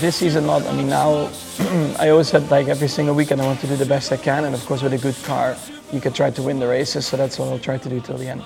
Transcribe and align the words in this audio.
This 0.00 0.16
season, 0.16 0.46
not. 0.46 0.66
I 0.66 0.72
mean, 0.72 0.88
now 0.88 1.30
I 1.98 2.10
always 2.10 2.28
said 2.28 2.50
like 2.50 2.68
every 2.68 2.88
single 2.88 3.14
weekend 3.14 3.40
I 3.40 3.46
want 3.46 3.60
to 3.60 3.66
do 3.66 3.76
the 3.76 3.86
best 3.86 4.12
I 4.12 4.18
can, 4.18 4.44
and 4.44 4.54
of 4.54 4.64
course 4.66 4.82
with 4.82 4.92
a 4.92 4.98
good 4.98 5.16
car, 5.24 5.56
you 5.92 6.00
can 6.00 6.12
try 6.12 6.30
to 6.30 6.42
win 6.42 6.58
the 6.58 6.68
races. 6.68 7.06
So 7.06 7.16
that's 7.16 7.38
what 7.38 7.48
I'll 7.48 7.58
try 7.58 7.78
to 7.78 7.88
do 7.88 8.00
till 8.00 8.18
the 8.18 8.28
end. 8.28 8.42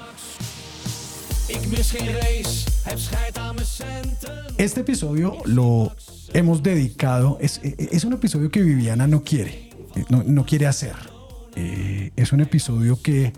Este 4.58 4.80
episodio 4.80 5.38
lo 5.44 5.92
hemos 6.32 6.62
dedicado, 6.62 7.38
es, 7.40 7.60
es 7.62 8.04
un 8.04 8.12
episodio 8.12 8.50
que 8.50 8.62
Viviana 8.62 9.08
no 9.08 9.24
quiere, 9.24 9.70
no, 10.08 10.22
no 10.24 10.46
quiere 10.46 10.68
hacer. 10.68 10.94
Eh, 11.56 12.12
es 12.14 12.32
un 12.32 12.40
episodio 12.40 13.00
que 13.02 13.32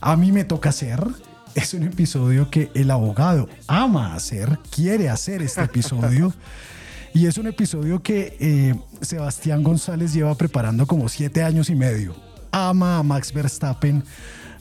a 0.00 0.16
mí 0.16 0.30
me 0.30 0.44
toca 0.44 0.68
hacer. 0.68 1.00
Es 1.58 1.74
un 1.74 1.82
episodio 1.82 2.48
que 2.48 2.70
el 2.74 2.88
abogado 2.88 3.48
ama 3.66 4.14
hacer, 4.14 4.60
quiere 4.70 5.08
hacer 5.08 5.42
este 5.42 5.62
episodio. 5.62 6.32
y 7.14 7.26
es 7.26 7.36
un 7.36 7.48
episodio 7.48 8.00
que 8.00 8.36
eh, 8.38 8.76
Sebastián 9.00 9.64
González 9.64 10.14
lleva 10.14 10.36
preparando 10.36 10.86
como 10.86 11.08
siete 11.08 11.42
años 11.42 11.68
y 11.68 11.74
medio. 11.74 12.14
Ama 12.52 12.98
a 12.98 13.02
Max 13.02 13.32
Verstappen, 13.32 14.04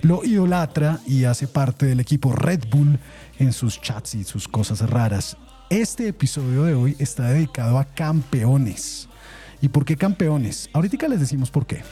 lo 0.02 0.23
idolatra 0.23 1.00
y 1.06 1.25
hace 1.25 1.48
parte 1.48 1.86
del 1.86 2.00
equipo 2.00 2.31
Red 2.31 2.64
Bull 2.72 2.98
en 3.38 3.53
sus 3.53 3.80
chats 3.80 4.16
y 4.16 4.23
sus 4.23 4.48
cosas 4.48 4.80
raras. 4.90 5.38
Este 5.70 6.08
episodio 6.08 6.64
de 6.64 6.73
hoy 6.73 6.95
está 6.98 7.30
dedicado 7.30 7.78
a 7.78 7.86
campeones. 7.86 9.08
¿Y 9.62 9.68
por 9.68 9.86
qué 9.86 9.95
campeones? 9.98 10.68
Ahorita 10.73 11.08
les 11.08 11.20
decimos 11.20 11.52
por 11.52 11.68
qué. 11.68 11.84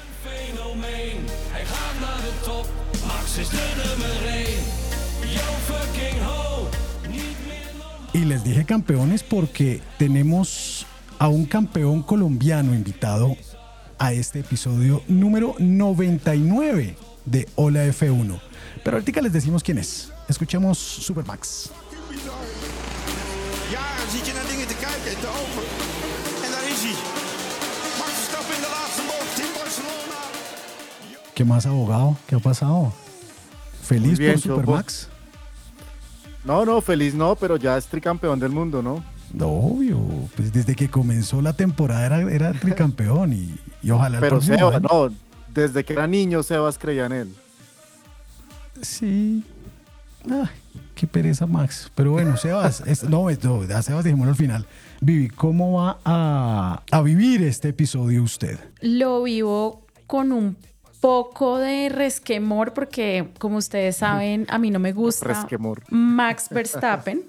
Y 8.15 8.23
les 8.23 8.45
dije 8.45 8.63
campeones 8.63 9.23
porque 9.23 9.81
tenemos 9.99 10.85
a 11.19 11.27
un 11.27 11.45
campeón 11.45 12.01
colombiano 12.01 12.73
invitado 12.73 13.35
a 13.99 14.13
este 14.13 14.39
episodio 14.39 15.03
número 15.09 15.53
99 15.59 16.95
de 17.25 17.49
Hola 17.55 17.85
F1. 17.87 18.39
Pero 18.85 18.95
ahorita 18.95 19.21
les 19.21 19.33
decimos 19.33 19.61
quién 19.61 19.79
es. 19.79 20.13
Escuchemos 20.29 20.77
Supermax. 20.77 21.71
¿Qué 31.33 31.43
más, 31.43 31.65
abogado? 31.65 32.17
¿Qué 32.27 32.35
ha 32.35 32.39
pasado? 32.39 32.93
¿Feliz 33.83 34.17
bien, 34.17 34.35
por 34.35 34.41
Supermax? 34.41 35.09
No, 36.45 36.63
no, 36.65 36.79
feliz 36.81 37.13
no, 37.15 37.35
pero 37.35 37.57
ya 37.57 37.77
es 37.77 37.87
tricampeón 37.87 38.39
del 38.39 38.51
mundo, 38.51 38.81
¿no? 38.81 39.03
No, 39.33 39.47
obvio. 39.47 39.99
Pues 40.35 40.53
desde 40.53 40.75
que 40.75 40.89
comenzó 40.89 41.41
la 41.41 41.53
temporada 41.53 42.05
era, 42.05 42.21
era 42.31 42.53
tricampeón 42.53 43.33
y, 43.33 43.55
y 43.81 43.91
ojalá 43.91 44.17
el 44.17 44.21
Pero 44.21 44.39
Sebas, 44.41 44.75
año- 44.75 44.87
no, 44.91 45.09
desde 45.53 45.83
que 45.83 45.93
era 45.93 46.05
niño 46.07 46.43
Sebas 46.43 46.77
creía 46.77 47.07
en 47.07 47.11
él. 47.11 47.35
Sí. 48.81 49.43
Ay, 50.29 50.47
qué 50.95 51.07
pereza, 51.07 51.45
Max. 51.47 51.91
Pero 51.95 52.11
bueno, 52.11 52.37
Sebas, 52.37 52.81
es- 52.85 53.03
no, 53.03 53.29
es- 53.29 53.43
no, 53.43 53.61
a 53.61 53.81
Sebas 53.81 54.03
dijimos 54.03 54.27
al 54.27 54.35
final. 54.35 54.65
Vivi, 55.01 55.29
¿cómo 55.29 55.73
va 55.79 55.99
a, 56.05 56.83
a 56.91 57.01
vivir 57.01 57.41
este 57.43 57.69
episodio 57.69 58.23
usted? 58.23 58.59
Lo 58.81 59.23
vivo 59.23 59.85
con 60.07 60.31
un 60.31 60.57
poco 61.05 61.59
de 61.59 61.89
resquemor 61.89 62.73
porque, 62.73 63.27
como 63.37 63.57
ustedes 63.57 63.97
saben, 63.97 64.47
a 64.49 64.57
mí 64.57 64.71
no 64.71 64.79
me 64.79 64.91
gusta 64.91 65.27
Resquemor. 65.27 65.83
Max 65.91 66.47
Verstappen. 66.49 67.21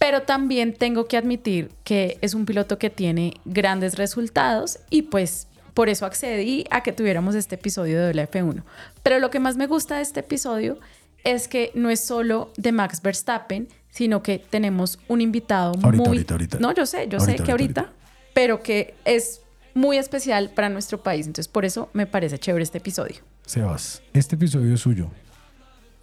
Pero 0.00 0.22
también 0.22 0.74
tengo 0.74 1.06
que 1.06 1.16
admitir 1.16 1.70
que 1.84 2.18
es 2.20 2.34
un 2.34 2.46
piloto 2.46 2.76
que 2.76 2.90
tiene 2.90 3.34
grandes 3.44 3.96
resultados 3.96 4.80
y 4.90 5.02
pues 5.02 5.46
por 5.72 5.88
eso 5.88 6.04
accedí 6.04 6.64
a 6.72 6.82
que 6.82 6.90
tuviéramos 6.90 7.36
este 7.36 7.54
episodio 7.54 8.04
de 8.04 8.12
LF1. 8.12 8.64
Pero 9.04 9.20
lo 9.20 9.30
que 9.30 9.38
más 9.38 9.56
me 9.56 9.68
gusta 9.68 9.98
de 9.98 10.02
este 10.02 10.18
episodio 10.18 10.80
es 11.22 11.46
que 11.46 11.70
no 11.76 11.90
es 11.90 12.00
solo 12.00 12.50
de 12.56 12.72
Max 12.72 13.02
Verstappen, 13.02 13.68
sino 13.90 14.24
que 14.24 14.40
tenemos 14.40 14.98
un 15.06 15.20
invitado 15.20 15.74
Ahorita, 15.80 15.90
muy... 15.90 16.08
ahorita, 16.08 16.34
ahorita. 16.34 16.58
No, 16.58 16.74
yo 16.74 16.86
sé, 16.86 17.06
yo 17.06 17.18
Ahorita, 17.18 17.38
sé 17.38 17.44
que 17.44 17.52
ahorita, 17.52 17.92
pero 18.34 18.64
que 18.64 18.96
es 19.04 19.42
muy 19.78 19.96
especial 19.96 20.50
para 20.54 20.68
nuestro 20.68 21.02
país. 21.02 21.26
Entonces, 21.26 21.48
por 21.48 21.64
eso 21.64 21.88
me 21.92 22.06
parece 22.06 22.38
chévere 22.38 22.62
este 22.62 22.78
episodio. 22.78 23.16
Sebas, 23.46 24.02
este 24.12 24.34
episodio 24.36 24.74
es 24.74 24.80
suyo. 24.80 25.08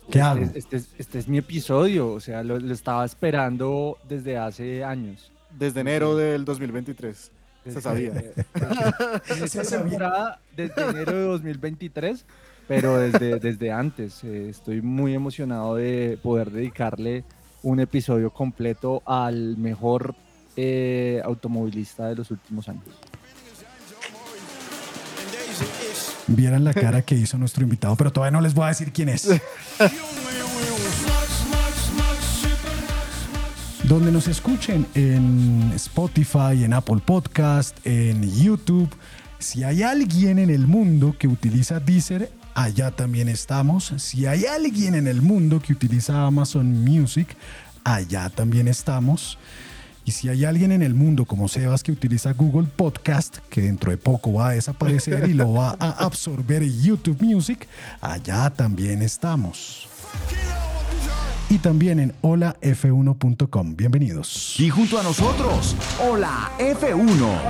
¿Qué 0.09 0.21
hago? 0.21 0.41
Este, 0.43 0.59
este 0.59 0.75
es, 0.77 0.89
este 0.97 1.19
es 1.19 1.27
mi 1.27 1.37
episodio, 1.39 2.11
o 2.13 2.19
sea, 2.19 2.43
lo, 2.43 2.59
lo 2.59 2.73
estaba 2.73 3.03
esperando 3.05 3.97
desde 4.07 4.37
hace 4.37 4.83
años. 4.83 5.31
Desde 5.57 5.81
enero 5.81 6.15
del 6.15 6.45
2023. 6.45 7.17
Se 7.17 7.31
Desde- 7.65 7.81
sabía. 7.81 8.11
En 9.29 9.43
esta 9.43 9.63
temporada, 9.63 10.39
desde 10.55 10.81
enero 10.89 11.11
de 11.13 11.23
2023, 11.23 12.25
pero 12.67 12.97
desde, 12.99 13.39
desde 13.39 13.71
antes. 13.71 14.23
eh, 14.23 14.49
estoy 14.49 14.81
muy 14.81 15.13
emocionado 15.15 15.75
de 15.75 16.19
poder 16.21 16.51
dedicarle 16.51 17.23
un 17.63 17.79
episodio 17.79 18.29
completo 18.31 19.01
al 19.07 19.57
mejor 19.57 20.13
eh, 20.55 21.19
automovilista 21.25 22.07
de 22.07 22.15
los 22.15 22.29
últimos 22.29 22.69
años. 22.69 22.83
Vieran 26.27 26.63
la 26.63 26.73
cara 26.73 27.03
que 27.03 27.16
hizo 27.16 27.38
nuestro 27.38 27.63
invitado, 27.63 27.95
pero 27.95 28.11
todavía 28.11 28.31
no 28.31 28.41
les 28.41 28.53
voy 28.53 28.66
a 28.66 28.69
decir 28.69 28.91
quién 28.91 29.09
es. 29.09 29.29
Donde 33.83 34.11
nos 34.11 34.27
escuchen 34.27 34.88
en 34.95 35.71
Spotify, 35.75 36.63
en 36.63 36.73
Apple 36.73 37.01
Podcast, 37.05 37.77
en 37.85 38.27
YouTube. 38.31 38.89
Si 39.38 39.63
hay 39.63 39.83
alguien 39.83 40.39
en 40.39 40.49
el 40.49 40.66
mundo 40.66 41.16
que 41.19 41.27
utiliza 41.27 41.79
Deezer, 41.79 42.31
allá 42.55 42.89
también 42.89 43.29
estamos. 43.29 43.93
Si 43.97 44.25
hay 44.25 44.45
alguien 44.45 44.95
en 44.95 45.07
el 45.07 45.22
mundo 45.22 45.61
que 45.61 45.73
utiliza 45.73 46.25
Amazon 46.25 46.84
Music, 46.84 47.28
allá 47.84 48.31
también 48.31 48.67
estamos. 48.67 49.37
Y 50.07 50.11
si 50.11 50.29
hay 50.29 50.46
alguien 50.46 50.72
en 50.72 50.84
el 50.84 50.93
mundo 50.93 51.25
como 51.25 51.47
Sebas 51.47 51.81
que 51.81 51.91
utiliza 51.91 52.31
Google 52.34 52.67
Podcast, 52.75 53.40
que 53.49 53.61
dentro 53.61 53.90
de 53.90 53.97
poco 53.97 54.34
va 54.34 54.49
a 54.49 54.52
desaparecer 54.52 55.28
y 55.28 55.34
lo 55.34 55.53
va 55.53 55.75
a 55.79 56.05
absorber 56.05 56.63
YouTube 56.63 57.23
Music, 57.23 57.67
allá 58.02 58.52
también 58.52 59.02
estamos. 59.02 59.87
Y 61.49 61.57
también 61.57 61.99
en 61.99 62.13
holaf1.com. 62.22 63.75
Bienvenidos. 63.75 64.59
Y 64.59 64.69
junto 64.69 64.99
a 64.99 65.03
nosotros, 65.03 65.75
Hola 65.99 66.52
F1. 66.59 67.49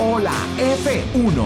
Hola 0.00 0.32
F1. 0.58 1.44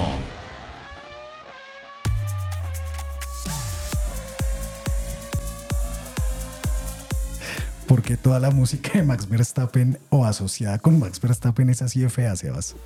Porque 7.86 8.18
toda 8.18 8.38
la 8.40 8.50
música 8.50 8.90
de 8.92 9.04
Max 9.04 9.26
Verstappen 9.26 9.98
o 10.10 10.26
asociada 10.26 10.78
con 10.78 10.98
Max 10.98 11.18
Verstappen 11.18 11.70
es 11.70 11.80
así 11.80 12.00
de 12.00 12.10
fea, 12.10 12.36
Sebas. 12.36 12.76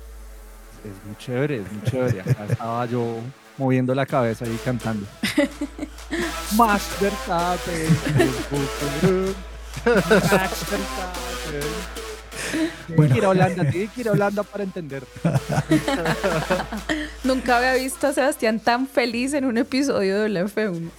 Es 0.85 1.05
muy 1.05 1.17
chévere, 1.17 1.57
es 1.57 1.69
muy 1.73 1.83
chévere. 1.83 2.21
Acá 2.21 2.45
estaba 2.49 2.85
yo 2.85 3.17
moviendo 3.57 3.93
la 3.93 4.05
cabeza 4.05 4.45
y 4.45 4.55
cantando. 4.63 5.05
Max 6.55 6.83
Verstappen. 7.01 7.89
Max 10.31 10.65
Verstappen. 10.71 11.96
Tiene 12.87 13.09
que 13.09 13.17
ir 13.17 13.25
a 13.25 13.29
Holanda, 13.29 13.69
tiene 13.69 13.87
que 13.93 14.01
ir 14.01 14.09
a 14.09 14.11
Holanda 14.11 14.43
para 14.43 14.63
entender. 14.63 15.03
Nunca 17.23 17.57
había 17.57 17.73
visto 17.75 18.07
a 18.07 18.13
Sebastián 18.13 18.59
tan 18.59 18.87
feliz 18.87 19.33
en 19.33 19.45
un 19.45 19.57
episodio 19.57 20.19
del 20.21 20.37
F1. 20.37 20.89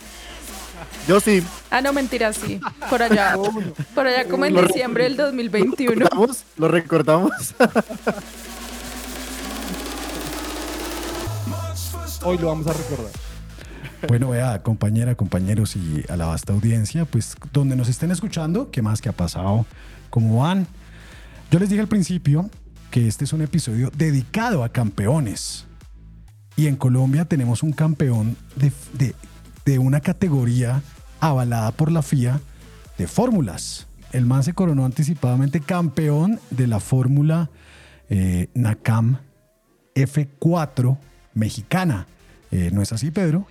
Yo 1.09 1.21
sí. 1.21 1.43
Ah, 1.71 1.81
no, 1.81 1.93
mentira, 1.93 2.33
sí. 2.33 2.61
Por 2.91 3.03
allá. 3.03 3.35
Por 3.95 4.07
allá 4.07 4.29
como 4.29 4.45
en 4.45 4.55
Lo- 4.55 4.63
diciembre 4.63 5.05
del 5.05 5.17
2021. 5.17 5.95
¿Recordamos? 5.95 6.45
¿Lo 6.57 6.69
recordamos? 6.69 7.33
Hoy 12.25 12.39
lo 12.39 12.49
vamos 12.49 12.67
a 12.67 12.73
recordar. 12.73 13.13
Bueno, 14.07 14.31
vea, 14.31 14.63
compañera, 14.63 15.15
compañeros 15.15 15.75
y 15.77 16.05
a 16.09 16.17
la 16.17 16.27
vasta 16.27 16.53
audiencia, 16.53 17.05
pues 17.05 17.37
donde 17.53 17.75
nos 17.75 17.89
estén 17.89 18.11
escuchando, 18.11 18.71
¿qué 18.71 18.83
más 18.83 19.01
que 19.01 19.09
ha 19.09 19.13
pasado? 19.13 19.67
¿Cómo 20.11 20.41
van? 20.43 20.67
Yo 21.51 21.59
les 21.59 21.69
dije 21.71 21.81
al 21.81 21.89
principio 21.89 22.51
que 22.91 23.07
este 23.07 23.25
es 23.25 23.33
un 23.33 23.43
episodio 23.43 23.91
dedicado 23.97 24.65
a 24.65 24.69
campeones. 24.71 25.67
Y 26.57 26.67
en 26.67 26.77
Colombia 26.77 27.25
tenemos 27.25 27.63
un 27.63 27.73
campeón 27.73 28.37
de, 28.57 28.73
de- 28.95 29.15
de 29.65 29.79
una 29.79 30.01
categoría 30.01 30.83
avalada 31.21 31.73
por 31.73 31.93
la 31.93 32.03
FIA 32.03 32.41
de 32.97 33.07
fórmulas. 33.07 33.87
El 34.13 34.25
man 34.25 34.43
se 34.43 34.55
coronó 34.55 34.85
anticipadamente 34.87 35.61
campeón 35.61 36.41
de 36.51 36.67
la 36.67 36.81
fórmula 36.81 37.51
eh, 38.09 38.49
NACAM 38.55 39.19
F4 39.95 40.99
mexicana. 41.35 42.07
Eh, 42.51 42.71
¿No 42.73 42.81
es 42.81 42.93
así, 42.93 43.11
Pedro? 43.11 43.47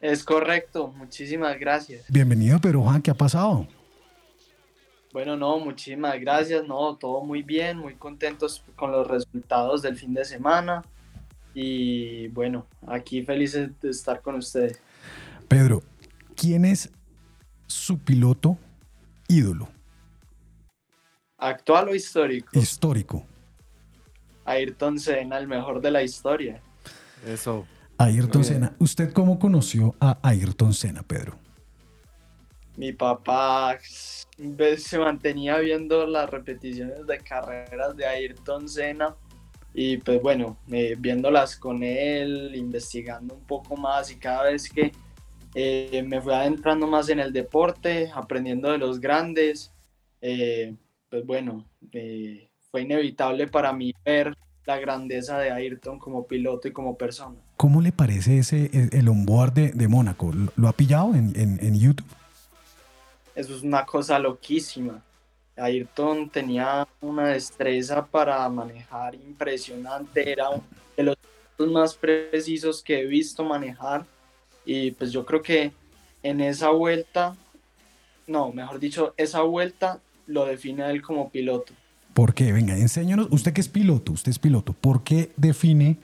Es 0.00 0.24
correcto, 0.24 0.92
muchísimas 0.96 1.58
gracias. 1.58 2.04
Bienvenido, 2.08 2.58
Pedro 2.60 2.82
Juan, 2.82 3.02
¿qué 3.02 3.10
ha 3.10 3.14
pasado? 3.14 3.66
Bueno, 5.14 5.36
no, 5.36 5.60
muchísimas 5.60 6.20
gracias, 6.20 6.66
no, 6.66 6.96
todo 6.96 7.22
muy 7.22 7.44
bien, 7.44 7.78
muy 7.78 7.94
contentos 7.94 8.64
con 8.74 8.90
los 8.90 9.06
resultados 9.06 9.80
del 9.80 9.96
fin 9.96 10.12
de 10.12 10.24
semana 10.24 10.82
y 11.54 12.26
bueno, 12.30 12.66
aquí 12.84 13.22
felices 13.22 13.70
de 13.80 13.90
estar 13.90 14.20
con 14.20 14.34
ustedes. 14.34 14.80
Pedro, 15.46 15.84
¿quién 16.34 16.64
es 16.64 16.90
su 17.68 17.96
piloto 18.00 18.58
ídolo 19.28 19.68
Actual 21.38 21.90
o 21.90 21.94
histórico, 21.94 22.58
histórico? 22.58 23.24
Ayrton 24.44 24.98
Senna, 24.98 25.38
el 25.38 25.46
mejor 25.46 25.80
de 25.80 25.92
la 25.92 26.02
historia. 26.02 26.60
Eso. 27.24 27.64
Ayrton. 27.98 28.42
Senna. 28.42 28.74
¿Usted 28.80 29.12
cómo 29.12 29.38
conoció 29.38 29.94
a 30.00 30.18
Ayrton 30.22 30.74
Senna, 30.74 31.04
Pedro? 31.04 31.43
Mi 32.76 32.92
papá 32.92 33.78
ve- 34.38 34.76
se 34.78 34.98
mantenía 34.98 35.58
viendo 35.58 36.06
las 36.06 36.28
repeticiones 36.28 37.06
de 37.06 37.18
carreras 37.18 37.96
de 37.96 38.06
Ayrton 38.06 38.68
Senna 38.68 39.14
y 39.72 39.96
pues 39.98 40.20
bueno, 40.22 40.56
eh, 40.70 40.94
viéndolas 40.98 41.56
con 41.56 41.82
él, 41.82 42.52
investigando 42.54 43.34
un 43.34 43.44
poco 43.44 43.76
más 43.76 44.10
y 44.10 44.16
cada 44.16 44.44
vez 44.44 44.68
que 44.68 44.92
eh, 45.54 46.04
me 46.06 46.20
fui 46.20 46.32
adentrando 46.32 46.86
más 46.86 47.08
en 47.08 47.20
el 47.20 47.32
deporte, 47.32 48.10
aprendiendo 48.14 48.70
de 48.72 48.78
los 48.78 49.00
grandes, 49.00 49.72
eh, 50.20 50.74
pues 51.10 51.24
bueno, 51.24 51.64
eh, 51.92 52.48
fue 52.70 52.82
inevitable 52.82 53.46
para 53.46 53.72
mí 53.72 53.92
ver 54.04 54.34
la 54.66 54.78
grandeza 54.78 55.38
de 55.38 55.50
Ayrton 55.52 55.98
como 55.98 56.26
piloto 56.26 56.66
y 56.66 56.72
como 56.72 56.96
persona. 56.96 57.36
¿Cómo 57.56 57.80
le 57.80 57.92
parece 57.92 58.38
ese 58.38 58.70
el, 58.72 58.88
el 58.92 59.08
onboard 59.08 59.52
de, 59.52 59.70
de 59.72 59.88
Mónaco? 59.88 60.32
¿Lo, 60.32 60.52
lo 60.56 60.68
ha 60.68 60.72
pillado 60.72 61.14
en, 61.14 61.32
en- 61.38 61.58
en 61.64 61.78
YouTube? 61.78 62.06
Eso 63.34 63.54
es 63.54 63.62
una 63.62 63.84
cosa 63.84 64.18
loquísima. 64.18 65.02
Ayrton 65.56 66.30
tenía 66.30 66.86
una 67.00 67.28
destreza 67.28 68.04
para 68.04 68.48
manejar 68.48 69.14
impresionante, 69.14 70.32
era 70.32 70.50
uno 70.50 70.64
de 70.96 71.02
los 71.04 71.16
más 71.70 71.94
precisos 71.94 72.82
que 72.82 73.00
he 73.00 73.06
visto 73.06 73.44
manejar 73.44 74.04
y 74.64 74.90
pues 74.92 75.12
yo 75.12 75.24
creo 75.24 75.42
que 75.42 75.72
en 76.22 76.40
esa 76.40 76.70
vuelta, 76.70 77.36
no, 78.26 78.52
mejor 78.52 78.80
dicho, 78.80 79.14
esa 79.16 79.42
vuelta 79.42 80.00
lo 80.26 80.46
define 80.46 80.90
él 80.90 81.02
como 81.02 81.30
piloto. 81.30 81.72
¿Por 82.14 82.34
qué? 82.34 82.52
Venga, 82.52 82.76
enséñanos. 82.76 83.28
Usted 83.30 83.52
que 83.52 83.60
es 83.60 83.68
piloto, 83.68 84.12
usted 84.12 84.30
es 84.30 84.38
piloto. 84.38 84.72
¿Por 84.72 85.02
qué 85.02 85.32
define 85.36 85.98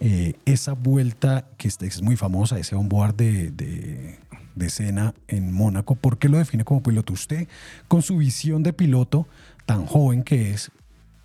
eh, 0.00 0.34
esa 0.46 0.72
vuelta 0.72 1.46
que 1.58 1.68
es 1.68 2.02
muy 2.02 2.16
famosa, 2.16 2.58
ese 2.58 2.74
onboard 2.74 3.14
de, 3.14 3.50
de, 3.50 4.18
de 4.54 4.70
Senna 4.70 5.14
en 5.28 5.52
Mónaco? 5.52 5.94
¿Por 5.94 6.18
qué 6.18 6.28
lo 6.28 6.38
define 6.38 6.64
como 6.64 6.82
piloto? 6.82 7.12
Usted, 7.12 7.48
con 7.88 8.02
su 8.02 8.18
visión 8.18 8.62
de 8.62 8.72
piloto 8.72 9.26
tan 9.66 9.86
joven 9.86 10.22
que 10.22 10.50
es, 10.50 10.70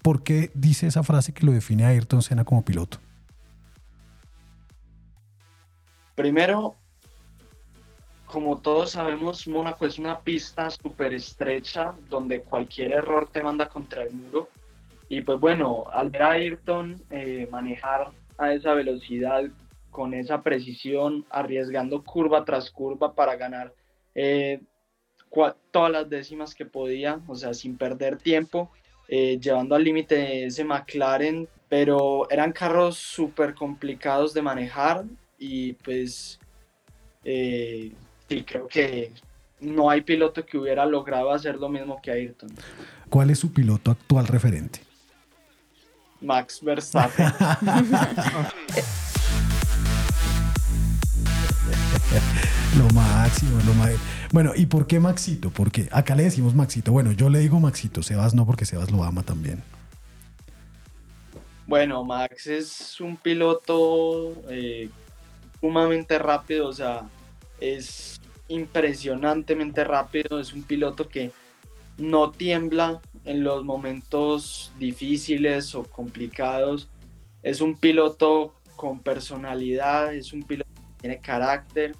¿por 0.01 0.24
qué 0.24 0.51
dice 0.53 0.88
esa 0.88 1.03
frase 1.03 1.34
que 1.34 1.46
lo 1.46 1.51
define 1.51 1.86
a 1.86 1.89
Ayrton 1.89 2.22
Senna 2.22 2.46
como 2.46 2.63
piloto? 2.63 3.00
Primero, 6.15 6.75
como 8.25 8.57
todos 8.57 8.91
sabemos, 8.91 9.48
Mónaco 9.48 9.86
es 9.86 9.98
una 10.00 10.19
pista 10.19 10.69
súper 10.69 11.13
estrecha 11.13 11.93
donde 12.10 12.41
cualquier 12.41 12.91
error 12.91 13.29
te 13.31 13.41
manda 13.41 13.69
contra 13.69 14.03
el 14.03 14.13
muro. 14.13 14.50
Y 15.10 15.22
pues 15.22 15.39
bueno, 15.39 15.86
al 15.93 16.10
ver 16.10 16.24
a 16.24 16.31
Ayrton 16.31 17.01
eh, 17.10 17.48
manejar 17.50 18.12
a 18.38 18.51
esa 18.51 18.74
velocidad, 18.74 19.46
con 19.98 20.13
esa 20.13 20.44
precisión, 20.44 21.25
arriesgando 21.32 22.04
curva 22.04 22.46
tras 22.46 22.70
curva 22.70 23.16
para 23.16 23.36
ganar 23.36 23.74
eh, 24.13 24.62
todas 25.72 25.92
las 25.92 26.08
décimas 26.08 26.54
que 26.54 26.66
podía, 26.66 27.20
o 27.25 27.34
sea, 27.34 27.56
sin 27.56 27.75
perder 27.80 28.20
tiempo, 28.20 28.70
eh, 29.08 29.39
llevando 29.42 29.74
al 29.74 29.84
límite 29.84 30.46
ese 30.46 30.63
McLaren, 30.63 31.50
pero 31.68 32.30
eran 32.30 32.51
carros 32.51 32.96
súper 32.96 33.56
complicados 33.56 34.36
de 34.36 34.44
manejar 34.44 35.04
y 35.39 35.74
pues 35.74 36.39
eh, 37.24 37.92
sí, 38.30 38.44
creo 38.44 38.68
que 38.68 39.12
no 39.60 39.89
hay 39.89 40.01
piloto 40.01 40.46
que 40.46 40.60
hubiera 40.60 40.86
logrado 40.86 41.32
hacer 41.32 41.56
lo 41.56 41.70
mismo 41.70 42.00
que 42.04 42.12
Ayrton. 42.12 42.51
¿Cuál 43.10 43.32
es 43.32 43.39
su 43.39 43.51
piloto 43.51 43.89
actual 43.89 44.27
referente? 44.27 44.80
Max 46.22 46.60
Verstappen. 46.62 47.25
Lo 52.77 52.88
máximo, 52.89 53.57
lo 53.65 53.74
máximo. 53.74 54.00
Bueno, 54.31 54.51
¿y 54.55 54.65
por 54.65 54.88
qué 54.88 55.00
Maxito? 55.00 55.50
Porque 55.50 55.88
acá 55.91 56.15
le 56.15 56.24
decimos 56.24 56.53
Maxito. 56.53 56.91
Bueno, 56.91 57.12
yo 57.12 57.29
le 57.29 57.39
digo 57.39 57.59
Maxito, 57.59 58.03
Sebas 58.03 58.33
no, 58.33 58.45
porque 58.45 58.65
Sebas 58.65 58.91
lo 58.91 59.03
ama 59.03 59.24
también. 59.24 59.63
Bueno, 61.67 62.05
Max 62.05 62.47
es 62.47 63.01
un 63.01 63.17
piloto 63.17 64.33
eh, 64.50 64.89
sumamente 65.59 66.17
rápido, 66.17 66.69
o 66.69 66.74
sea, 66.74 67.09
es 67.59 68.21
impresionantemente 68.47 69.83
rápido, 69.83 70.39
es 70.39 70.53
un 70.53 70.63
piloto 70.63 71.09
que 71.09 71.31
no 71.97 72.31
tiembla 72.31 73.01
en 73.25 73.43
los 73.43 73.65
momentos 73.65 74.71
difíciles 74.79 75.75
o 75.75 75.83
complicados, 75.83 76.88
es 77.43 77.59
un 77.59 77.75
piloto 77.75 78.53
con 78.77 79.00
personalidad, 79.00 80.13
es 80.13 80.31
un 80.31 80.43
piloto 80.43 80.69
que 80.74 81.01
tiene 81.01 81.19
carácter, 81.19 81.97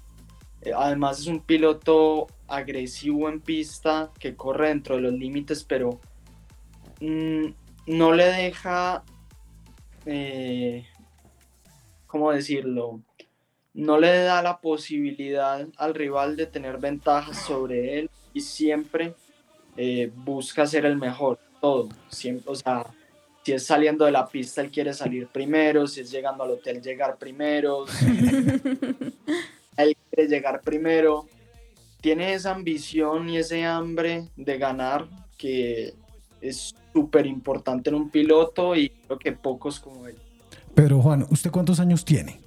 además 0.76 1.20
es 1.20 1.26
un 1.26 1.40
piloto 1.40 2.26
agresivo 2.46 3.28
en 3.28 3.40
pista, 3.40 4.10
que 4.18 4.34
corre 4.34 4.68
dentro 4.68 4.96
de 4.96 5.02
los 5.02 5.12
límites, 5.12 5.64
pero 5.64 6.00
mm, 7.00 7.46
no 7.86 8.12
le 8.12 8.24
deja 8.24 9.04
eh, 10.06 10.86
¿cómo 12.06 12.32
decirlo? 12.32 13.02
No 13.74 14.00
le 14.00 14.22
da 14.22 14.42
la 14.42 14.58
posibilidad 14.58 15.68
al 15.76 15.94
rival 15.94 16.34
de 16.34 16.46
tener 16.46 16.78
ventajas 16.78 17.44
sobre 17.44 17.98
él 17.98 18.10
y 18.32 18.40
siempre 18.40 19.14
eh, 19.76 20.10
busca 20.12 20.66
ser 20.66 20.86
el 20.86 20.96
mejor, 20.96 21.38
todo. 21.60 21.88
Siempre, 22.08 22.50
o 22.50 22.54
sea, 22.54 22.86
si 23.44 23.52
es 23.52 23.64
saliendo 23.64 24.04
de 24.04 24.12
la 24.12 24.26
pista, 24.26 24.62
él 24.62 24.70
quiere 24.70 24.92
salir 24.94 25.28
primero, 25.28 25.86
si 25.86 26.00
es 26.00 26.10
llegando 26.10 26.42
al 26.42 26.52
hotel, 26.52 26.82
llegar 26.82 27.16
primero. 27.18 27.84
él 29.84 29.96
quiere 30.10 30.28
llegar 30.28 30.60
primero. 30.60 31.26
Tiene 32.00 32.34
esa 32.34 32.54
ambición 32.54 33.28
y 33.28 33.38
ese 33.38 33.64
hambre 33.64 34.28
de 34.36 34.58
ganar 34.58 35.08
que 35.36 35.94
es 36.40 36.74
súper 36.92 37.26
importante 37.26 37.90
en 37.90 37.96
un 37.96 38.10
piloto 38.10 38.76
y 38.76 38.90
creo 38.90 39.18
que 39.18 39.32
pocos 39.32 39.80
como 39.80 40.06
él. 40.06 40.16
Pedro 40.74 41.00
Juan, 41.00 41.26
¿usted 41.30 41.50
cuántos 41.50 41.80
años 41.80 42.04
tiene? 42.04 42.40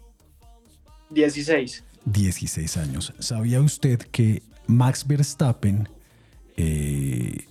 16. 1.09 1.83
16 2.05 2.77
años. 2.77 3.13
¿Sabía 3.19 3.61
usted 3.61 3.99
que 3.99 4.41
Max 4.67 5.05
Verstappen 5.05 5.89
eh, 6.55 7.45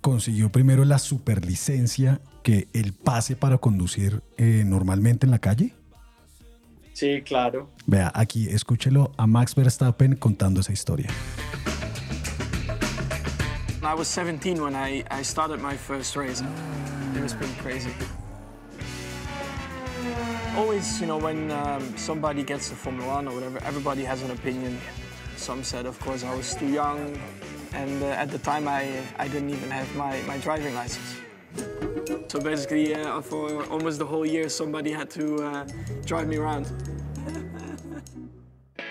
consiguió 0.00 0.50
primero 0.50 0.84
la 0.84 0.98
superlicencia 0.98 2.20
que 2.42 2.68
el 2.72 2.92
pase 2.92 3.36
para 3.36 3.58
conducir 3.58 4.22
eh, 4.38 4.62
normalmente 4.64 5.26
en 5.26 5.30
la 5.30 5.38
calle? 5.38 5.74
Sí, 6.96 7.20
claro. 7.20 7.68
Vea, 7.86 8.10
aquí 8.14 8.48
escúchelo 8.48 9.12
a 9.18 9.26
Max 9.26 9.54
Verstappen 9.54 10.16
contando 10.16 10.60
esa 10.60 10.72
historia. 10.72 11.10
I 13.82 13.94
was 13.94 14.08
17 14.08 14.62
when 14.62 14.74
I, 14.74 15.04
I 15.10 15.22
started 15.22 15.60
my 15.60 15.76
first 15.76 16.16
race. 16.16 16.42
It 17.14 17.20
was 17.20 17.34
pretty 17.34 17.52
crazy. 17.60 17.90
Always, 20.56 20.98
you 20.98 21.06
know, 21.06 21.18
when 21.18 21.50
um, 21.50 21.82
somebody 21.98 22.42
gets 22.42 22.70
to 22.70 22.74
Formula 22.74 23.16
One 23.16 23.28
or 23.28 23.34
whatever, 23.34 23.62
everybody 23.66 24.02
has 24.02 24.22
an 24.22 24.30
opinion. 24.30 24.80
Some 25.36 25.64
said, 25.64 25.84
of 25.84 26.00
course, 26.00 26.24
I 26.24 26.34
was 26.34 26.54
too 26.54 26.68
young, 26.68 27.14
and 27.74 28.02
uh, 28.02 28.06
at 28.06 28.30
the 28.30 28.38
time 28.38 28.66
I, 28.66 29.02
I 29.18 29.28
didn't 29.28 29.50
even 29.50 29.70
have 29.70 29.94
my, 29.96 30.22
my 30.22 30.38
driving 30.38 30.74
license. 30.74 31.25
So 32.28 32.40
basically, 32.40 32.94
uh, 32.94 33.20
for 33.20 33.64
almost 33.70 33.98
the 33.98 34.06
whole 34.06 34.26
year, 34.26 34.48
somebody 34.48 34.92
had 34.92 35.08
to 35.10 35.36
uh, 35.42 35.66
drive 36.04 36.28
me 36.28 36.36
around. 36.36 36.66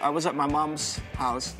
I 0.00 0.10
was 0.10 0.26
at 0.26 0.34
my 0.34 0.46
mom's 0.46 1.00
house, 1.14 1.54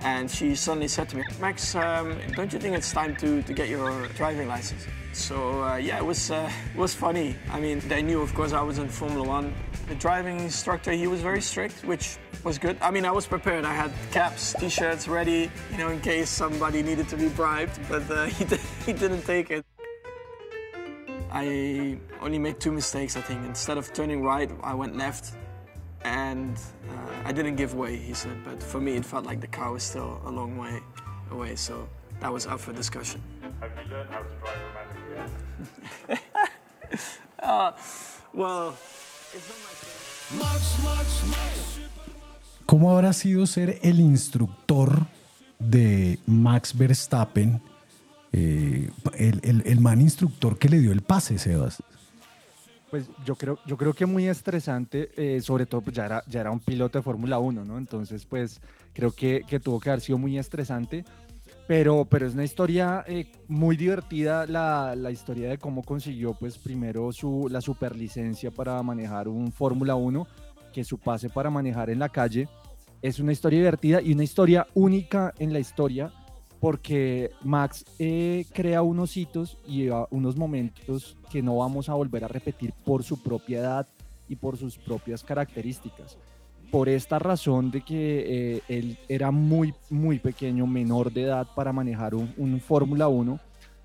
and 0.00 0.30
she 0.30 0.54
suddenly 0.54 0.88
said 0.88 1.08
to 1.08 1.16
me, 1.16 1.24
Max, 1.40 1.74
um, 1.74 2.18
don't 2.36 2.52
you 2.52 2.58
think 2.58 2.76
it's 2.76 2.92
time 2.92 3.16
to, 3.16 3.42
to 3.42 3.52
get 3.52 3.68
your 3.68 4.06
driving 4.08 4.46
license? 4.46 4.86
So 5.12 5.62
uh, 5.62 5.76
yeah, 5.76 5.98
it 5.98 6.04
was, 6.04 6.30
uh, 6.30 6.50
it 6.74 6.78
was 6.78 6.94
funny. 6.94 7.36
I 7.50 7.58
mean, 7.60 7.80
they 7.88 8.02
knew, 8.02 8.20
of 8.20 8.34
course, 8.34 8.52
I 8.52 8.62
was 8.62 8.78
in 8.78 8.88
Formula 8.88 9.26
One. 9.26 9.54
The 9.88 9.94
driving 9.94 10.40
instructor, 10.40 10.92
he 10.92 11.06
was 11.06 11.20
very 11.20 11.40
strict, 11.40 11.84
which 11.84 12.18
was 12.44 12.58
good. 12.58 12.76
I 12.80 12.90
mean, 12.90 13.06
I 13.06 13.10
was 13.10 13.26
prepared. 13.26 13.64
I 13.64 13.72
had 13.72 13.90
caps, 14.12 14.54
t-shirts 14.58 15.08
ready, 15.08 15.50
you 15.72 15.78
know, 15.78 15.88
in 15.88 16.00
case 16.00 16.28
somebody 16.28 16.82
needed 16.82 17.08
to 17.08 17.16
be 17.16 17.28
bribed, 17.28 17.78
but 17.88 18.08
uh, 18.10 18.24
he, 18.36 18.44
did, 18.44 18.60
he 18.84 18.92
didn't 18.92 19.22
take 19.22 19.50
it. 19.50 19.64
I 21.32 21.98
only 22.20 22.38
made 22.38 22.60
two 22.60 22.70
mistakes, 22.70 23.16
I 23.16 23.22
think. 23.22 23.44
Instead 23.44 23.78
of 23.78 23.92
turning 23.92 24.22
right, 24.22 24.50
I 24.62 24.74
went 24.74 24.96
left. 24.96 25.32
And 26.04 26.56
uh, 26.90 27.28
I 27.28 27.32
didn't 27.32 27.56
give 27.56 27.74
way, 27.74 27.96
he 27.96 28.12
said. 28.12 28.44
But 28.44 28.62
for 28.62 28.78
me, 28.78 28.94
it 28.94 29.06
felt 29.06 29.24
like 29.24 29.40
the 29.40 29.48
car 29.48 29.72
was 29.72 29.82
still 29.82 30.20
a 30.26 30.30
long 30.30 30.58
way 30.58 30.80
away. 31.30 31.56
So 31.56 31.88
that 32.20 32.30
was 32.30 32.46
up 32.46 32.60
for 32.60 32.72
discussion. 32.74 33.22
Have 33.60 33.70
you 33.84 33.90
learned 33.90 34.10
how 34.10 34.18
to 34.18 34.28
drive 34.40 34.58
a 34.60 34.94
manual 34.94 35.28
yet? 36.08 36.20
Uh, 37.42 37.72
well, 38.32 38.74
¿Cómo 42.66 42.90
habrá 42.92 43.12
sido 43.12 43.46
ser 43.46 43.78
el 43.82 44.00
instructor 44.00 45.06
de 45.58 46.18
Max 46.26 46.76
Verstappen, 46.76 47.60
eh, 48.32 48.90
el, 49.18 49.40
el- 49.44 49.62
el 49.66 49.80
man 49.80 50.00
instructor 50.00 50.58
que 50.58 50.68
le 50.68 50.78
dio 50.80 50.92
el 50.92 51.02
pase, 51.02 51.38
Sebas? 51.38 51.82
Pues 52.90 53.06
yo 53.24 53.34
creo, 53.34 53.58
yo 53.66 53.76
creo 53.76 53.92
que 53.92 54.06
muy 54.06 54.28
estresante, 54.28 55.10
eh, 55.16 55.40
sobre 55.40 55.66
todo 55.66 55.80
pues 55.80 55.96
ya 55.96 56.06
era, 56.06 56.22
ya 56.28 56.40
era 56.40 56.50
un 56.52 56.60
piloto 56.60 56.98
de 56.98 57.02
Fórmula 57.02 57.38
1, 57.38 57.64
¿no? 57.64 57.76
Entonces 57.76 58.24
pues 58.24 58.60
creo 58.92 59.10
que, 59.10 59.42
que 59.48 59.58
tuvo 59.60 59.80
que 59.80 59.90
haber 59.90 60.00
sido 60.00 60.16
muy 60.16 60.38
estresante, 60.38 61.04
pero, 61.66 62.04
pero 62.08 62.26
es 62.26 62.34
una 62.34 62.44
historia 62.44 63.04
eh, 63.08 63.26
muy 63.48 63.76
divertida, 63.76 64.46
la, 64.46 64.94
la 64.94 65.10
historia 65.10 65.48
de 65.48 65.58
cómo 65.58 65.82
consiguió 65.82 66.34
pues 66.34 66.56
primero 66.56 67.10
su, 67.12 67.48
la 67.50 67.60
superlicencia 67.60 68.50
para 68.52 68.80
manejar 68.82 69.26
un 69.28 69.50
Fórmula 69.50 69.96
1, 69.96 70.26
que 70.74 70.84
su 70.84 70.98
pase 70.98 71.30
para 71.30 71.50
manejar 71.50 71.88
en 71.88 72.00
la 72.00 72.08
calle. 72.08 72.48
Es 73.00 73.20
una 73.20 73.32
historia 73.32 73.60
divertida 73.60 74.02
y 74.02 74.12
una 74.12 74.24
historia 74.24 74.66
única 74.74 75.32
en 75.38 75.52
la 75.52 75.60
historia 75.60 76.12
porque 76.60 77.30
Max 77.42 77.84
eh, 77.98 78.46
crea 78.52 78.82
unos 78.82 79.16
hitos 79.16 79.58
y 79.66 79.88
unos 80.10 80.36
momentos 80.36 81.16
que 81.30 81.42
no 81.42 81.58
vamos 81.58 81.88
a 81.88 81.94
volver 81.94 82.24
a 82.24 82.28
repetir 82.28 82.72
por 82.84 83.02
su 83.02 83.22
propia 83.22 83.60
edad 83.60 83.86
y 84.28 84.36
por 84.36 84.56
sus 84.56 84.78
propias 84.78 85.22
características. 85.22 86.16
Por 86.70 86.88
esta 86.88 87.18
razón 87.18 87.70
de 87.70 87.82
que 87.82 88.56
eh, 88.56 88.62
él 88.68 88.98
era 89.08 89.30
muy, 89.30 89.74
muy 89.90 90.18
pequeño, 90.18 90.66
menor 90.66 91.12
de 91.12 91.24
edad 91.24 91.46
para 91.54 91.72
manejar 91.72 92.14
un, 92.14 92.32
un 92.38 92.58
Fórmula 92.60 93.08
1, 93.08 93.38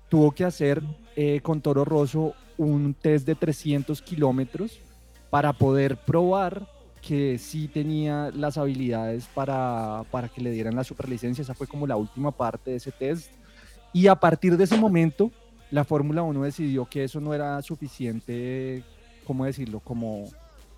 tuvo 0.08 0.32
que 0.32 0.44
hacer 0.44 0.82
eh, 1.16 1.40
con 1.42 1.60
Toro 1.60 1.84
Rosso 1.84 2.34
un 2.56 2.94
test 2.94 3.26
de 3.26 3.34
300 3.34 4.00
kilómetros 4.02 4.80
para 5.30 5.52
poder 5.52 5.96
probar 5.98 6.66
que 7.00 7.38
sí 7.38 7.68
tenía 7.68 8.30
las 8.34 8.58
habilidades 8.58 9.26
para, 9.34 10.04
para 10.10 10.28
que 10.28 10.40
le 10.40 10.50
dieran 10.50 10.76
la 10.76 10.84
superlicencia. 10.84 11.42
Esa 11.42 11.54
fue 11.54 11.66
como 11.66 11.86
la 11.86 11.96
última 11.96 12.30
parte 12.30 12.70
de 12.70 12.76
ese 12.76 12.92
test. 12.92 13.30
Y 13.92 14.06
a 14.06 14.14
partir 14.14 14.56
de 14.56 14.64
ese 14.64 14.76
momento, 14.76 15.30
la 15.70 15.84
Fórmula 15.84 16.22
1 16.22 16.42
decidió 16.42 16.84
que 16.84 17.04
eso 17.04 17.20
no 17.20 17.34
era 17.34 17.60
suficiente, 17.62 18.82
¿cómo 19.26 19.44
decirlo? 19.44 19.80
Como 19.80 20.28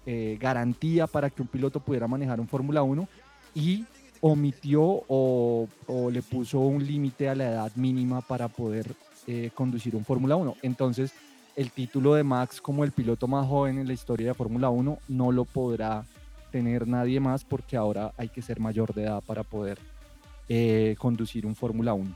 eh, 0.06 0.36
garantía 0.40 1.06
para 1.06 1.30
que 1.30 1.42
un 1.42 1.48
piloto 1.48 1.80
pudiera 1.80 2.08
manejar 2.08 2.40
un 2.40 2.48
Fórmula 2.48 2.82
1 2.82 3.08
y 3.54 3.84
omitió 4.20 5.04
o, 5.08 5.68
le 6.10 6.22
puso 6.22 6.60
un 6.60 6.86
límite 6.86 7.28
a 7.28 7.34
la 7.34 7.50
edad 7.50 7.72
mínima 7.74 8.20
para 8.20 8.48
poder 8.48 8.94
eh, 9.26 9.50
conducir 9.54 9.96
un 9.96 10.04
Fórmula 10.04 10.36
1. 10.36 10.56
Entonces, 10.62 11.12
el 11.56 11.70
título 11.70 12.14
de 12.14 12.24
Max 12.24 12.60
como 12.60 12.84
el 12.84 12.92
piloto 12.92 13.28
más 13.28 13.46
joven 13.46 13.78
en 13.78 13.86
la 13.86 13.92
historia 13.92 14.28
de 14.28 14.34
Fórmula 14.34 14.70
1 14.70 14.98
no 15.08 15.32
lo 15.32 15.44
podrá 15.44 16.04
tener 16.50 16.86
nadie 16.86 17.20
más 17.20 17.44
porque 17.44 17.76
ahora 17.76 18.12
hay 18.16 18.28
que 18.28 18.42
ser 18.42 18.60
mayor 18.60 18.94
de 18.94 19.04
edad 19.04 19.22
para 19.24 19.42
poder 19.42 19.78
eh, 20.48 20.96
conducir 20.98 21.46
un 21.46 21.54
Fórmula 21.54 21.94
1. 21.94 22.14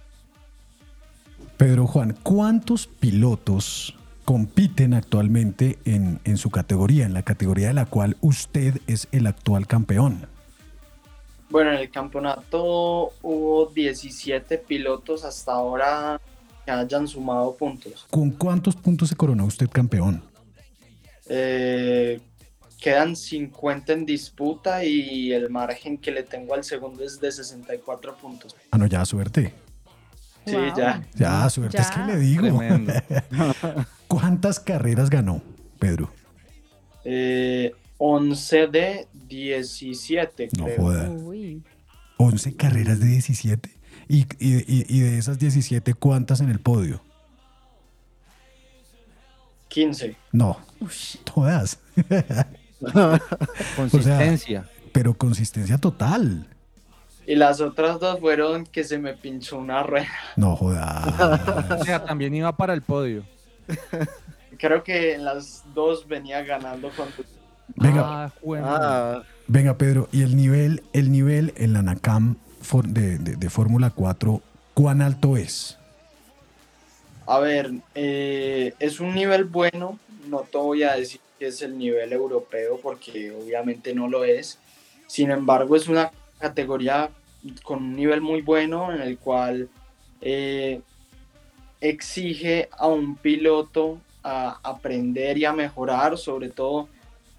Pedro 1.57 1.87
Juan, 1.87 2.17
¿cuántos 2.23 2.87
pilotos 2.87 3.95
compiten 4.25 4.95
actualmente 4.95 5.79
en, 5.85 6.21
en 6.25 6.37
su 6.37 6.51
categoría, 6.51 7.07
en 7.07 7.15
la 7.15 7.23
categoría 7.23 7.69
de 7.69 7.75
la 7.75 7.87
cual 7.87 8.17
usted 8.21 8.81
es 8.87 9.09
el 9.13 9.27
actual 9.27 9.67
campeón? 9.67 10.27
Bueno, 11.49 11.73
en 11.73 11.79
el 11.79 11.91
campeonato 11.91 13.13
hubo 13.23 13.67
17 13.67 14.59
pilotos 14.59 15.25
hasta 15.25 15.53
ahora 15.53 16.21
que 16.67 16.73
hayan 16.73 17.07
sumado 17.07 17.57
puntos. 17.57 18.07
¿Con 18.11 18.31
cuántos 18.33 18.75
puntos 18.77 19.09
se 19.09 19.17
coronó 19.17 19.45
usted 19.47 19.69
campeón? 19.71 20.21
Eh, 21.29 22.21
quedan 22.81 23.15
50 23.17 23.93
en 23.93 24.05
disputa 24.05 24.85
y 24.85 25.33
el 25.33 25.49
margen 25.49 25.97
que 25.97 26.11
le 26.11 26.25
tengo 26.25 26.55
al 26.55 26.65
segundo 26.65 27.05
es 27.05 27.21
de 27.21 27.31
64 27.31 28.17
puntos. 28.17 28.57
Ah, 28.73 28.79
no, 28.79 28.87
ya 28.87 29.05
suerte. 29.05 29.55
Sí, 30.45 30.57
ya. 30.77 31.07
Ya, 31.15 31.49
suerte 31.51 31.79
es 31.81 31.91
que 31.91 32.01
le 32.01 32.19
digo. 32.19 32.61
¿Cuántas 34.09 34.61
carreras 34.61 35.09
ganó, 35.09 35.43
Pedro? 35.79 36.11
Eh, 37.05 37.73
11 37.99 38.67
de 38.67 39.09
17, 39.29 40.49
No 40.59 40.65
creo. 40.65 40.77
joda. 40.77 41.11
11 42.19 42.57
carreras 42.57 42.99
de 43.01 43.07
17. 43.07 43.71
Y, 44.09 44.21
y- 44.39 44.65
y- 44.97 45.01
de 45.01 45.19
esas 45.19 45.39
17, 45.39 45.95
¿cuántas 45.95 46.41
en 46.41 46.49
el 46.51 46.61
podio? 46.61 47.01
15. 49.69 50.17
No, 50.33 50.59
todas. 51.25 51.79
Consistencia. 53.77 54.69
pero 54.93 55.15
consistencia 55.15 55.79
total. 55.79 56.47
Y 57.27 57.35
las 57.35 57.61
otras 57.61 57.99
dos 57.99 58.21
fueron 58.21 58.65
que 58.67 58.85
se 58.85 58.99
me 58.99 59.15
pinchó 59.15 59.59
una 59.59 59.83
rueda. 59.83 60.09
No 60.37 60.55
joda. 60.57 61.67
O 61.81 61.85
sea, 61.85 62.05
también 62.05 62.35
iba 62.35 62.57
para 62.57 62.73
el 62.75 62.83
podio. 62.83 63.25
Creo 64.59 64.85
que 64.85 65.15
en 65.15 65.25
las 65.25 65.65
dos 65.75 66.07
venía 66.07 66.43
ganando 66.45 66.91
cuando... 66.97 67.15
Venga. 67.75 68.03
Ah, 68.27 68.33
Ah. 68.63 69.23
Venga, 69.49 69.77
Pedro, 69.77 70.09
y 70.13 70.23
el 70.23 70.37
nivel, 70.37 70.85
el 70.93 71.11
nivel 71.11 71.53
en 71.57 71.73
la 71.73 71.83
NACAM 71.83 72.37
for- 72.37 72.46
de, 72.85 73.19
de- 73.19 73.51
Fórmula 73.51 73.91
4, 73.91 74.41
¿cuán 74.75 75.01
alto 75.03 75.37
es? 75.37 75.79
a 77.29 77.41
ver, 77.41 77.73
eh, 77.97 78.73
es 78.79 79.01
un 79.01 79.13
nivel 79.15 79.45
bueno, 79.45 79.99
no 80.29 80.41
te 80.43 80.59
voy 80.59 80.85
a 80.85 80.95
decir 80.95 81.21
que 81.39 81.49
es 81.49 81.61
el 81.61 81.77
nivel 81.77 82.13
europeo 82.13 82.79
porque 82.81 83.33
obviamente 83.33 83.93
no 83.95 84.07
lo 84.09 84.23
es. 84.25 84.59
Sin 85.09 85.33
embargo, 85.33 85.75
es 85.75 85.89
una 85.89 86.13
categoría 86.39 87.11
con 87.65 87.79
un 87.83 87.97
nivel 87.97 88.21
muy 88.21 88.43
bueno 88.43 88.93
en 88.93 89.01
el 89.03 89.19
cual 89.19 89.69
eh, 90.21 90.81
exige 91.81 92.69
a 92.73 92.87
un 92.87 93.17
piloto 93.17 93.99
a 94.23 94.59
aprender 94.63 95.37
y 95.39 95.45
a 95.45 95.53
mejorar, 95.53 96.17
sobre 96.19 96.49
todo 96.49 96.89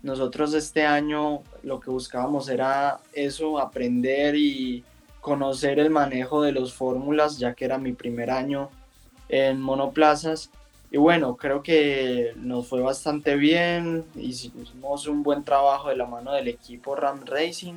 nosotros 0.04 0.54
este 0.54 0.86
año 0.86 1.42
lo 1.64 1.80
que 1.80 1.90
buscábamos 1.90 2.50
era 2.50 3.00
eso, 3.14 3.58
aprender 3.60 4.36
y 4.36 4.84
conocer 5.28 5.78
el 5.78 5.90
manejo 5.90 6.42
de 6.42 6.54
las 6.54 6.72
fórmulas, 6.72 7.38
ya 7.38 7.54
que 7.54 7.66
era 7.66 7.78
mi 7.78 7.92
primer 7.92 8.32
año 8.32 8.70
en 9.28 9.62
monoplazas. 9.62 10.50
Y 10.90 10.96
bueno, 10.96 11.36
creo 11.36 11.62
que 11.62 12.32
nos 12.38 12.68
fue 12.70 12.80
bastante 12.80 13.36
bien, 13.36 14.06
hicimos 14.16 15.06
un 15.06 15.24
buen 15.24 15.44
trabajo 15.44 15.90
de 15.90 15.98
la 15.98 16.06
mano 16.06 16.32
del 16.32 16.48
equipo 16.48 16.96
Ram 16.96 17.26
Racing 17.26 17.74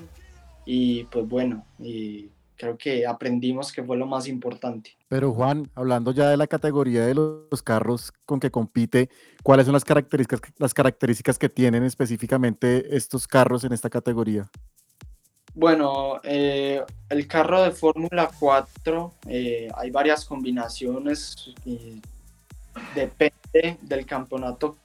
y 0.64 1.02
pues 1.11 1.28
bueno, 1.28 1.64
y 1.80 2.28
creo 2.57 2.78
que 2.78 3.04
aprendimos 3.04 3.73
que 3.73 3.83
fue 3.83 3.97
lo 3.97 4.07
más 4.07 4.28
importante. 4.28 4.97
Pero 5.09 5.33
Juan, 5.33 5.69
hablando 5.75 6.12
ya 6.12 6.30
de 6.30 6.37
la 6.37 6.47
categoría 6.47 7.04
de 7.04 7.14
los 7.14 7.62
carros 7.64 8.12
con 8.26 8.38
que 8.38 8.52
compite, 8.52 9.11
¿cuáles 9.42 9.66
son 9.66 9.73
las 9.73 9.85
características, 9.85 10.40
las 10.59 10.73
características 10.73 11.37
que 11.37 11.49
tienen 11.49 11.83
específicamente 11.83 12.97
estos 12.97 13.26
carros 13.26 13.64
en 13.64 13.73
esta 13.73 13.90
categoría? 13.90 14.49
Bueno, 15.60 16.22
eh, 16.24 16.82
el 17.10 17.26
carro 17.26 17.62
de 17.62 17.70
Fórmula 17.70 18.30
4, 18.40 19.12
eh, 19.26 19.68
hay 19.76 19.90
varias 19.90 20.24
combinaciones 20.24 21.52
depende 22.94 23.76
del 23.82 24.06
campeonato 24.06 24.78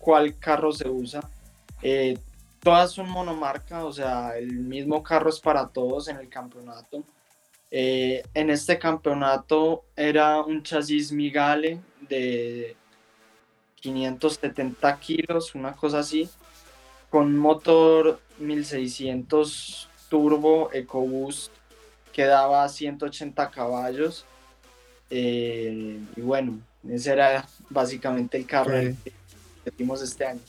cuál 0.00 0.36
carro 0.36 0.72
se 0.72 0.88
usa. 0.88 1.20
Eh, 1.80 2.18
todas 2.58 2.90
son 2.90 3.08
monomarca, 3.08 3.84
o 3.84 3.92
sea, 3.92 4.36
el 4.36 4.52
mismo 4.52 5.00
carro 5.00 5.30
es 5.30 5.38
para 5.38 5.68
todos 5.68 6.08
en 6.08 6.16
el 6.16 6.28
campeonato. 6.28 7.04
en 7.70 8.50
este 8.50 8.80
campeonato 8.80 9.84
era 9.94 10.40
un 10.42 10.64
chasis 10.64 11.12
Migale 11.12 11.78
de 12.00 12.74
570 13.76 14.98
kilos, 14.98 15.54
una 15.54 15.72
cosa 15.72 16.00
así, 16.00 16.28
con 17.10 17.38
motor 17.38 18.18
1600 18.38 19.86
turbo 20.10 20.68
EcoBoost 20.74 21.52
que 22.12 22.24
daba 22.24 22.68
180 22.68 23.50
caballos. 23.50 24.26
Eh, 25.08 25.98
y 26.14 26.20
bueno, 26.20 26.60
ese 26.86 27.12
era 27.12 27.48
básicamente 27.70 28.36
el 28.36 28.44
carro 28.46 28.72
que 29.64 29.70
tuvimos 29.70 30.02
este 30.02 30.26
año. 30.26 30.40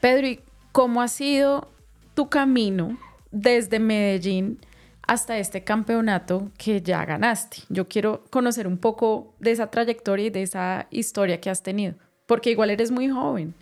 Pedro, 0.00 0.26
¿y 0.26 0.40
cómo 0.72 1.02
ha 1.02 1.08
sido 1.08 1.68
tu 2.14 2.30
camino 2.30 2.98
desde 3.30 3.78
Medellín 3.78 4.58
hasta 5.06 5.38
este 5.38 5.62
campeonato 5.64 6.50
que 6.56 6.80
ya 6.80 7.04
ganaste? 7.04 7.58
Yo 7.68 7.88
quiero 7.88 8.24
conocer 8.30 8.66
un 8.66 8.78
poco 8.78 9.34
de 9.40 9.50
esa 9.50 9.70
trayectoria 9.70 10.26
y 10.26 10.30
de 10.30 10.42
esa 10.42 10.86
historia 10.90 11.40
que 11.40 11.50
has 11.50 11.62
tenido, 11.62 11.94
porque 12.26 12.50
igual 12.50 12.70
eres 12.70 12.90
muy 12.90 13.08
joven. 13.08 13.54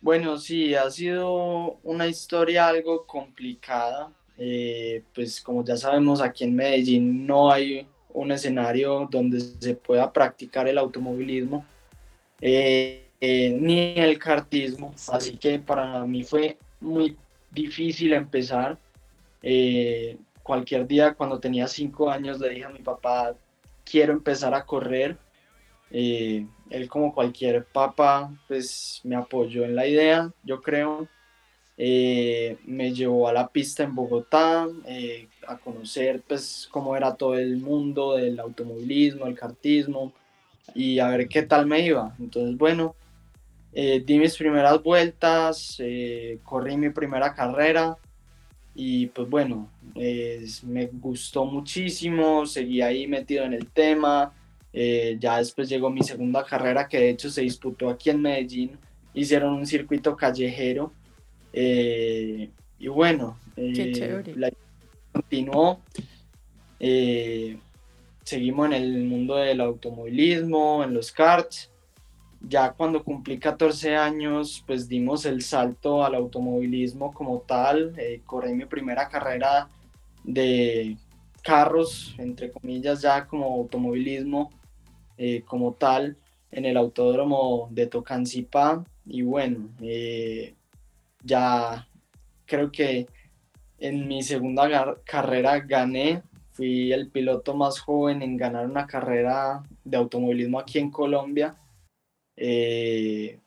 Bueno, 0.00 0.38
sí, 0.38 0.74
ha 0.74 0.90
sido 0.90 1.78
una 1.82 2.06
historia 2.06 2.68
algo 2.68 3.04
complicada. 3.04 4.12
Eh, 4.36 5.02
pues 5.14 5.40
como 5.40 5.64
ya 5.64 5.76
sabemos, 5.76 6.20
aquí 6.20 6.44
en 6.44 6.54
Medellín 6.54 7.26
no 7.26 7.50
hay 7.50 7.86
un 8.10 8.30
escenario 8.30 9.08
donde 9.10 9.40
se 9.40 9.74
pueda 9.74 10.12
practicar 10.12 10.68
el 10.68 10.78
automovilismo 10.78 11.64
eh, 12.40 13.08
eh, 13.20 13.50
ni 13.50 13.94
el 13.96 14.18
kartismo. 14.18 14.94
Así 15.08 15.36
que 15.36 15.58
para 15.58 16.04
mí 16.06 16.22
fue 16.22 16.56
muy 16.80 17.16
difícil 17.50 18.12
empezar. 18.12 18.78
cualquier 20.42 20.86
día 20.86 21.14
cuando 21.14 21.38
tenía 21.40 21.66
cinco 21.68 22.10
años 22.10 22.40
le 22.40 22.50
dije 22.50 22.64
a 22.64 22.70
mi 22.70 22.78
papá, 22.78 23.34
quiero 23.84 24.12
empezar 24.12 24.54
a 24.54 24.64
correr 24.64 25.18
eh, 25.90 26.46
él 26.70 26.88
como 26.88 27.14
cualquier 27.14 27.64
papá, 27.64 28.30
pues 28.46 29.00
me 29.04 29.16
apoyó 29.16 29.64
en 29.64 29.74
la 29.74 29.86
idea, 29.86 30.30
yo 30.44 30.60
creo. 30.60 31.08
Eh, 31.80 32.58
me 32.64 32.92
llevó 32.92 33.28
a 33.28 33.32
la 33.32 33.46
pista 33.46 33.84
en 33.84 33.94
Bogotá 33.94 34.66
eh, 34.84 35.28
a 35.46 35.58
conocer 35.58 36.22
pues 36.26 36.68
cómo 36.72 36.96
era 36.96 37.14
todo 37.14 37.38
el 37.38 37.58
mundo 37.58 38.16
del 38.16 38.40
automovilismo, 38.40 39.26
el 39.26 39.38
kartismo 39.38 40.12
y 40.74 40.98
a 40.98 41.06
ver 41.08 41.28
qué 41.28 41.42
tal 41.42 41.66
me 41.66 41.80
iba. 41.80 42.16
Entonces 42.18 42.58
bueno, 42.58 42.96
di 43.72 44.18
mis 44.18 44.36
primeras 44.36 44.82
vueltas, 44.82 45.80
corrí 46.42 46.76
mi 46.76 46.90
primera 46.90 47.32
carrera 47.32 47.96
y 48.74 49.06
pues 49.06 49.30
bueno, 49.30 49.70
me 49.94 50.86
gustó 50.86 51.44
muchísimo, 51.44 52.44
seguí 52.44 52.82
ahí 52.82 53.06
metido 53.06 53.44
en 53.44 53.54
el 53.54 53.68
tema, 53.68 54.34
eh, 54.72 55.16
ya 55.18 55.38
después 55.38 55.68
llegó 55.68 55.90
mi 55.90 56.02
segunda 56.02 56.44
carrera, 56.44 56.88
que 56.88 56.98
de 56.98 57.10
hecho 57.10 57.30
se 57.30 57.42
disputó 57.42 57.88
aquí 57.88 58.10
en 58.10 58.20
Medellín. 58.22 58.78
Hicieron 59.14 59.54
un 59.54 59.66
circuito 59.66 60.16
callejero. 60.16 60.92
Eh, 61.52 62.50
y 62.78 62.88
bueno, 62.88 63.38
eh, 63.56 64.34
la 64.36 64.50
continuó. 65.12 65.80
seguimos 68.22 68.66
en 68.66 68.72
el 68.74 69.04
mundo 69.04 69.36
del 69.36 69.60
automovilismo, 69.60 70.84
en 70.84 70.94
los 70.94 71.10
karts. 71.12 71.70
Ya 72.40 72.70
cuando 72.70 73.02
cumplí 73.02 73.38
14 73.38 73.96
años, 73.96 74.62
pues 74.64 74.88
dimos 74.88 75.26
el 75.26 75.42
salto 75.42 76.04
al 76.04 76.14
automovilismo 76.14 77.12
como 77.12 77.40
tal. 77.40 77.94
corrí 78.26 78.54
mi 78.54 78.66
primera 78.66 79.08
carrera 79.08 79.68
de 80.22 80.96
carros, 81.42 82.14
entre 82.18 82.52
comillas, 82.52 83.02
ya 83.02 83.26
como 83.26 83.46
automovilismo 83.46 84.52
eh, 85.18 85.42
como 85.44 85.74
tal 85.74 86.16
en 86.50 86.64
el 86.64 86.76
autódromo 86.76 87.68
de 87.70 87.86
Tocancipá 87.86 88.84
y 89.04 89.22
bueno, 89.22 89.68
eh, 89.82 90.54
ya 91.22 91.86
creo 92.46 92.70
que 92.70 93.06
en 93.78 94.08
mi 94.08 94.22
segunda 94.22 94.96
carrera 95.04 95.60
gané, 95.60 96.22
fui 96.52 96.92
el 96.92 97.08
piloto 97.08 97.54
más 97.54 97.78
joven 97.78 98.22
en 98.22 98.36
ganar 98.36 98.66
una 98.66 98.86
carrera 98.86 99.62
de 99.84 99.96
automovilismo 99.96 100.58
aquí 100.58 100.78
en 100.78 100.90
Colombia. 100.90 101.56
Eh, 102.36 103.38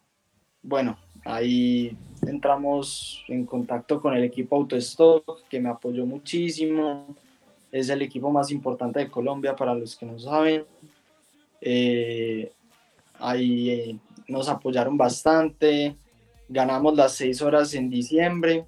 bueno, 0.63 0.97
ahí 1.25 1.97
entramos 2.25 3.23
en 3.27 3.45
contacto 3.45 3.99
con 3.99 4.13
el 4.13 4.23
equipo 4.23 4.55
Autostock, 4.55 5.47
que 5.49 5.59
me 5.59 5.69
apoyó 5.69 6.05
muchísimo. 6.05 7.15
Es 7.71 7.89
el 7.89 8.01
equipo 8.01 8.31
más 8.31 8.49
importante 8.51 8.99
de 8.99 9.09
Colombia, 9.09 9.55
para 9.55 9.73
los 9.73 9.95
que 9.97 10.05
no 10.05 10.17
saben. 10.17 10.63
Eh, 11.61 12.51
ahí 13.19 13.69
eh, 13.69 13.99
nos 14.27 14.49
apoyaron 14.49 14.97
bastante, 14.97 15.95
ganamos 16.49 16.95
las 16.95 17.13
seis 17.13 17.41
horas 17.41 17.73
en 17.73 17.89
diciembre. 17.89 18.65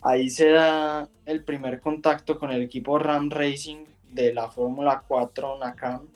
Ahí 0.00 0.30
se 0.30 0.50
da 0.50 1.08
el 1.26 1.44
primer 1.44 1.80
contacto 1.80 2.38
con 2.38 2.50
el 2.50 2.62
equipo 2.62 2.98
Ram 2.98 3.30
Racing 3.30 3.84
de 4.10 4.32
la 4.32 4.48
Fórmula 4.48 5.04
4 5.06 5.58
NACAM 5.58 6.08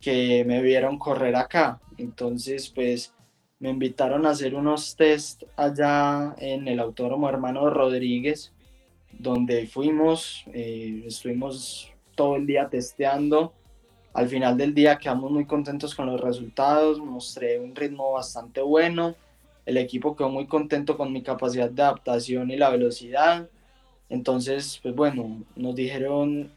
que 0.00 0.44
me 0.44 0.62
vieron 0.62 0.98
correr 0.98 1.34
acá. 1.34 1.80
Entonces, 1.98 2.68
pues 2.68 3.12
me 3.58 3.70
invitaron 3.70 4.26
a 4.26 4.30
hacer 4.30 4.54
unos 4.54 4.96
test 4.96 5.44
allá 5.56 6.34
en 6.38 6.68
el 6.68 6.78
Autódromo 6.78 7.28
Hermano 7.28 7.70
Rodríguez, 7.70 8.52
donde 9.12 9.66
fuimos, 9.66 10.44
eh, 10.52 11.04
estuvimos 11.06 11.90
todo 12.14 12.36
el 12.36 12.46
día 12.46 12.68
testeando 12.68 13.54
al 14.16 14.30
final 14.30 14.56
del 14.56 14.72
día 14.72 14.96
quedamos 14.96 15.30
muy 15.30 15.44
contentos 15.44 15.94
con 15.94 16.06
los 16.06 16.18
resultados, 16.18 16.98
mostré 16.98 17.60
un 17.60 17.76
ritmo 17.76 18.12
bastante 18.12 18.62
bueno, 18.62 19.14
el 19.66 19.76
equipo 19.76 20.16
quedó 20.16 20.30
muy 20.30 20.46
contento 20.46 20.96
con 20.96 21.12
mi 21.12 21.22
capacidad 21.22 21.68
de 21.68 21.82
adaptación 21.82 22.50
y 22.50 22.56
la 22.56 22.70
velocidad. 22.70 23.46
Entonces, 24.08 24.80
pues 24.82 24.94
bueno, 24.94 25.42
nos 25.54 25.74
dijeron, 25.74 26.50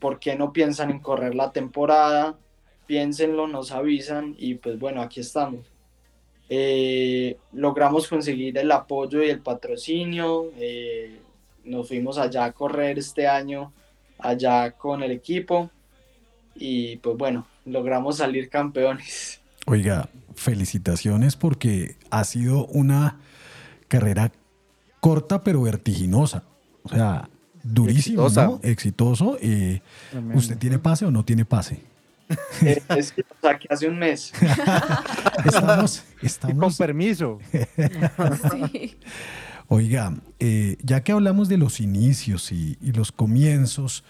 ¿por 0.00 0.18
qué 0.18 0.34
no 0.34 0.52
piensan 0.52 0.90
en 0.90 0.98
correr 0.98 1.36
la 1.36 1.52
temporada? 1.52 2.36
Piénsenlo, 2.88 3.46
nos 3.46 3.70
avisan 3.70 4.34
y 4.36 4.56
pues 4.56 4.76
bueno, 4.76 5.00
aquí 5.00 5.20
estamos. 5.20 5.66
Eh, 6.48 7.36
logramos 7.52 8.08
conseguir 8.08 8.58
el 8.58 8.72
apoyo 8.72 9.22
y 9.22 9.30
el 9.30 9.38
patrocinio. 9.38 10.50
Eh, 10.56 11.16
nos 11.62 11.86
fuimos 11.86 12.18
allá 12.18 12.46
a 12.46 12.52
correr 12.52 12.98
este 12.98 13.28
año, 13.28 13.72
allá 14.18 14.72
con 14.72 15.04
el 15.04 15.12
equipo 15.12 15.70
y 16.58 16.96
pues 16.96 17.16
bueno, 17.16 17.46
logramos 17.64 18.18
salir 18.18 18.48
campeones. 18.48 19.40
Oiga, 19.66 20.08
felicitaciones 20.34 21.36
porque 21.36 21.96
ha 22.10 22.24
sido 22.24 22.66
una 22.66 23.18
carrera 23.88 24.32
corta 25.00 25.44
pero 25.44 25.62
vertiginosa. 25.62 26.44
O 26.82 26.88
sea, 26.88 27.28
durísimo, 27.62 28.28
¿no? 28.28 28.60
Exitoso. 28.62 29.38
Eh, 29.40 29.80
¿Usted 30.34 30.58
tiene 30.58 30.78
pase 30.78 31.04
o 31.04 31.10
no 31.10 31.24
tiene 31.24 31.44
pase? 31.44 31.82
Eh, 32.62 32.82
es 32.96 33.12
que 33.12 33.22
lo 33.22 33.36
saqué 33.40 33.68
hace 33.70 33.88
un 33.88 33.98
mes. 33.98 34.32
Estamos, 35.44 36.04
estamos... 36.20 36.76
Con 36.76 36.86
permiso. 36.86 37.38
Oiga, 39.68 40.14
eh, 40.38 40.76
ya 40.82 41.02
que 41.02 41.12
hablamos 41.12 41.48
de 41.48 41.58
los 41.58 41.80
inicios 41.80 42.52
y, 42.52 42.78
y 42.80 42.92
los 42.92 43.12
comienzos 43.12 44.04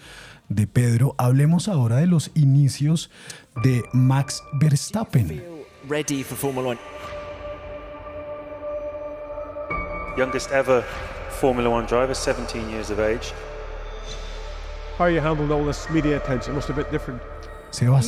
de 0.49 0.67
Pedro, 0.67 1.15
hablemos 1.17 1.67
ahora 1.67 1.97
de 1.97 2.07
los 2.07 2.31
inicios 2.35 3.09
de 3.63 3.83
Max 3.93 4.43
Verstappen. 4.59 5.41
ready 5.87 6.23
for 6.23 6.35
Formula 6.35 6.69
One. 6.69 6.79
youngest 10.17 10.51
ever 10.51 10.83
Formula 11.39 11.69
One 11.69 11.85
driver, 11.85 12.13
17 12.13 12.69
years 12.69 12.89
of 12.89 12.99
age. 12.99 13.31
How 14.97 15.05
you 15.05 15.21
handled 15.21 15.51
all 15.51 15.63
this 15.65 15.89
media 15.89 16.17
attention 16.17 16.55
must 16.55 16.67
have 16.67 16.75
been 16.75 16.91
different. 16.91 17.21
Sebas. 17.71 18.05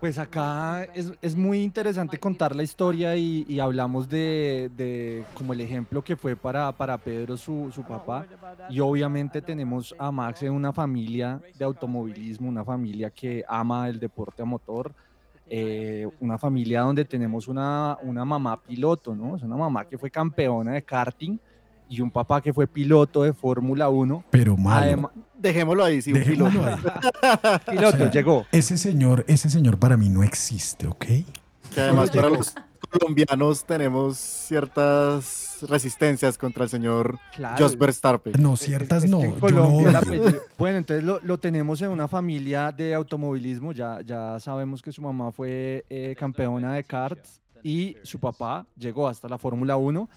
Pues 0.00 0.18
acá 0.18 0.84
es, 0.94 1.12
es 1.22 1.36
muy 1.36 1.62
interesante 1.62 2.18
contar 2.18 2.54
la 2.56 2.62
historia 2.62 3.16
y, 3.16 3.44
y 3.48 3.60
hablamos 3.60 4.08
de, 4.08 4.70
de 4.76 5.24
como 5.34 5.52
el 5.52 5.60
ejemplo 5.60 6.02
que 6.02 6.16
fue 6.16 6.34
para, 6.36 6.70
para 6.72 6.98
Pedro 6.98 7.36
su, 7.36 7.70
su 7.74 7.82
papá 7.82 8.26
y 8.70 8.80
obviamente 8.80 9.40
tenemos 9.42 9.94
a 9.98 10.10
Max 10.10 10.42
en 10.42 10.52
una 10.52 10.72
familia 10.72 11.40
de 11.56 11.64
automovilismo, 11.64 12.48
una 12.48 12.64
familia 12.64 13.10
que 13.10 13.44
ama 13.48 13.88
el 13.88 14.00
deporte 14.00 14.42
a 14.42 14.44
motor, 14.44 14.92
eh, 15.48 16.08
una 16.20 16.38
familia 16.38 16.80
donde 16.80 17.04
tenemos 17.04 17.46
una, 17.46 17.96
una 18.02 18.24
mamá 18.24 18.60
piloto, 18.60 19.14
¿no? 19.14 19.36
Es 19.36 19.42
una 19.42 19.56
mamá 19.56 19.84
que 19.84 19.96
fue 19.96 20.10
campeona 20.10 20.72
de 20.72 20.82
karting 20.82 21.38
y 21.88 22.00
un 22.00 22.10
papá 22.10 22.40
que 22.40 22.52
fue 22.52 22.66
piloto 22.66 23.22
de 23.22 23.32
Fórmula 23.32 23.88
1. 23.88 24.24
Pero 24.30 24.56
malo. 24.56 24.80
Además- 24.84 25.12
Dejémoslo 25.38 25.84
ahí, 25.84 26.02
sí, 26.02 26.12
un 26.12 26.18
Dejémoslo 26.20 26.60
piloto. 26.60 26.92
ahí. 26.92 27.58
Piloto, 27.76 27.96
O 27.96 27.98
sea, 27.98 28.10
llegó. 28.10 28.46
Ese 28.52 28.78
señor, 28.78 29.24
ese 29.28 29.50
señor 29.50 29.78
para 29.78 29.96
mí 29.96 30.08
no 30.08 30.22
existe, 30.22 30.86
¿ok? 30.86 31.04
Que 31.74 31.80
además 31.80 32.10
para 32.10 32.30
los 32.30 32.54
colombianos 32.90 33.64
tenemos 33.64 34.16
ciertas 34.16 35.58
resistencias 35.68 36.38
contra 36.38 36.64
el 36.64 36.70
señor 36.70 37.18
Claro. 37.34 37.56
Jos 37.58 37.76
Verstappen. 37.76 38.34
No, 38.40 38.56
ciertas 38.56 39.04
Es 39.04 39.10
no. 39.10 39.20
Colombia 39.40 40.00
Bueno, 40.56 40.78
entonces 40.78 41.04
lo, 41.04 41.20
lo 41.22 41.38
tenemos 41.38 41.82
en 41.82 41.90
una 41.90 42.08
familia 42.08 42.72
de 42.72 42.94
automovilismo. 42.94 43.72
Ya, 43.72 44.00
ya 44.02 44.38
sabemos 44.40 44.80
que 44.82 44.92
su 44.92 45.02
mamá 45.02 45.32
fue 45.32 45.84
eh, 45.90 46.14
campeona 46.18 46.74
de 46.74 46.84
karts 46.84 47.40
y 47.62 47.96
su 48.04 48.18
papá 48.20 48.64
llegó 48.78 49.08
hasta 49.08 49.28
la 49.28 49.38
Fórmula 49.38 49.76
1. 49.76 50.08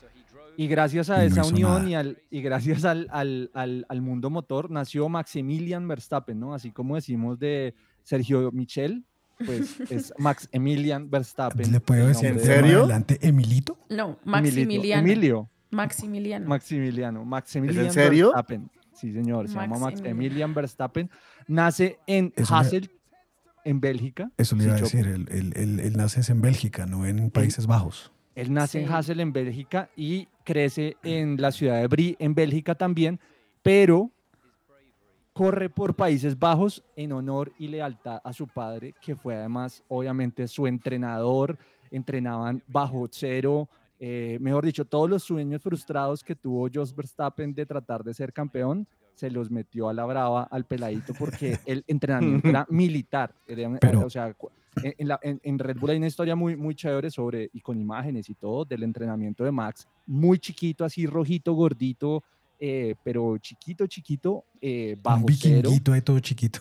Y 0.59 0.67
gracias 0.67 1.09
a 1.09 1.23
Y 1.25 1.29
no 1.29 1.33
esa 1.35 1.41
hizo 1.41 1.49
unión 1.55 1.71
nada. 1.71 1.89
y, 1.89 1.93
al, 1.93 2.21
y 2.29 2.41
gracias 2.41 2.83
al, 2.83 3.07
al, 3.11 3.49
al, 3.53 3.85
al 3.87 4.01
mundo 4.01 4.29
motor 4.29 4.69
nació 4.69 5.07
Maximilian 5.07 5.87
Verstappen, 5.87 6.37
¿no? 6.37 6.53
Así 6.53 6.71
como 6.71 6.95
decimos 6.95 7.39
de 7.39 7.73
Sergio 8.03 8.51
Michel, 8.51 9.05
pues 9.45 9.79
es 9.89 10.13
Maximilian 10.17 11.09
Verstappen. 11.09 11.71
¿Le 11.71 11.79
puedo 11.79 12.07
decir 12.07 12.31
en 12.31 12.39
adelante 12.65 13.17
Emilito? 13.21 13.77
No, 13.89 14.19
Maximiliano. 14.25 15.01
Emilio. 15.09 15.49
Maximiliano. 15.71 16.45
Maximiliano. 16.49 17.23
Maximilian 17.23 17.93
serio? 17.93 18.25
Verstappen. 18.33 18.69
Sí, 18.93 19.13
señor. 19.13 19.47
Se 19.47 19.53
llama 19.53 19.67
Maximiliano. 19.79 20.15
Maximilian 20.17 20.53
Verstappen. 20.53 21.09
Nace 21.47 21.99
en 22.05 22.33
Eso 22.35 22.53
le- 22.53 22.59
Hasselt, 22.59 22.91
en 23.63 23.79
Bélgica. 23.79 24.29
Eso 24.35 24.57
le 24.57 24.65
iba 24.65 24.73
a 24.73 24.81
decir, 24.81 25.07
él, 25.07 25.25
él, 25.31 25.53
él- 25.55 25.79
él 25.79 25.93
nace 25.95 26.29
en 26.29 26.41
Bélgica, 26.41 26.85
no 26.85 27.05
en 27.05 27.29
Países 27.31 27.65
Bajos. 27.65 28.11
Él 28.39 28.53
nace 28.53 28.79
en 28.81 28.87
Sí. 28.87 28.93
Hasselt, 28.93 29.19
en 29.19 29.33
Bélgica, 29.33 29.89
y 29.95 30.27
crece 30.43 30.97
en 31.03 31.39
la 31.41 31.51
ciudad 31.51 31.79
de 31.81 31.87
Brie, 31.87 32.15
en 32.19 32.33
Bélgica 32.33 32.75
también, 32.75 33.19
pero 33.61 34.09
corre 35.33 35.69
por 35.69 35.95
Países 35.95 36.37
Bajos 36.37 36.83
en 36.95 37.11
honor 37.13 37.51
y 37.57 37.67
lealtad 37.67 38.19
a 38.23 38.33
su 38.33 38.47
padre, 38.47 38.93
que 39.01 39.15
fue 39.15 39.35
además, 39.35 39.83
obviamente, 39.87 40.47
su 40.47 40.67
entrenador. 40.67 41.57
Entrenaban 41.91 42.61
bajo 42.67 43.07
cero, 43.09 43.67
eh, 43.99 44.37
mejor 44.41 44.63
dicho, 44.63 44.85
todos 44.85 45.09
los 45.09 45.23
sueños 45.23 45.61
frustrados 45.61 46.23
que 46.23 46.35
tuvo 46.35 46.67
Jos 46.71 46.95
Verstappen 46.95 47.53
de 47.53 47.65
tratar 47.65 48.03
de 48.03 48.13
ser 48.13 48.31
campeón, 48.31 48.85
se 49.15 49.31
los 49.31 49.49
metió 49.49 49.89
a 49.89 49.93
la 49.93 50.05
brava 50.05 50.43
al 50.43 50.65
peladito 50.65 51.13
porque 51.17 51.57
el 51.65 51.83
entrenamiento 51.87 52.47
era 52.47 52.65
militar. 52.69 53.33
era 53.47 53.69
Pero- 53.81 54.05
o 54.05 54.09
sea, 54.09 54.33
en, 54.83 55.07
la- 55.07 55.19
en- 55.21 55.39
en 55.43 55.59
Red 55.59 55.77
Bull 55.77 55.89
hay 55.91 55.97
una 55.97 56.07
historia 56.07 56.35
muy, 56.35 56.55
muy 56.55 56.75
chévere 56.75 57.09
sobre, 57.11 57.49
y 57.53 57.61
con 57.61 57.79
imágenes 57.79 58.29
y 58.29 58.35
todo, 58.35 58.65
del 58.65 58.83
entrenamiento 58.83 59.43
de 59.43 59.51
Max, 59.51 59.87
muy 60.05 60.39
chiquito, 60.39 60.85
así 60.85 61.05
rojito, 61.05 61.53
gordito, 61.53 62.23
eh, 62.59 62.95
pero 63.03 63.37
chiquito, 63.37 63.87
chiquito, 63.87 64.43
eh, 64.61 64.93
Un 64.97 65.03
bajo 65.03 65.25
cero 65.29 65.55
vikinguito 65.61 65.91
de 65.93 66.01
todo 66.01 66.19
chiquito. 66.19 66.59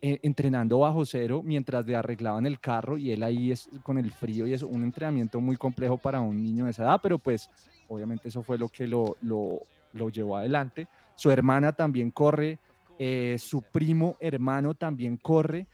eh, 0.00 0.18
entrenando 0.22 0.78
bajo 0.80 1.04
cero 1.04 1.42
mientras 1.44 1.86
le 1.86 1.94
arreglaban 1.96 2.44
el 2.46 2.58
carro 2.60 2.98
y 2.98 3.10
él 3.12 3.22
ahí 3.22 3.52
es 3.52 3.68
con 3.84 3.98
el 3.98 4.10
frío 4.10 4.46
y 4.46 4.52
es 4.52 4.62
un 4.62 4.82
entrenamiento 4.82 5.40
muy 5.40 5.56
complejo 5.56 5.96
para 5.98 6.20
un 6.20 6.42
niño 6.42 6.64
de 6.64 6.72
esa 6.72 6.82
edad, 6.84 7.00
pero 7.02 7.18
pues 7.18 7.48
obviamente 7.88 8.28
eso 8.28 8.42
fue 8.42 8.58
lo 8.58 8.68
que 8.68 8.86
lo, 8.86 9.16
lo, 9.22 9.60
lo 9.92 10.08
llevó 10.08 10.36
adelante. 10.36 10.86
Su 11.14 11.30
hermana 11.30 11.72
también 11.72 12.10
corre, 12.10 12.58
eh, 12.98 13.36
su 13.38 13.62
primo 13.62 14.16
hermano 14.20 14.74
también 14.74 15.16
corre, 15.16 15.66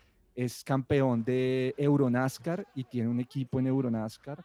es 0.44 0.62
campeón 0.62 1.24
de 1.24 1.74
Euronascar 1.76 2.64
y 2.74 2.84
tiene 2.84 3.08
un 3.08 3.18
equipo 3.18 3.58
en 3.58 3.66
Euronascar. 3.66 4.44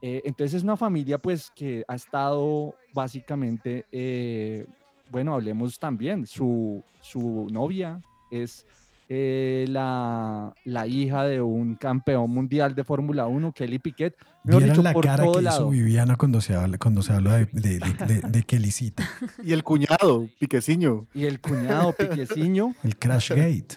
Eh, 0.00 0.22
entonces 0.24 0.54
es 0.54 0.62
una 0.62 0.76
familia 0.76 1.18
pues 1.18 1.50
que 1.54 1.84
ha 1.86 1.94
estado 1.94 2.74
básicamente, 2.94 3.84
eh, 3.92 4.66
bueno, 5.10 5.34
hablemos 5.34 5.78
también, 5.78 6.26
su, 6.26 6.82
su 7.00 7.46
novia 7.50 8.00
es 8.30 8.66
eh, 9.10 9.66
la, 9.68 10.54
la 10.64 10.86
hija 10.86 11.24
de 11.24 11.42
un 11.42 11.74
campeón 11.74 12.30
mundial 12.30 12.74
de 12.74 12.82
Fórmula 12.84 13.26
1, 13.26 13.52
Kelly 13.52 13.78
Piquet. 13.78 14.14
Vieran 14.44 14.70
dicho, 14.70 14.82
la 14.82 14.92
por 14.94 15.04
cara 15.04 15.24
todo 15.24 15.34
que 15.34 15.40
hizo 15.40 15.50
lado. 15.50 15.68
Viviana 15.70 16.16
cuando 16.16 16.40
se 16.40 16.54
habla, 16.54 16.78
cuando 16.78 17.02
se 17.02 17.12
habla 17.12 17.36
de, 17.36 17.46
de, 17.52 17.78
de, 17.80 18.06
de- 18.06 18.28
de 18.30 18.42
Kelicita. 18.44 19.06
Y 19.42 19.52
el 19.52 19.62
cuñado, 19.62 20.26
Piqueciño. 20.38 21.06
Y 21.14 21.26
el 21.26 21.38
cuñado 21.40 21.92
Piqueciño. 21.92 22.74
El 22.82 22.96
Crash 22.98 23.30
Gate. 23.30 23.76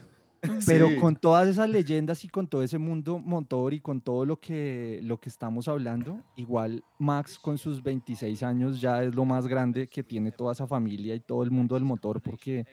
Pero 0.66 0.90
Sí. 0.90 0.96
con 0.98 1.16
todas 1.16 1.48
esas 1.48 1.70
leyendas 1.70 2.24
y 2.24 2.30
con 2.30 2.48
todo 2.48 2.64
ese 2.64 2.78
mundo 2.78 3.20
motor 3.20 3.74
y 3.74 3.80
con 3.80 4.02
todo 4.02 4.26
lo 4.26 4.40
que, 4.40 5.00
lo 5.04 5.20
que 5.20 5.30
estamos 5.30 5.68
hablando, 5.68 6.20
igual 6.36 6.84
Max 7.00 7.38
con 7.40 7.58
sus 7.58 7.82
26 7.82 8.44
años 8.44 8.80
ya 8.82 9.04
es 9.04 9.14
lo 9.16 9.26
más 9.26 9.48
grande 9.48 9.88
que 9.88 10.04
tiene 10.04 10.32
toda 10.32 10.54
esa 10.54 10.68
familia 10.68 11.16
y 11.16 11.20
todo 11.20 11.44
el 11.44 11.52
mundo 11.52 11.76
del 11.76 11.84
motor 11.86 12.22
porque 12.22 12.66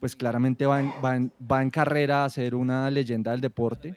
pues 0.00 0.16
claramente 0.16 0.64
va 0.66 0.80
en, 0.80 0.92
va 1.04 1.16
en- 1.16 1.32
va 1.50 1.62
en 1.62 1.70
carrera 1.70 2.24
a 2.24 2.30
ser 2.30 2.54
una 2.54 2.90
leyenda 2.90 3.32
del 3.32 3.40
deporte. 3.42 3.96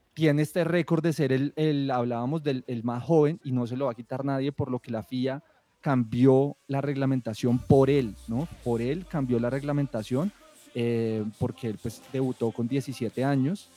tiene 0.13 0.41
este 0.41 0.63
récord 0.63 1.01
de 1.03 1.13
ser 1.13 1.31
el, 1.31 1.53
el- 1.55 1.89
hablábamos 1.91 2.43
del 2.43 2.63
el 2.67 2.83
más 2.83 3.03
joven 3.03 3.39
y 3.43 3.51
no 3.51 3.65
se 3.67 3.77
lo 3.77 3.85
va 3.85 3.91
a 3.91 3.95
quitar 3.95 4.25
nadie, 4.25 4.51
por 4.51 4.69
lo 4.69 4.79
que 4.79 4.91
la 4.91 5.03
FIA 5.03 5.43
cambió 5.79 6.57
la 6.67 6.79
reglamentación 6.81 7.57
por 7.59 7.89
él, 7.89 8.13
¿no? 8.27 8.47
Por 8.63 8.81
él 8.81 9.05
cambió 9.09 9.39
la 9.39 9.49
reglamentación 9.49 10.31
eh, 10.75 11.23
porque 11.39 11.67
él 11.69 11.79
pues 11.81 12.01
debutó 12.13 12.51
con 12.51 12.67
17 12.67 13.23
años 13.23 13.69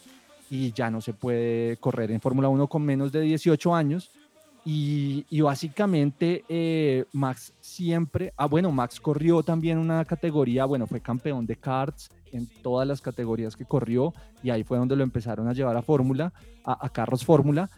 y 0.51 0.71
ya 0.73 0.91
no 0.91 1.01
se 1.01 1.13
puede 1.15 1.77
correr 1.79 2.11
en 2.11 2.21
Fórmula 2.21 2.49
1 2.49 2.67
con 2.69 2.83
menos 2.83 3.11
de 3.11 3.21
18 3.23 3.75
años. 3.75 4.11
Y, 4.67 5.27
y 5.29 5.43
básicamente 5.43 6.43
eh, 6.49 7.05
Max 7.13 7.53
siempre, 7.61 8.33
ah 8.37 8.47
bueno, 8.47 8.71
Max 8.73 8.99
corrió 8.99 9.43
también 9.43 9.77
una 9.79 10.05
categoría, 10.07 10.65
bueno, 10.65 10.87
fue 10.87 11.01
campeón 11.01 11.45
de 11.47 11.57
karts 11.57 12.09
en 12.35 12.47
todas 12.63 12.87
las 12.87 13.01
categorías 13.01 13.57
que 13.57 13.65
corrió 13.65 14.13
y 14.43 14.51
ahí 14.51 14.63
fue 14.65 14.77
donde 14.79 14.97
lo 14.97 15.03
empezaron 15.05 15.49
a 15.49 15.53
llevar 15.53 15.77
a 15.77 15.83
Fórmula, 15.83 16.33
a, 16.65 16.85
a 16.85 16.89
carros 16.91 17.25
Fórmula. 17.25 17.71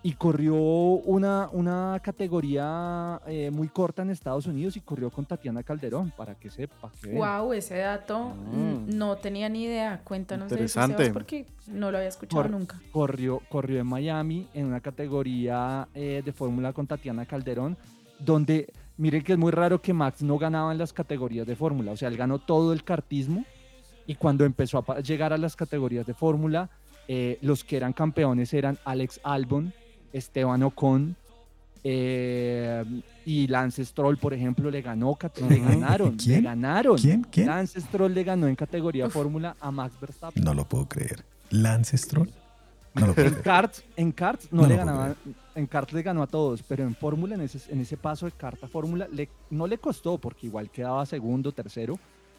Y 0.00 0.12
corrió 0.12 0.54
una, 0.54 1.48
una 1.52 2.00
categoría 2.04 3.20
eh, 3.26 3.50
muy 3.50 3.68
corta 3.68 4.02
en 4.02 4.10
Estados 4.10 4.46
Unidos 4.46 4.76
y 4.76 4.80
corrió 4.80 5.10
con 5.10 5.26
Tatiana 5.26 5.64
Calderón, 5.64 6.12
para 6.16 6.36
que 6.36 6.50
sepa. 6.50 6.92
que. 7.02 7.14
Wow, 7.14 7.52
ese 7.52 7.78
dato 7.78 8.28
mm, 8.30 8.96
no 8.96 9.16
tenía 9.16 9.48
ni 9.48 9.64
idea. 9.64 10.00
Cuéntanos 10.04 10.48
de 10.50 10.64
eso, 10.64 10.80
Interesante. 10.80 11.12
Porque 11.12 11.46
no 11.66 11.90
lo 11.90 11.98
había 11.98 12.10
escuchado 12.10 12.42
Cor- 12.42 12.50
nunca. 12.52 12.80
Corrió, 12.92 13.42
corrió 13.48 13.80
en 13.80 13.88
Miami 13.88 14.46
en 14.54 14.66
una 14.66 14.80
categoría 14.80 15.88
eh, 15.94 16.22
de 16.24 16.32
fórmula 16.32 16.72
con 16.72 16.86
Tatiana 16.86 17.26
Calderón, 17.26 17.76
donde 18.20 18.72
miren 18.98 19.24
que 19.24 19.32
es 19.32 19.38
muy 19.38 19.50
raro 19.50 19.82
que 19.82 19.92
Max 19.92 20.22
no 20.22 20.38
ganaba 20.38 20.70
en 20.70 20.78
las 20.78 20.92
categorías 20.92 21.46
de 21.46 21.56
fórmula. 21.56 21.90
O 21.90 21.96
sea, 21.96 22.08
él 22.08 22.16
ganó 22.16 22.38
todo 22.38 22.72
el 22.72 22.84
kartismo 22.84 23.44
Y 24.08 24.16
cuando 24.16 24.44
empezó 24.44 24.84
a 24.88 25.00
llegar 25.00 25.32
a 25.32 25.38
las 25.38 25.54
categorías 25.54 26.04
de 26.06 26.14
fórmula, 26.14 26.68
eh, 27.06 27.38
los 27.42 27.62
que 27.62 27.76
eran 27.76 27.92
campeones 27.92 28.52
eran 28.54 28.76
Alex 28.84 29.20
Albon, 29.22 29.72
Esteban 30.12 30.62
Ocon 30.64 31.14
eh, 31.84 32.84
y 33.24 33.46
Lance 33.46 33.84
Stroll, 33.84 34.16
por 34.18 34.34
ejemplo, 34.34 34.70
le 34.70 34.82
ganó, 34.82 35.14
cat- 35.14 35.38
le 35.38 35.58
ganaron, 35.60 36.12
le 36.12 36.16
¿Quién? 36.16 36.44
ganaron. 36.44 36.96
¿Quién? 36.98 37.22
¿Quién? 37.30 37.46
Lance 37.46 37.80
Stroll 37.80 38.14
le 38.14 38.24
ganó 38.24 38.46
en 38.48 38.56
categoría 38.56 39.08
fórmula 39.10 39.56
a 39.60 39.70
Max 39.70 39.94
Verstappen. 40.00 40.42
No 40.42 40.54
lo 40.54 40.64
puedo 40.68 40.86
creer. 40.88 41.24
Lance 41.50 41.96
Stroll. 41.96 42.30
No 42.94 43.06
lo 43.08 43.14
puedo 43.14 43.28
En 43.28 43.32
creer. 43.34 43.44
karts, 43.44 43.84
en 43.96 44.12
karts 44.12 44.48
no, 44.52 44.62
No 44.62 44.68
le 44.68 44.76
lo 44.76 44.82
puedo 44.82 44.96
ganaba, 44.96 45.14
en 45.54 45.66
karts 45.66 45.92
le 45.92 46.02
ganó 46.02 46.22
a 46.22 46.26
todos, 46.26 46.62
pero 46.62 46.84
en 46.84 46.94
fórmula, 46.96 47.34
en 47.34 47.42
ese, 47.42 47.72
en 47.72 47.80
ese 47.80 47.96
paso 47.96 48.26
de 48.26 48.32
carta 48.32 48.66
a 48.66 48.68
fórmula, 48.68 49.06
le- 49.12 49.28
no 49.50 49.66
le 49.66 49.78
costó 49.78 50.18
porque 50.18 50.46
igual 50.46 50.70
quedaba 50.70 51.04
segundo, 51.06 51.52
tercero, 51.52 51.98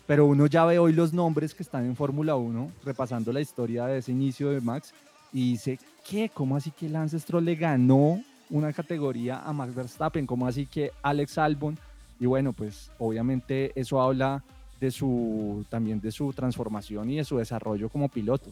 pero 0.10 0.26
uno 0.26 0.48
ya 0.48 0.66
ve 0.66 0.80
hoy 0.80 0.92
los 0.92 1.14
nombres 1.14 1.54
que 1.54 1.62
están 1.62 1.86
en 1.86 1.96
Fórmula 1.96 2.36
1, 2.36 2.72
repasando 2.84 3.32
la 3.32 3.42
historia 3.42 3.86
de 3.86 4.00
ese 4.00 4.12
inicio 4.12 4.50
de 4.50 4.60
Max, 4.60 4.92
y 5.32 5.52
dice, 5.52 5.78
¿qué? 6.10 6.32
¿Cómo 6.34 6.56
así 6.56 6.72
que 6.72 6.90
Lance 6.90 7.20
Stroll 7.20 7.46
le 7.46 7.54
ganó 7.54 8.20
una 8.50 8.74
categoría 8.74 9.40
a 9.44 9.54
Max 9.54 9.76
Verstappen? 9.76 10.26
¿Cómo 10.26 10.48
así 10.48 10.66
que 10.66 10.90
Alex 11.04 11.38
Albon? 11.38 11.78
Y 12.20 12.26
bueno, 12.26 12.54
pues 12.54 12.90
obviamente 12.98 13.72
eso 13.80 14.02
habla 14.02 14.44
de 14.82 14.90
su, 14.90 15.64
también 15.70 16.02
de 16.02 16.12
su 16.12 16.34
transformación 16.34 17.12
y 17.12 17.18
de 17.18 17.24
su 17.24 17.38
desarrollo 17.38 17.88
como 17.90 18.10
piloto 18.10 18.50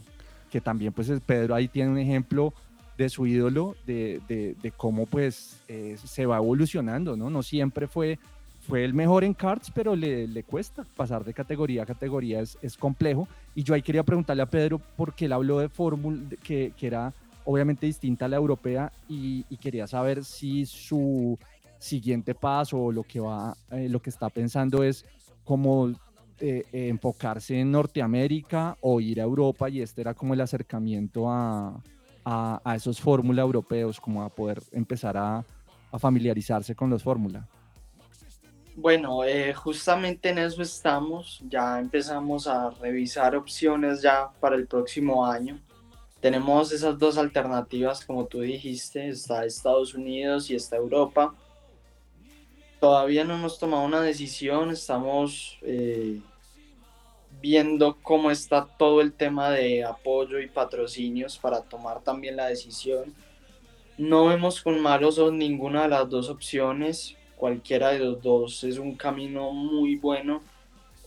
que 0.52 0.60
también 0.60 0.92
pues 0.92 1.08
es- 1.08 1.20
Pedro 1.20 1.54
ahí 1.56 1.66
tiene 1.66 1.90
un 1.90 1.98
ejemplo 1.98 2.54
de 2.96 3.08
su 3.08 3.26
ídolo, 3.26 3.74
de, 3.84 4.20
de- 4.28 4.54
de 4.62 4.70
cómo 4.70 5.06
pues 5.06 5.58
eh, 5.68 5.96
se 6.02 6.24
va 6.24 6.36
evolucionando, 6.36 7.16
¿no? 7.16 7.28
No 7.30 7.42
siempre 7.42 7.86
fue, 7.88 8.18
fue 8.68 8.84
el 8.84 8.92
mejor 8.92 9.24
en 9.24 9.32
karts, 9.32 9.70
pero 9.70 9.96
le, 9.96 10.42
cuesta 10.42 10.84
pasar 10.94 11.24
de 11.24 11.32
categoría 11.32 11.84
a 11.84 11.86
categoría, 11.86 12.40
es, 12.40 12.58
es 12.60 12.76
complejo. 12.76 13.26
Y 13.54 13.62
yo 13.62 13.72
ahí 13.72 13.80
quería 13.80 14.02
preguntarle 14.02 14.42
a 14.42 14.46
Pedro, 14.46 14.78
porque 14.96 15.24
él 15.24 15.32
habló 15.32 15.58
de 15.58 15.70
fórmula, 15.70 16.20
que, 16.42 16.72
era 16.78 17.12
obviamente 17.46 17.86
distinta 17.86 18.26
a 18.26 18.28
la 18.28 18.36
europea, 18.36 18.92
y, 19.08 19.42
quería 19.56 19.86
saber 19.86 20.22
si 20.22 20.66
su 20.66 21.38
siguiente 21.78 22.34
paso 22.34 22.78
o 22.78 22.92
lo 22.92 23.04
que 23.04 23.20
va, 23.20 23.56
eh, 23.70 23.88
lo 23.88 24.02
que 24.02 24.10
está 24.10 24.28
pensando 24.28 24.82
es 24.82 25.06
como 25.44 25.90
eh, 26.40 26.64
enfocarse 26.72 27.58
en 27.58 27.70
Norteamérica 27.70 28.76
o 28.82 29.00
ir 29.00 29.20
a 29.20 29.24
Europa 29.24 29.70
y 29.70 29.80
este 29.80 30.00
era 30.00 30.12
como 30.12 30.34
el 30.34 30.40
acercamiento 30.40 31.30
a, 31.30 31.80
a, 32.24 32.60
a 32.64 32.76
esos 32.76 33.00
fórmula 33.00 33.42
europeos, 33.42 33.98
como 34.00 34.22
a 34.22 34.28
poder 34.28 34.60
empezar 34.72 35.16
a, 35.16 35.44
a 35.90 35.98
familiarizarse 35.98 36.74
con 36.74 36.90
los 36.90 37.02
fórmula. 37.02 37.48
Bueno, 38.80 39.24
eh, 39.24 39.52
justamente 39.54 40.28
en 40.28 40.38
eso 40.38 40.62
estamos. 40.62 41.42
Ya 41.48 41.80
empezamos 41.80 42.46
a 42.46 42.70
revisar 42.70 43.34
opciones 43.34 44.00
ya 44.02 44.30
para 44.38 44.54
el 44.54 44.68
próximo 44.68 45.26
año. 45.26 45.58
Tenemos 46.20 46.70
esas 46.70 46.96
dos 46.96 47.18
alternativas, 47.18 48.04
como 48.04 48.26
tú 48.26 48.40
dijiste, 48.40 49.08
está 49.08 49.44
Estados 49.44 49.94
Unidos 49.94 50.48
y 50.48 50.54
está 50.54 50.76
Europa. 50.76 51.34
Todavía 52.78 53.24
no 53.24 53.34
hemos 53.34 53.58
tomado 53.58 53.84
una 53.84 54.00
decisión, 54.00 54.70
estamos 54.70 55.58
eh, 55.62 56.20
viendo 57.42 57.98
cómo 58.00 58.30
está 58.30 58.64
todo 58.64 59.00
el 59.00 59.12
tema 59.12 59.50
de 59.50 59.82
apoyo 59.82 60.38
y 60.38 60.46
patrocinios 60.46 61.36
para 61.36 61.62
tomar 61.62 62.00
también 62.02 62.36
la 62.36 62.46
decisión. 62.46 63.12
No 63.96 64.26
vemos 64.26 64.62
con 64.62 64.80
malos 64.80 65.18
ojos 65.18 65.32
ninguna 65.32 65.82
de 65.82 65.88
las 65.88 66.08
dos 66.08 66.28
opciones, 66.30 67.17
cualquiera 67.38 67.90
de 67.90 68.00
los 68.00 68.20
dos 68.20 68.64
es 68.64 68.78
un 68.78 68.94
camino 68.94 69.52
muy 69.52 69.96
bueno. 69.96 70.42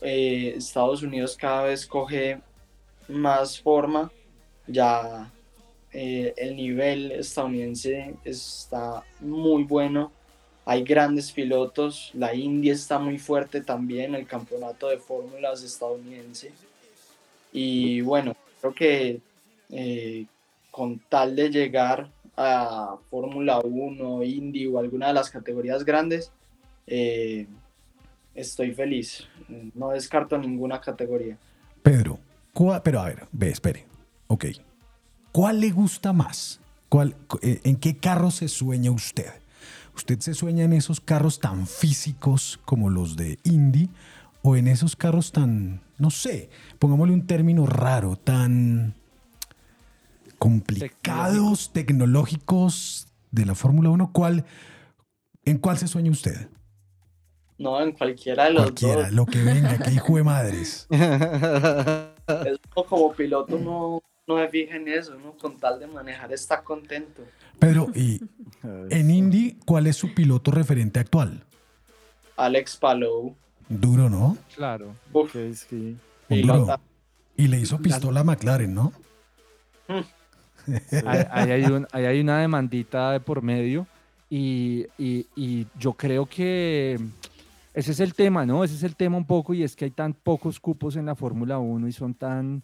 Eh, 0.01 0.55
Estados 0.57 1.03
Unidos 1.03 1.37
cada 1.37 1.63
vez 1.63 1.85
coge 1.85 2.39
más 3.07 3.59
forma, 3.59 4.11
ya 4.65 5.31
eh, 5.91 6.33
el 6.37 6.55
nivel 6.55 7.11
estadounidense 7.11 8.15
está 8.23 9.03
muy 9.19 9.63
bueno, 9.63 10.11
hay 10.65 10.83
grandes 10.83 11.31
pilotos, 11.31 12.11
la 12.13 12.33
India 12.33 12.73
está 12.73 12.97
muy 12.97 13.19
fuerte 13.19 13.61
también, 13.61 14.15
el 14.15 14.25
campeonato 14.25 14.87
de 14.87 14.97
fórmulas 14.97 15.61
estadounidense. 15.63 16.51
Y 17.51 18.01
bueno, 18.01 18.35
creo 18.61 18.73
que 18.73 19.19
eh, 19.69 20.25
con 20.71 20.99
tal 21.09 21.35
de 21.35 21.49
llegar 21.49 22.09
a 22.41 22.97
Fórmula 23.09 23.59
1, 23.63 24.23
Indy 24.23 24.67
o 24.67 24.79
alguna 24.79 25.07
de 25.07 25.13
las 25.13 25.29
categorías 25.29 25.85
grandes, 25.85 26.31
eh, 26.87 27.47
estoy 28.35 28.73
feliz. 28.73 29.27
No 29.75 29.89
descarto 29.89 30.37
ninguna 30.37 30.79
categoría. 30.81 31.37
Pedro, 31.83 32.19
¿cuál- 32.53 32.81
pero 32.83 32.99
a 33.01 33.05
ver, 33.05 33.27
ve, 33.31 33.49
espere. 33.49 33.85
Ok. 34.27 34.45
¿Cuál 35.31 35.59
le 35.61 35.71
gusta 35.71 36.13
más? 36.13 36.59
¿Cuál, 36.89 37.15
eh, 37.41 37.61
¿En 37.63 37.77
qué 37.77 37.97
carro 37.97 38.31
se 38.31 38.47
sueña 38.47 38.91
usted? 38.91 39.31
¿Usted 39.95 40.19
se 40.19 40.33
sueña 40.33 40.63
en 40.65 40.73
esos 40.73 40.99
carros 41.01 41.39
tan 41.39 41.67
físicos 41.67 42.59
como 42.65 42.89
los 42.89 43.15
de 43.17 43.39
Indy 43.43 43.89
o 44.41 44.55
en 44.55 44.67
esos 44.67 44.95
carros 44.95 45.31
tan, 45.31 45.81
no 45.99 46.09
sé, 46.09 46.49
pongámosle 46.79 47.13
un 47.13 47.27
término 47.27 47.65
raro, 47.65 48.15
tan 48.15 48.93
complicados, 50.41 51.71
tecnológicos 51.71 53.07
de 53.29 53.45
la 53.45 53.53
Fórmula 53.53 53.89
1? 53.89 54.11
¿Cuál, 54.11 54.43
¿En 55.45 55.59
cuál 55.59 55.77
se 55.77 55.87
sueña 55.87 56.09
usted? 56.09 56.49
No, 57.59 57.79
en 57.79 57.91
cualquiera 57.91 58.45
de 58.45 58.53
los 58.53 58.63
Cualquiera, 58.63 59.03
dos. 59.03 59.11
lo 59.11 59.25
que 59.27 59.43
venga, 59.43 59.77
que 59.77 59.91
hijo 59.91 60.15
de 60.17 60.23
madres. 60.23 60.87
Es 62.27 62.59
como- 62.73 63.13
piloto 63.13 63.59
no, 63.59 64.01
no 64.25 64.37
se 64.39 64.47
fija 64.49 64.77
en 64.77 64.87
eso, 64.87 65.13
¿no? 65.15 65.33
Con 65.37 65.57
tal 65.59 65.79
de 65.79 65.85
manejar 65.85 66.31
está 66.33 66.63
contento. 66.63 67.21
Pedro, 67.59 67.89
y 67.93 68.19
en 68.89 69.11
Indy, 69.11 69.59
¿cuál 69.65 69.85
es 69.85 69.95
su 69.97 70.13
piloto 70.15 70.49
referente 70.49 70.99
actual? 70.99 71.45
Alex 72.37 72.77
Palou. 72.77 73.35
Duro, 73.69 74.09
¿no? 74.09 74.37
Claro. 74.55 74.95
Uf, 75.13 75.35
Un 75.35 75.99
pilota. 76.27 76.77
duro. 76.77 76.81
Y 77.37 77.47
le 77.47 77.59
hizo 77.59 77.77
pistola 77.79 78.21
a 78.21 78.23
McLaren, 78.23 78.73
¿no? 78.73 78.91
Ahí, 81.31 81.51
hay 81.51 81.63
un- 81.65 81.87
ahí 81.91 82.05
hay 82.05 82.19
una 82.21 82.39
demandita 82.39 83.11
de 83.11 83.19
por 83.19 83.41
medio 83.41 83.87
y, 84.29 84.85
y- 84.97 85.25
y 85.35 85.67
yo 85.79 85.93
creo 85.93 86.25
que 86.25 86.99
ese 87.73 87.91
es 87.91 87.99
el 87.99 88.13
tema, 88.13 88.45
¿no? 88.45 88.63
Ese 88.63 88.75
es 88.75 88.83
el 88.83 88.95
tema 88.95 89.17
un 89.17 89.25
poco 89.25 89.53
y 89.53 89.63
es 89.63 89.75
que 89.75 89.85
hay 89.85 89.91
tan 89.91 90.13
pocos 90.13 90.59
cupos 90.59 90.95
en 90.95 91.05
la 91.05 91.15
Fórmula 91.15 91.57
1 91.59 91.87
y 91.87 91.91
son 91.91 92.13
tan, 92.13 92.61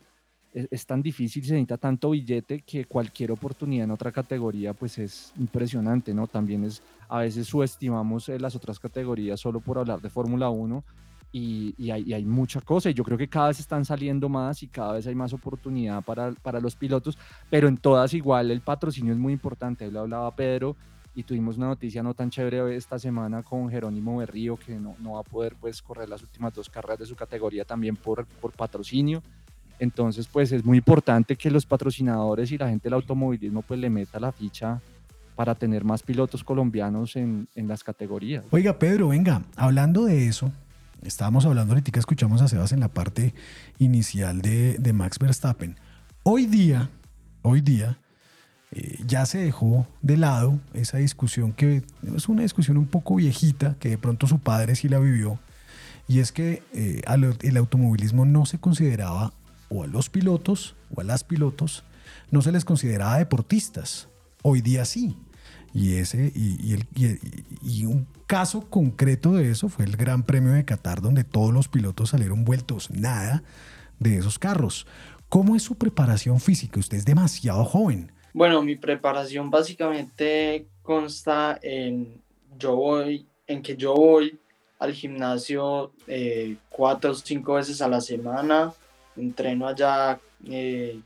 es, 0.53 0.67
es 0.69 0.85
tan 0.85 1.01
difícil, 1.01 1.43
se 1.45 1.53
necesita 1.53 1.77
tanto 1.77 2.09
billete 2.11 2.61
que 2.61 2.85
cualquier 2.85 3.31
oportunidad 3.31 3.85
en 3.85 3.91
otra 3.91 4.11
categoría 4.11 4.73
pues 4.73 4.97
es 4.97 5.31
impresionante, 5.39 6.13
¿no? 6.13 6.27
También 6.27 6.63
es, 6.65 6.81
a 7.09 7.19
veces 7.19 7.47
subestimamos 7.47 8.27
eh, 8.29 8.39
las 8.39 8.55
otras 8.55 8.79
categorías 8.79 9.39
solo 9.39 9.59
por 9.61 9.77
hablar 9.77 10.01
de 10.01 10.09
Fórmula 10.09 10.49
1 10.49 10.83
y, 11.31 11.75
y 11.77 11.91
hay, 11.91 12.03
y 12.03 12.13
hay 12.13 12.25
mucha 12.25 12.61
cosa 12.61 12.89
y 12.89 12.93
yo 12.93 13.03
creo 13.03 13.17
que 13.17 13.27
cada 13.27 13.49
vez 13.49 13.59
están 13.59 13.85
saliendo 13.85 14.29
más 14.29 14.63
y 14.63 14.67
cada 14.67 14.93
vez 14.93 15.07
hay 15.07 15.15
más 15.15 15.33
oportunidad 15.33 16.03
para, 16.03 16.31
para 16.31 16.59
los 16.59 16.75
pilotos, 16.75 17.17
pero 17.49 17.67
en 17.67 17.77
todas 17.77 18.13
igual 18.13 18.51
el 18.51 18.61
patrocinio 18.61 19.13
es 19.13 19.19
muy 19.19 19.33
importante, 19.33 19.91
lo 19.91 20.01
hablaba 20.01 20.35
Pedro 20.35 20.75
y 21.13 21.23
tuvimos 21.23 21.57
una 21.57 21.67
noticia 21.67 22.03
no 22.03 22.13
tan 22.13 22.29
chévere 22.29 22.75
esta 22.75 22.99
semana 22.99 23.43
con 23.43 23.69
Jerónimo 23.69 24.17
Berrío 24.17 24.55
que 24.55 24.75
no, 24.75 24.95
no 24.99 25.13
va 25.13 25.21
a 25.21 25.23
poder 25.23 25.55
pues 25.59 25.81
correr 25.81 26.07
las 26.07 26.21
últimas 26.21 26.53
dos 26.53 26.69
carreras 26.69 26.99
de 26.99 27.05
su 27.05 27.15
categoría 27.15 27.65
también 27.65 27.95
por, 27.95 28.25
por 28.25 28.51
patrocinio. 28.51 29.21
Entonces 29.79 30.27
pues 30.27 30.51
es 30.51 30.63
muy 30.63 30.77
importante 30.77 31.35
que 31.35 31.51
los 31.51 31.65
patrocinadores 31.65 32.51
y 32.51 32.57
la 32.57 32.69
gente 32.69 32.83
del 32.83 32.93
automovilismo 32.93 33.63
pues 33.63 33.79
le 33.79 33.89
meta 33.89 34.19
la 34.19 34.31
ficha 34.31 34.81
para 35.35 35.53
tener 35.53 35.83
más 35.83 36.01
pilotos 36.01 36.43
colombianos 36.43 37.15
en, 37.15 37.47
en 37.53 37.67
las 37.67 37.83
categorías. 37.83 38.43
Oiga, 38.49 38.77
Pedro, 38.77 39.09
venga, 39.09 39.43
hablando 39.55 40.05
de 40.05 40.27
eso, 40.27 40.51
estábamos 41.03 41.45
hablando 41.45 41.73
ahorita, 41.73 41.97
escuchamos 41.99 42.41
a 42.41 42.47
Sebas 42.47 42.71
en 42.71 42.79
la 42.79 42.87
parte 42.87 43.33
inicial 43.79 44.41
de, 44.41 44.77
de 44.77 44.93
Max 44.93 45.19
Verstappen. 45.19 45.77
Hoy 46.23 46.45
día, 46.45 46.89
hoy 47.41 47.61
día, 47.61 47.99
eh, 48.71 48.99
ya 49.05 49.25
se 49.25 49.37
dejó 49.37 49.87
de 50.01 50.17
lado 50.17 50.59
esa 50.73 50.97
discusión 50.97 51.53
que 51.53 51.83
es 52.15 52.27
una 52.27 52.41
discusión 52.41 52.77
un 52.77 52.87
poco 52.87 53.15
viejita, 53.15 53.75
que 53.79 53.89
de 53.89 53.97
pronto 53.97 54.27
su 54.27 54.39
padre 54.39 54.75
sí 54.75 54.89
la 54.89 54.99
vivió, 54.99 55.39
y 56.07 56.19
es 56.19 56.31
que 56.31 56.63
eh, 56.73 57.01
el 57.41 57.57
automovilismo 57.57 58.25
no 58.25 58.45
se 58.45 58.59
consideraba, 58.59 59.33
o 59.69 59.83
a 59.83 59.87
los 59.87 60.09
pilotos, 60.09 60.75
o 60.93 61.01
a 61.01 61.03
las 61.03 61.23
pilotos, 61.23 61.83
no 62.31 62.41
se 62.41 62.51
les 62.51 62.65
consideraba 62.65 63.17
deportistas. 63.17 64.09
Hoy 64.41 64.61
día 64.61 64.85
sí. 64.85 65.17
Y, 65.77 65.93
ese, 65.97 66.31
y, 66.33 66.57
y 66.61 66.73
el- 66.73 66.87
y- 66.95 67.81
y 67.81 67.85
un 67.85 68.07
caso 68.25 68.69
concreto 68.69 69.33
de 69.33 69.51
eso 69.51 69.69
fue 69.69 69.85
el 69.85 69.95
Gran 69.95 70.23
Premio 70.23 70.51
de 70.53 70.65
Qatar, 70.65 71.01
donde 71.01 71.23
todos 71.23 71.53
los 71.53 71.67
pilotos 71.67 72.09
salieron 72.09 72.43
vueltos 72.45 72.89
nada 72.91 73.43
de 73.99 74.17
esos 74.17 74.39
carros. 74.39 74.87
¿Cómo 75.29 75.55
es 75.55 75.63
su 75.63 75.75
preparación 75.75 76.39
física? 76.39 76.79
Usted 76.79 76.97
es 76.97 77.05
demasiado 77.05 77.63
joven. 77.65 78.11
Bueno, 78.33 78.61
mi 78.61 78.75
preparación 78.75 79.49
básicamente 79.49 80.65
consta 80.83 81.59
en 81.61 82.21
yo 82.57 82.75
voy, 82.75 83.27
en 83.45 83.61
que 83.61 83.75
yo 83.75 83.93
voy 83.93 84.39
al 84.79 84.93
gimnasio 84.93 85.91
eh, 86.07 86.57
cuatro 86.69 87.11
o 87.11 87.15
cinco 87.15 87.53
veces 87.55 87.81
a 87.81 87.87
la 87.87 87.99
semana, 88.01 88.73
entreno 89.15 89.67
allá 89.67 90.19
eh, 90.45 90.99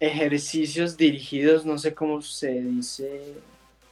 ejercicios 0.00 0.96
dirigidos, 0.96 1.64
no 1.66 1.78
sé 1.78 1.94
cómo 1.94 2.22
se 2.22 2.52
dice. 2.62 3.34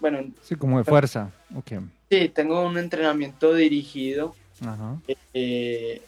Bueno, 0.01 0.25
Sí, 0.43 0.55
como 0.57 0.79
de 0.79 0.85
fuerza. 0.85 1.31
Ok. 1.55 1.73
sí, 2.11 2.29
tengo 2.31 2.65
un 2.67 2.79
entrenamiento 2.79 3.55
dirigido. 3.55 4.35
Ajá. 4.65 4.97
eh, 5.35 6.03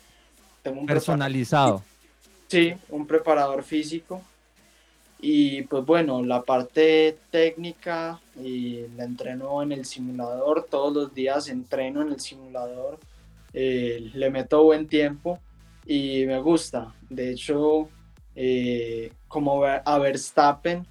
tengo 0.63 0.81
un 0.81 0.87
Personalizado. 0.87 1.83
Sí, 2.49 2.73
un 2.89 3.07
preparador 3.07 3.63
físico. 3.63 4.23
Y 5.23 5.63
pues 5.65 5.85
bueno, 5.85 6.23
la 6.25 6.43
parte 6.43 7.19
técnica 7.31 8.19
y 8.43 8.87
la 8.97 9.05
entreno 9.05 9.63
en 9.63 9.73
el 9.73 9.85
simulador. 9.85 10.67
Todos 10.71 10.95
los 10.95 11.15
días 11.15 11.49
entreno 11.49 12.01
en 12.03 12.09
el 12.09 12.21
simulador. 12.21 12.99
eh, 13.53 14.11
le 14.15 14.31
meto 14.31 14.63
buen 14.65 14.87
tiempo 14.87 15.39
y 15.85 16.25
me 16.27 16.41
gusta. 16.41 16.95
De 17.11 17.33
hecho, 17.33 17.89
eh, 18.35 19.13
como 19.29 19.65
a 19.65 19.99
Verstappen, 19.99 20.87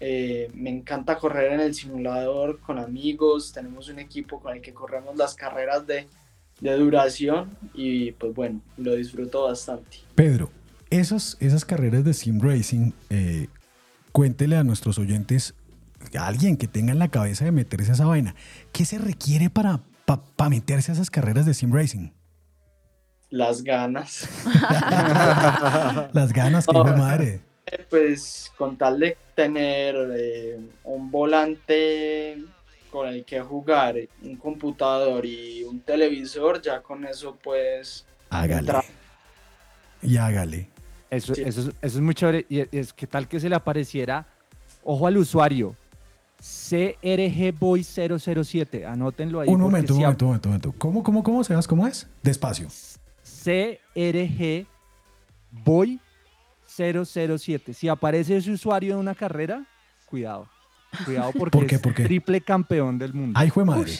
eh, 0.00 0.50
me 0.54 0.70
encanta 0.70 1.18
correr 1.18 1.52
en 1.52 1.60
el 1.60 1.74
simulador 1.74 2.60
con 2.60 2.78
amigos. 2.78 3.52
Tenemos 3.52 3.88
un 3.88 3.98
equipo 3.98 4.40
con 4.40 4.54
el 4.54 4.62
que 4.62 4.72
corremos 4.72 5.16
las 5.16 5.34
carreras 5.34 5.86
de, 5.86 6.06
de 6.60 6.76
duración 6.76 7.56
y 7.74 8.12
pues 8.12 8.34
bueno, 8.34 8.60
lo 8.76 8.94
disfruto 8.94 9.44
bastante. 9.44 9.98
Pedro, 10.14 10.50
esas, 10.90 11.36
esas 11.40 11.64
carreras 11.64 12.04
de 12.04 12.14
sim 12.14 12.40
racing, 12.40 12.92
eh, 13.10 13.48
cuéntele 14.12 14.56
a 14.56 14.64
nuestros 14.64 14.98
oyentes, 14.98 15.54
a 16.16 16.26
alguien 16.26 16.56
que 16.56 16.68
tenga 16.68 16.92
en 16.92 16.98
la 16.98 17.08
cabeza 17.08 17.44
de 17.44 17.52
meterse 17.52 17.90
a 17.90 17.94
esa 17.94 18.06
vaina, 18.06 18.34
¿qué 18.72 18.84
se 18.84 18.98
requiere 18.98 19.50
para, 19.50 19.80
para 20.04 20.50
meterse 20.50 20.92
a 20.92 20.94
esas 20.94 21.10
carreras 21.10 21.44
de 21.44 21.54
sim 21.54 21.72
racing? 21.72 22.10
Las 23.30 23.62
ganas. 23.62 24.28
Las 26.12 26.32
ganas, 26.32 26.66
que 26.66 26.72
madre. 26.96 27.40
Pues 27.90 28.50
con 28.56 28.76
tal 28.76 28.98
de 28.98 29.16
tener 29.34 29.94
eh, 30.16 30.58
un 30.84 31.10
volante 31.10 32.38
con 32.90 33.08
el 33.08 33.24
que 33.24 33.40
jugar, 33.40 33.96
un 34.22 34.36
computador 34.36 35.26
y 35.26 35.62
un 35.64 35.80
televisor, 35.80 36.62
ya 36.62 36.80
con 36.80 37.04
eso 37.04 37.36
puedes 37.36 38.06
Hágale. 38.30 38.60
entrar. 38.60 38.84
Y 40.00 40.16
hágale. 40.16 40.70
Eso, 41.10 41.32
eso, 41.32 41.42
es, 41.42 41.56
eso 41.58 41.72
es 41.82 42.00
muy 42.00 42.14
chévere. 42.14 42.46
Y 42.48 42.76
es, 42.76 42.92
que 42.92 43.06
tal 43.06 43.28
que 43.28 43.40
se 43.40 43.48
le 43.48 43.54
apareciera, 43.56 44.26
ojo 44.82 45.06
al 45.06 45.18
usuario, 45.18 45.74
CRG 46.38 47.52
Boy 47.58 47.84
007. 47.84 48.86
Anótenlo 48.86 49.40
ahí. 49.40 49.48
Un 49.48 49.60
momento, 49.60 49.94
un 49.94 50.00
momento, 50.00 50.24
un 50.24 50.28
momento, 50.28 50.48
un 50.48 50.52
momento. 50.52 50.74
¿Cómo, 50.78 51.02
cómo, 51.02 51.22
cómo, 51.22 51.44
Sebas? 51.44 51.66
¿Cómo 51.66 51.86
es? 51.86 52.06
Despacio. 52.22 52.68
CRG 53.48 54.66
Boy 55.50 55.98
007. 56.66 57.72
Si 57.72 57.88
aparece 57.88 58.36
ese 58.36 58.50
usuario 58.50 58.92
en 58.92 58.98
una 59.00 59.14
carrera, 59.14 59.64
cuidado. 60.04 60.46
Cuidado 61.06 61.32
porque 61.32 61.58
¿Por 61.58 61.66
qué? 61.66 61.74
es 61.76 61.80
¿Por 61.80 61.94
qué? 61.94 62.04
triple 62.04 62.42
campeón 62.42 62.98
del 62.98 63.14
mundo. 63.14 63.38
Ay, 63.38 63.46
hijo 63.46 63.60
de 63.60 63.66
madre. 63.66 63.92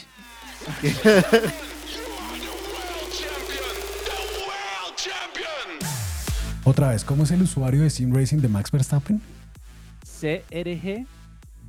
Otra 6.65 6.91
vez, 6.91 7.03
¿cómo 7.05 7.25
es 7.25 7.31
el 7.31 7.41
usuario 7.41 7.81
de 7.81 7.89
sim 7.89 8.13
racing 8.15 8.39
de 8.39 8.49
Max 8.49 8.71
Verstappen? 8.71 9.23
CRG 10.21 11.07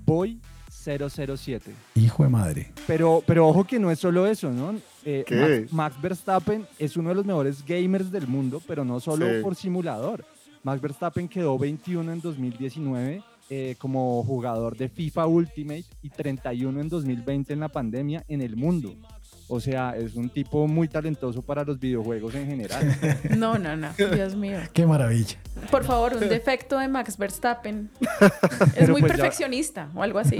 Boy 0.05 0.41
007. 0.69 1.73
Hijo 1.95 2.23
de 2.23 2.29
madre. 2.29 2.73
Pero, 2.87 3.23
pero 3.25 3.47
ojo 3.47 3.63
que 3.63 3.79
no 3.79 3.89
es 3.89 3.99
solo 3.99 4.27
eso, 4.27 4.51
¿no? 4.51 4.75
Eh, 5.05 5.23
¿Qué 5.25 5.35
Max, 5.35 5.49
es? 5.51 5.73
Max 5.73 6.01
Verstappen 6.01 6.67
es 6.77 6.97
uno 6.97 7.09
de 7.09 7.15
los 7.15 7.25
mejores 7.25 7.63
gamers 7.65 8.11
del 8.11 8.27
mundo, 8.27 8.61
pero 8.67 8.83
no 8.83 8.99
solo 8.99 9.25
Sí. 9.27 9.41
por 9.41 9.55
simulador. 9.55 10.25
Max 10.63 10.81
Verstappen 10.81 11.27
quedó 11.27 11.57
21 11.57 12.11
en 12.11 12.19
2019 12.21 13.23
eh, 13.49 13.75
como 13.79 14.23
jugador 14.23 14.75
de 14.77 14.89
FIFA 14.89 15.25
Ultimate 15.25 15.85
y 16.03 16.09
31 16.09 16.81
en 16.81 16.89
2020 16.89 17.53
en 17.53 17.59
la 17.61 17.69
pandemia 17.69 18.23
en 18.27 18.41
el 18.41 18.55
mundo. 18.55 18.93
O 19.51 19.59
sea, 19.59 19.95
es 19.97 20.13
un 20.13 20.29
tipo 20.29 20.67
muy 20.67 20.87
talentoso 20.87 21.41
para 21.41 21.63
los 21.63 21.79
videojuegos 21.79 22.35
en 22.35 22.45
general. 22.45 22.95
No, 23.37 23.57
no, 23.57 23.75
no. 23.75 23.87
Dios 24.13 24.35
mío. 24.35 24.59
Qué 24.73 24.85
maravilla. 24.85 25.37
Por 25.71 25.83
favor, 25.85 26.13
un 26.13 26.29
defecto 26.29 26.77
de 26.77 26.87
Max 26.87 27.17
Verstappen. 27.17 27.89
Es 28.01 28.73
Pero 28.75 28.91
muy 28.93 29.01
pues 29.01 29.13
ya- 29.13 29.17
perfeccionista 29.17 29.89
o 29.95 30.03
algo 30.03 30.19
así. 30.19 30.37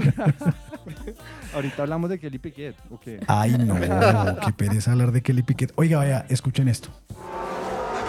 Ahorita 1.54 1.82
hablamos 1.82 2.10
de 2.10 2.18
Kelly 2.18 2.38
Piquet. 2.38 2.74
ok. 2.90 3.24
Ay, 3.26 3.56
no, 3.58 3.74
qué 4.44 4.52
pereza 4.52 4.92
hablar 4.92 5.12
de 5.12 5.22
Kelly 5.22 5.42
Piquet. 5.42 5.72
Oiga, 5.76 5.98
vaya, 5.98 6.26
escuchen 6.28 6.68
esto. 6.68 6.88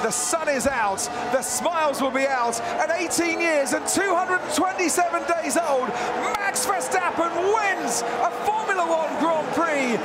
The 0.03 0.11
sun 0.11 0.49
is 0.49 0.65
out, 0.65 0.99
the 1.31 1.43
smiles 1.43 2.01
will 2.01 2.11
be 2.11 2.25
out. 2.27 2.59
At 2.79 2.89
18 2.89 3.39
years 3.39 3.73
and 3.73 3.85
227 3.85 5.21
days 5.27 5.57
old, 5.57 5.89
Max 6.23 6.65
Verstappen 6.65 7.29
wins 7.53 8.01
a 8.01 8.31
Formula 8.43 8.81
One 8.81 9.13
Grand 9.21 9.47
Prix, 9.53 9.99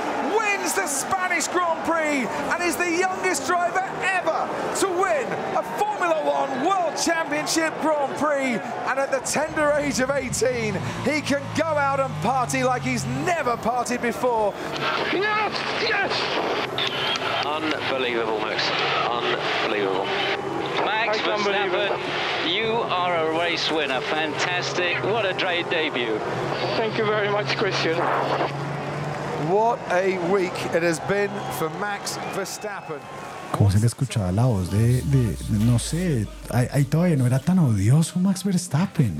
wins 0.66 0.74
the 0.74 0.86
Spanish 0.86 1.46
Grand 1.48 1.84
Prix, 1.84 2.26
and 2.52 2.62
is 2.62 2.76
the 2.76 2.90
youngest 2.90 3.46
driver 3.46 3.84
ever 4.02 4.48
to 4.80 4.88
win 4.88 5.26
a 5.56 5.62
Formula 5.78 6.24
One 6.24 6.66
World 6.66 6.96
Championship 6.96 7.72
Grand 7.80 8.16
Prix. 8.16 8.58
And 8.88 8.98
at 8.98 9.10
the 9.10 9.20
tender 9.20 9.70
age 9.72 10.00
of 10.00 10.10
18, 10.10 10.74
he 11.04 11.20
can 11.20 11.42
go 11.56 11.64
out 11.64 12.00
and 12.00 12.12
party 12.16 12.64
like 12.64 12.82
he's 12.82 13.04
never 13.24 13.56
partied 13.56 14.02
before. 14.02 14.52
Yes, 15.12 15.52
yes! 15.82 17.46
Unbelievable, 17.46 18.40
Max. 18.40 18.68
Unbelievable. 19.08 20.04
Max 20.84 21.18
Verstappen, 21.18 22.52
you 22.52 22.72
are 22.72 23.16
a 23.16 23.38
race 23.38 23.70
winner. 23.70 24.00
Fantastic. 24.00 25.02
What 25.04 25.26
a 25.26 25.34
great 25.34 25.70
debut. 25.70 26.18
Thank 26.76 26.98
you 26.98 27.04
very 27.04 27.30
much, 27.30 27.56
Christian. 27.56 27.96
What 29.50 29.78
a 29.90 30.18
week 30.32 30.52
it 30.74 30.82
has 30.82 31.00
been 31.08 31.30
for 31.58 31.70
Max 31.78 32.18
Verstappen. 32.34 32.96
¿Cómo 33.56 33.70
se 33.70 33.78
le 33.78 33.86
escuchaba 33.86 34.32
la 34.32 34.46
voz 34.46 34.70
de, 34.70 35.02
de- 35.02 35.36
no 35.64 35.78
sé, 35.78 36.26
ahí, 36.50 36.84
todavía 36.84 37.16
no 37.16 37.26
era 37.26 37.38
tan 37.38 37.58
odioso 37.58 38.18
Max 38.18 38.42
Verstappen. 38.44 39.14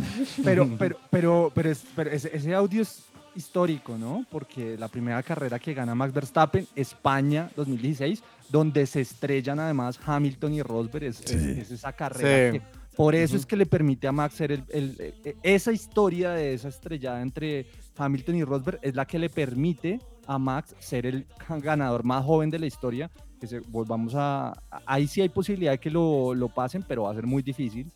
Pero, 0.45 0.69
pero, 0.79 0.97
pero, 1.11 1.53
pero, 1.55 1.71
es- 1.71 1.85
pero 1.95 2.11
ese, 2.11 2.31
ese 2.37 2.55
audio 2.55 2.83
es 2.83 3.03
histórico, 3.37 3.97
¿no? 3.97 4.25
Porque 4.31 4.77
la 4.79 4.89
primera 4.89 5.23
carrera 5.23 5.59
que 5.59 5.75
gana 5.75 5.95
Max 5.95 6.13
Verstappen, 6.13 6.67
España 6.75 7.51
2016, 7.57 8.23
donde 8.49 8.87
se 8.87 9.03
estrellan 9.03 9.61
además 9.61 9.99
Hamilton 10.05 10.55
y 10.55 10.63
Rosberg, 10.63 11.05
es, 11.05 11.21
es- 11.21 11.31
Sí. 11.31 11.61
es 11.61 11.71
esa 11.71 11.93
carrera. 11.93 12.53
Sí. 12.53 12.59
que- 12.59 12.87
por 12.97 13.15
eso 13.15 13.35
Ujú. 13.35 13.41
es 13.41 13.47
que 13.47 13.57
le 13.57 13.67
permite 13.67 14.09
a 14.09 14.13
Max 14.13 14.37
ser 14.37 14.53
el, 14.53 14.65
el- 14.71 14.97
e- 15.23 15.37
esa 15.43 15.71
historia 15.71 16.31
de 16.31 16.55
esa 16.55 16.69
estrellada 16.69 17.21
entre 17.21 17.67
Hamilton 17.99 18.35
y 18.37 18.45
Rosberg 18.45 18.79
es 18.83 18.95
la 18.95 19.05
que 19.07 19.19
le 19.19 19.29
permite 19.29 20.01
a 20.27 20.39
Max 20.39 20.75
ser 20.79 21.07
el 21.07 21.27
ganador 21.63 22.05
más 22.05 22.25
joven 22.25 22.51
de 22.51 22.59
la 22.59 22.67
historia. 22.67 23.11
Que 23.41 23.47
se, 23.47 23.61
volvamos 23.61 24.15
a, 24.17 24.53
ahí 24.87 25.07
sí 25.07 25.21
hay 25.21 25.29
posibilidad 25.29 25.73
de 25.73 25.79
que 25.79 25.91
lo, 25.91 26.35
lo 26.35 26.49
pasen, 26.49 26.83
pero 26.87 27.03
va 27.05 27.11
a 27.13 27.15
ser 27.15 27.27
muy 27.27 27.43
difícil. 27.43 27.91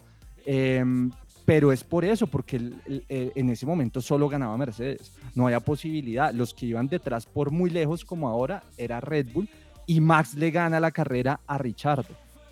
Em, 0.44 1.10
pero 1.44 1.72
es 1.72 1.82
por 1.82 2.04
eso, 2.04 2.26
porque 2.26 2.56
el- 2.56 3.04
en 3.08 3.48
ese 3.50 3.66
momento 3.66 4.00
solo 4.00 4.28
ganaba 4.28 4.56
Mercedes. 4.56 5.12
No 5.34 5.46
había 5.46 5.60
posibilidad. 5.60 6.32
Los 6.32 6.54
que 6.54 6.66
iban 6.66 6.88
detrás 6.88 7.26
por 7.26 7.50
muy 7.50 7.70
lejos, 7.70 8.04
como 8.04 8.28
ahora, 8.28 8.62
era 8.76 9.00
Red 9.00 9.28
Bull. 9.32 9.48
Y 9.86 10.00
Max 10.00 10.34
le 10.34 10.50
gana 10.50 10.78
la 10.78 10.90
carrera 10.92 11.40
a 11.46 11.58
Richard 11.58 12.04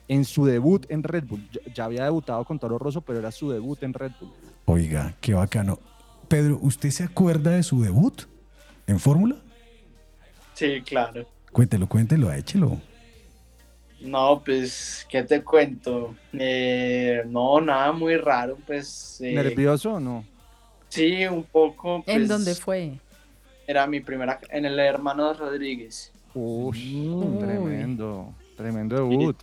en 0.09 0.25
su 0.25 0.47
debut 0.47 0.87
en 0.89 1.03
Red 1.03 1.25
Bull. 1.25 1.47
Ya 1.75 1.85
había 1.85 2.05
debutado 2.05 2.43
con 2.45 2.59
Toro 2.59 2.79
Rosso, 2.79 3.03
pero 3.03 3.19
era 3.19 3.31
su 3.31 3.51
debut 3.51 3.81
en 3.83 3.93
Red 3.93 4.13
Bull. 4.21 4.31
Oiga, 4.65 5.15
qué 5.21 5.35
bacano. 5.35 5.79
Pedro, 6.27 6.59
¿usted 6.63 6.91
se 6.91 7.05
acuerda 7.05 7.53
de 7.53 7.63
su 7.63 7.83
debut 7.83 8.23
en 8.87 8.99
Fórmula? 8.99 9.37
Sí, 10.59 10.83
claro. 10.83 11.25
Cuéntelo, 11.53 11.89
cuéntelo, 11.89 12.33
échelo. 12.33 12.81
No, 14.01 14.43
pues, 14.45 15.07
¿qué 15.09 15.23
te 15.23 15.45
cuento? 15.45 16.17
Eh, 16.33 17.23
no, 17.27 17.61
nada 17.61 17.93
muy 17.93 18.17
raro, 18.17 18.59
pues. 18.67 19.21
eh, 19.21 19.35
¿Nervioso 19.35 19.93
o 19.93 20.01
no? 20.01 20.25
Sí, 20.89 21.25
un 21.27 21.45
poco. 21.45 21.99
¿En 21.99 22.03
pues, 22.03 22.29
dónde 22.29 22.57
fue? 22.57 22.99
Era 23.69 23.87
mi 23.87 24.01
primera, 24.01 24.41
en 24.51 24.65
el 24.65 24.81
hermano 24.81 25.33
Rodríguez. 25.33 26.11
Uy, 26.35 27.09
tremendo, 27.39 28.35
tremendo 28.57 28.97
debut. 28.97 29.37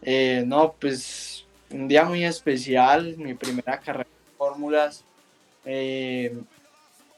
Eh, 0.00 0.42
no, 0.46 0.74
pues 0.80 1.44
un 1.70 1.86
día 1.86 2.06
muy 2.06 2.24
especial, 2.24 3.14
mi 3.18 3.34
primera 3.34 3.78
carrera 3.78 4.08
de 4.08 4.36
fórmulas. 4.38 5.04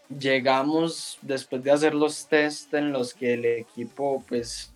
Llegamos 0.08 1.18
después 1.22 1.62
de 1.64 1.70
hacer 1.70 1.94
los 1.94 2.26
test 2.28 2.72
en 2.74 2.92
los 2.92 3.14
que 3.14 3.34
el 3.34 3.44
equipo 3.44 4.22
pues 4.28 4.72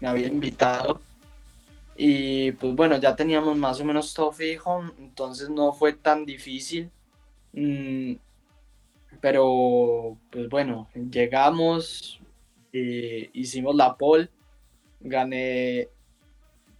me 0.00 0.08
había 0.08 0.26
invitado 0.26 1.00
y 1.96 2.52
pues 2.52 2.74
bueno, 2.74 2.98
ya 2.98 3.14
teníamos 3.14 3.56
más 3.56 3.80
o 3.80 3.84
menos 3.84 4.12
todo 4.14 4.32
fijo, 4.32 4.84
entonces 4.98 5.48
no 5.48 5.72
fue 5.72 5.92
tan 5.92 6.24
difícil. 6.24 6.90
Mm, 7.52 8.14
pero 9.20 10.18
pues 10.30 10.48
bueno, 10.48 10.88
llegamos, 11.10 12.20
eh, 12.72 13.30
hicimos 13.32 13.74
la 13.76 13.96
pole, 13.96 14.28
gané 15.00 15.88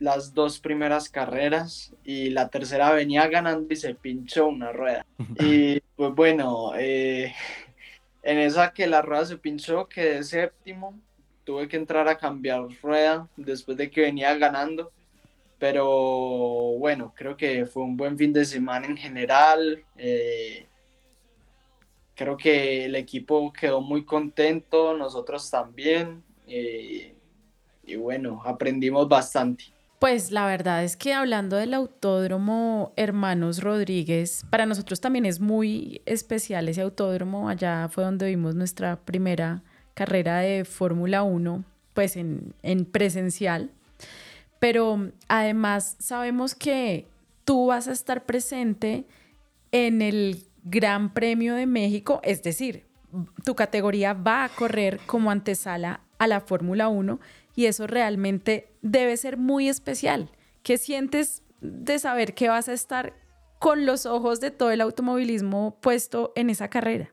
las 0.00 0.34
dos 0.34 0.58
primeras 0.58 1.08
carreras 1.08 1.94
y 2.04 2.30
la 2.30 2.48
tercera 2.48 2.90
venía 2.92 3.28
ganando 3.28 3.72
y 3.72 3.76
se 3.76 3.94
pinchó 3.94 4.48
una 4.48 4.72
rueda. 4.72 5.06
Y 5.38 5.80
pues 5.96 6.12
bueno, 6.14 6.72
eh, 6.76 7.32
en 8.24 8.38
esa 8.38 8.72
que 8.72 8.86
la 8.86 9.02
rueda 9.02 9.26
se 9.26 9.36
pinchó, 9.36 9.86
quedé 9.88 10.24
séptimo, 10.24 10.98
tuve 11.44 11.68
que 11.68 11.76
entrar 11.76 12.08
a 12.08 12.16
cambiar 12.16 12.66
rueda 12.82 13.28
después 13.36 13.76
de 13.76 13.90
que 13.90 14.00
venía 14.00 14.34
ganando. 14.36 14.90
Pero 15.58 15.86
bueno, 16.78 17.12
creo 17.14 17.36
que 17.36 17.66
fue 17.66 17.82
un 17.84 17.96
buen 17.96 18.16
fin 18.16 18.32
de 18.32 18.44
semana 18.46 18.86
en 18.86 18.96
general. 18.96 19.84
Eh, 19.96 20.66
creo 22.14 22.36
que 22.36 22.86
el 22.86 22.96
equipo 22.96 23.52
quedó 23.52 23.80
muy 23.80 24.04
contento, 24.04 24.96
nosotros 24.96 25.50
también. 25.50 26.24
eh, 26.46 27.14
y 27.86 27.96
bueno, 27.96 28.40
aprendimos 28.44 29.06
bastante. 29.08 29.73
Pues 30.04 30.32
la 30.32 30.44
verdad 30.44 30.84
es 30.84 30.98
que 30.98 31.14
hablando 31.14 31.56
del 31.56 31.72
autódromo 31.72 32.92
Hermanos 32.94 33.62
Rodríguez, 33.62 34.44
para 34.50 34.66
nosotros 34.66 35.00
también 35.00 35.24
es 35.24 35.40
muy 35.40 36.02
especial 36.04 36.68
ese 36.68 36.82
autódromo. 36.82 37.48
Allá 37.48 37.88
fue 37.88 38.04
donde 38.04 38.26
vimos 38.26 38.54
nuestra 38.54 38.96
primera 38.96 39.62
carrera 39.94 40.40
de 40.40 40.66
Fórmula 40.66 41.22
1, 41.22 41.64
pues 41.94 42.18
en, 42.18 42.52
en 42.62 42.84
presencial. 42.84 43.70
Pero 44.58 45.10
además 45.26 45.96
sabemos 46.00 46.54
que 46.54 47.08
tú 47.46 47.68
vas 47.68 47.88
a 47.88 47.92
estar 47.92 48.26
presente 48.26 49.06
en 49.72 50.02
el 50.02 50.44
Gran 50.64 51.14
Premio 51.14 51.54
de 51.54 51.64
México, 51.64 52.20
es 52.24 52.42
decir, 52.42 52.84
tu 53.42 53.54
categoría 53.54 54.12
va 54.12 54.44
a 54.44 54.50
correr 54.50 55.00
como 55.06 55.30
antesala 55.30 56.00
a 56.18 56.26
la 56.26 56.42
Fórmula 56.42 56.88
1 56.88 57.20
y 57.54 57.66
eso 57.66 57.86
realmente 57.86 58.68
debe 58.82 59.16
ser 59.16 59.36
muy 59.36 59.68
especial. 59.68 60.30
¿Qué 60.62 60.78
sientes 60.78 61.42
de 61.60 61.98
saber 61.98 62.34
que 62.34 62.48
vas 62.48 62.68
a 62.68 62.72
estar 62.72 63.14
con 63.58 63.86
los 63.86 64.06
ojos 64.06 64.40
de 64.40 64.50
todo 64.50 64.70
el 64.70 64.80
automovilismo 64.80 65.78
puesto 65.80 66.32
en 66.36 66.50
esa 66.50 66.68
carrera? 66.68 67.12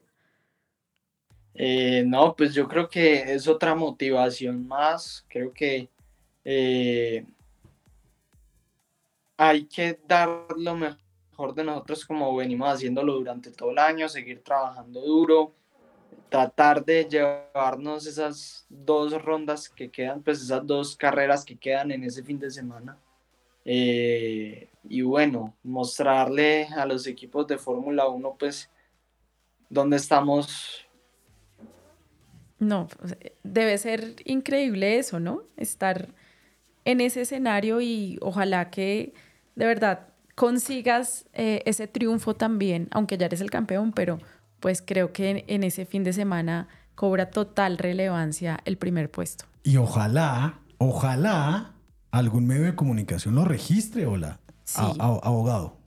Eh, 1.54 2.04
no, 2.06 2.36
pues 2.36 2.54
yo 2.54 2.68
creo 2.68 2.90
que 2.90 3.34
es 3.34 3.48
otra 3.48 3.76
motivación 3.76 4.68
más. 4.68 5.26
Creo 5.28 5.54
que 5.54 5.90
eh, 6.44 7.26
hay 9.38 9.66
que 9.66 10.00
dar 10.08 10.48
lo 10.58 10.76
mejor 10.76 11.54
de 11.54 11.64
nosotros 11.64 12.06
como 12.06 12.36
venimos 12.36 12.70
haciéndolo 12.74 13.14
durante 13.14 13.52
todo 13.52 13.72
el 13.72 13.80
año, 13.80 14.08
seguir 14.10 14.44
trabajando 14.44 15.02
duro, 15.02 15.56
tratar 16.32 16.86
de 16.86 17.04
llevarnos 17.10 18.08
esas 18.08 18.66
dos 18.70 19.22
rondas 19.22 19.68
que 19.68 19.92
quedan, 19.92 20.24
pues 20.24 20.42
esas 20.42 20.66
dos 20.66 20.96
carreras 20.96 21.44
que 21.44 21.58
quedan 21.58 21.92
en 21.92 22.06
ese 22.06 22.24
fin 22.24 22.40
de 22.40 22.50
semana. 22.50 22.98
Eh, 23.66 24.70
y 24.88 25.02
bueno, 25.02 25.54
mostrarle 25.62 26.68
a 26.68 26.86
los 26.86 27.06
equipos 27.06 27.46
de 27.48 27.58
Fórmula 27.58 28.08
1 28.08 28.36
pues 28.40 28.70
dónde 29.70 29.98
estamos 29.98 30.88
No, 32.60 32.88
sea, 33.04 33.18
debe 33.44 33.78
ser 33.78 34.16
increíble 34.24 35.00
eso, 35.00 35.20
¿no? 35.20 35.44
Estar 35.58 36.08
en 36.86 37.02
ese 37.02 37.22
escenario 37.22 37.82
y 37.82 38.18
ojalá 38.22 38.70
que 38.70 39.14
de 39.56 39.66
verdad 39.66 40.08
consigas 40.36 41.26
eh, 41.34 41.62
ese 41.66 41.88
triunfo 41.88 42.36
también, 42.36 42.88
aunque 42.92 43.18
ya 43.18 43.26
eres 43.26 43.42
el 43.42 43.52
campeón, 43.52 43.92
pero 43.92 44.18
pues 44.62 44.82
creo 44.86 45.12
que 45.12 45.30
en, 45.32 45.44
en 45.48 45.64
ese 45.66 45.86
fin 45.86 46.06
de 46.06 46.14
semana 46.14 46.70
cobra 46.96 47.30
total 47.32 47.78
relevancia 47.78 48.60
el 48.64 48.78
primer 48.78 49.12
puesto. 49.12 49.46
Y 49.64 49.76
ojalá, 49.78 50.60
ojalá 50.78 51.74
algún 52.12 52.48
medio 52.48 52.64
de 52.64 52.76
comunicación 52.76 53.36
lo 53.36 53.44
registre, 53.44 54.06
hola, 54.06 54.40
Sí. 54.64 54.80
abogado. 55.00 55.78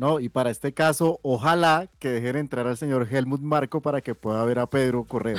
No, 0.00 0.18
y 0.18 0.30
para 0.30 0.48
este 0.48 0.72
caso, 0.72 1.20
ojalá 1.22 1.86
que 1.98 2.08
dejen 2.08 2.36
entrar 2.36 2.66
al 2.66 2.78
señor 2.78 3.06
Helmut 3.10 3.42
Marco 3.42 3.82
para 3.82 4.00
que 4.00 4.14
pueda 4.14 4.42
ver 4.46 4.58
a 4.58 4.66
Pedro 4.66 5.04
correr. 5.04 5.36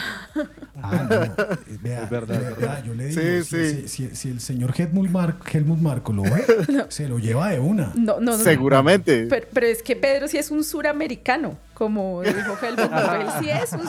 Ah, 0.83 1.07
no, 1.09 1.77
vea, 1.81 2.03
Es 2.03 2.09
verdad, 2.11 2.41
es 2.43 2.57
verdad, 2.59 2.83
yo 2.85 2.93
le 2.93 3.07
digo, 3.07 3.19
Sí, 3.19 3.43
si, 3.43 3.43
sí. 3.43 3.87
si- 3.87 3.87
si- 4.09 4.15
si 4.15 4.29
el 4.29 4.39
señor 4.39 4.73
Helmut, 4.77 5.09
Mar- 5.09 5.37
Helmut 5.51 5.79
Marco 5.79 6.13
lo 6.13 6.21
ve, 6.21 6.45
se 6.89 7.09
lo 7.09 7.17
lleva 7.17 7.49
de 7.49 7.59
una. 7.59 7.91
No, 7.95 8.19
no, 8.19 8.37
no. 8.37 8.37
Seguramente. 8.37 9.25
Pero, 9.27 9.47
pero 9.51 9.65
es 9.65 9.81
que 9.81 9.95
Pedro 9.95 10.27
sí 10.27 10.37
es 10.37 10.51
un 10.51 10.63
suramericano, 10.63 11.57
como 11.73 12.21
dijo 12.21 12.55
Helmut 12.61 12.91
Marko. 12.91 13.15
Él 13.15 13.27
sí 13.43 13.49
es 13.49 13.73
un, 13.73 13.81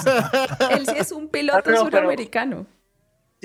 él 0.71 0.87
sí 0.87 0.95
es 0.99 1.13
un 1.13 1.29
piloto 1.29 1.59
Ah, 1.59 1.63
pero- 1.63 1.85
pero- 1.85 1.91
suramericano. 1.91 2.67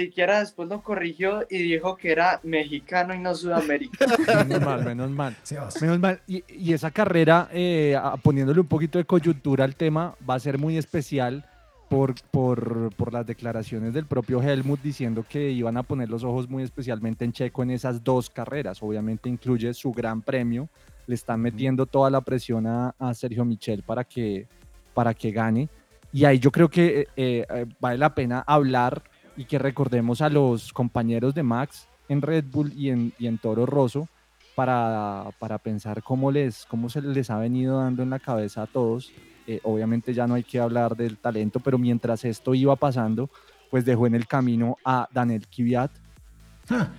Siquiera 0.03 0.39
después 0.39 0.69
lo 0.69 0.81
corrigió 0.81 1.45
y 1.49 1.57
dijo 1.63 1.97
que 1.97 2.11
era 2.11 2.39
mexicano 2.43 3.13
y 3.15 3.19
no 3.19 3.33
sudamericano. 3.35 4.13
Menos 4.47 4.61
mal, 4.61 4.85
menos 4.85 5.09
mal. 5.11 5.35
Menos 5.81 5.99
mal. 5.99 6.21
Y, 6.27 6.43
y 6.47 6.73
esa 6.73 6.91
carrera, 6.91 7.49
eh, 7.51 7.95
a- 8.01 8.15
poniéndole 8.17 8.59
un 8.61 8.67
poquito 8.67 8.97
de 8.99 9.05
coyuntura 9.05 9.63
al 9.65 9.75
tema, 9.75 10.15
va 10.29 10.35
a 10.35 10.39
ser 10.39 10.57
muy 10.59 10.77
especial 10.77 11.43
por, 11.89 12.13
por, 12.31 12.93
por 12.95 13.11
las 13.13 13.25
declaraciones 13.25 13.93
del 13.93 14.05
propio 14.05 14.41
Helmut 14.41 14.81
diciendo 14.81 15.25
que 15.27 15.49
iban 15.51 15.77
a 15.77 15.83
poner 15.83 16.09
los 16.09 16.23
ojos 16.23 16.47
muy 16.49 16.61
especialmente 16.63 17.25
en 17.25 17.31
Checo 17.31 17.63
en 17.63 17.71
esas 17.71 18.03
dos 18.03 18.29
carreras. 18.29 18.83
Obviamente 18.83 19.29
incluye 19.29 19.73
su 19.73 19.91
gran 19.91 20.21
premio. 20.21 20.69
Le 21.07 21.15
están 21.15 21.39
metiendo 21.41 21.85
toda 21.85 22.09
la 22.09 22.21
presión 22.21 22.67
a, 22.67 22.93
a 22.99 23.13
Sergio 23.13 23.45
Michel 23.45 23.81
para 23.83 24.03
que, 24.03 24.45
para 24.93 25.13
que 25.13 25.31
gane. 25.31 25.69
Y 26.13 26.25
ahí 26.25 26.39
yo 26.39 26.51
creo 26.51 26.69
que 26.69 27.07
eh, 27.15 27.45
eh, 27.49 27.65
vale 27.79 27.97
la 27.97 28.13
pena 28.13 28.43
hablar 28.45 29.01
y 29.37 29.45
que 29.45 29.59
recordemos 29.59 30.21
a 30.21 30.29
los 30.29 30.73
compañeros 30.73 31.33
de 31.35 31.43
Max 31.43 31.87
en 32.09 32.21
Red 32.21 32.45
Bull 32.51 32.73
y 32.75 32.89
en, 32.89 33.13
y 33.19 33.27
en 33.27 33.37
Toro 33.37 33.65
Rosso 33.65 34.07
para, 34.55 35.29
para 35.39 35.57
pensar 35.59 36.01
cómo, 36.03 36.31
les, 36.31 36.65
cómo 36.65 36.89
se 36.89 37.01
les 37.01 37.29
ha 37.29 37.37
venido 37.37 37.77
dando 37.79 38.01
en 38.03 38.09
la 38.09 38.19
cabeza 38.19 38.63
a 38.63 38.67
todos. 38.67 39.11
Eh, 39.45 39.59
obviamente 39.63 40.13
ya 40.13 40.25
no 40.27 40.33
hay 40.33 40.43
que 40.43 40.59
hablar 40.59 40.97
del 40.97 41.17
talento, 41.17 41.59
pero 41.59 41.77
mientras 41.77 42.25
esto 42.25 42.53
iba 42.55 42.75
pasando, 42.75 43.29
pues 43.69 43.85
dejó 43.85 44.07
en 44.07 44.15
el 44.15 44.27
camino 44.27 44.77
a 44.83 45.07
Daniel 45.13 45.45
Kvyat, 45.47 45.91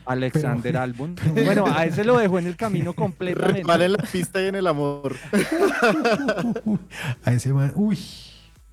Alexander 0.06 0.62
pero- 0.72 0.80
Albon. 0.80 1.14
pero- 1.34 1.44
Bueno, 1.44 1.64
a 1.66 1.84
ese 1.84 2.04
lo 2.04 2.16
dejó 2.18 2.38
en 2.38 2.46
el 2.46 2.56
camino 2.56 2.92
completamente. 2.94 3.64
Mal 3.64 3.82
en 3.82 3.92
la 3.92 3.98
pista 3.98 4.40
y 4.40 4.46
en 4.46 4.54
el 4.54 4.66
amor. 4.66 5.16
A 7.24 7.32
ese 7.32 7.52
man, 7.52 7.72
uy. 7.74 7.98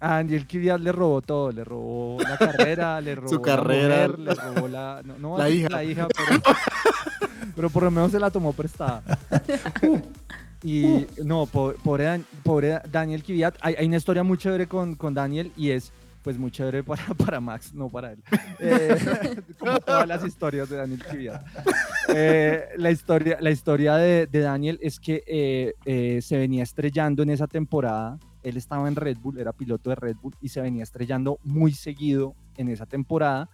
A 0.06 0.16
Daniel 0.18 0.46
Kvyat 0.46 0.80
le 0.82 0.92
robó 0.92 1.22
todo, 1.22 1.52
le 1.52 1.64
robó 1.64 2.18
la 2.22 2.38
carrera, 2.52 3.02
le 3.02 3.16
robó 3.16 3.28
Su 3.30 3.36
la 3.38 3.42
carrera, 3.42 4.08
mujer, 4.08 4.20
le 4.20 4.34
robó 4.36 4.68
la, 4.68 5.02
no, 5.04 5.18
no 5.18 5.38
la 5.38 5.50
hija. 5.50 5.70
la 5.70 5.84
hija, 5.84 6.08
pero, 6.16 6.42
pero 7.56 7.70
por 7.70 7.84
lo 7.84 7.92
menos 7.92 8.12
se 8.12 8.20
la 8.20 8.30
tomó 8.30 8.54
prestada. 8.54 9.02
Y 10.64 11.06
no, 11.24 11.46
po- 11.46 11.76
pobre, 11.84 12.22
pobre 12.42 12.80
Daniel 12.92 13.22
Kvyat, 13.24 13.56
hay, 13.62 13.76
hay 13.78 13.86
una 13.86 13.98
historia 13.98 14.24
muy 14.24 14.36
chévere 14.38 14.66
con, 14.66 14.96
con 14.96 15.14
Daniel 15.14 15.52
y 15.56 15.70
es 15.70 15.92
pues 16.24 16.40
muy 16.40 16.50
chévere 16.50 16.82
para, 16.84 17.04
para 17.26 17.40
Max, 17.40 17.72
no 17.76 17.88
para 17.88 18.14
él. 18.14 18.24
Eh, 18.60 18.98
como 19.60 19.80
todas 19.80 20.08
las 20.08 20.26
historias 20.26 20.68
de 20.70 20.78
Daniel 20.78 21.04
Kvyat. 21.04 21.42
Eh, 22.10 22.64
la 22.78 22.90
historia, 22.90 23.38
la 23.40 23.52
historia 23.52 23.96
de, 23.98 24.26
de 24.26 24.40
Daniel 24.40 24.80
es 24.82 25.00
que 25.00 25.24
eh, 25.86 26.20
se 26.24 26.38
venía 26.38 26.64
estrellando 26.64 27.22
en 27.22 27.30
esa 27.30 27.46
temporada. 27.46 28.18
Él 28.46 28.58
estaba 28.58 28.88
en 28.88 28.96
Red 28.96 29.18
Bull, 29.18 29.40
era 29.40 29.54
piloto 29.54 29.90
de 29.90 29.96
Red 29.96 30.18
Bull 30.22 30.36
y 30.40 30.50
se 30.50 30.62
venía 30.62 30.84
estrellando 30.84 31.40
muy 31.44 31.72
seguido 31.72 32.36
en 32.58 32.70
esa 32.70 32.86
temporada. 32.86 33.50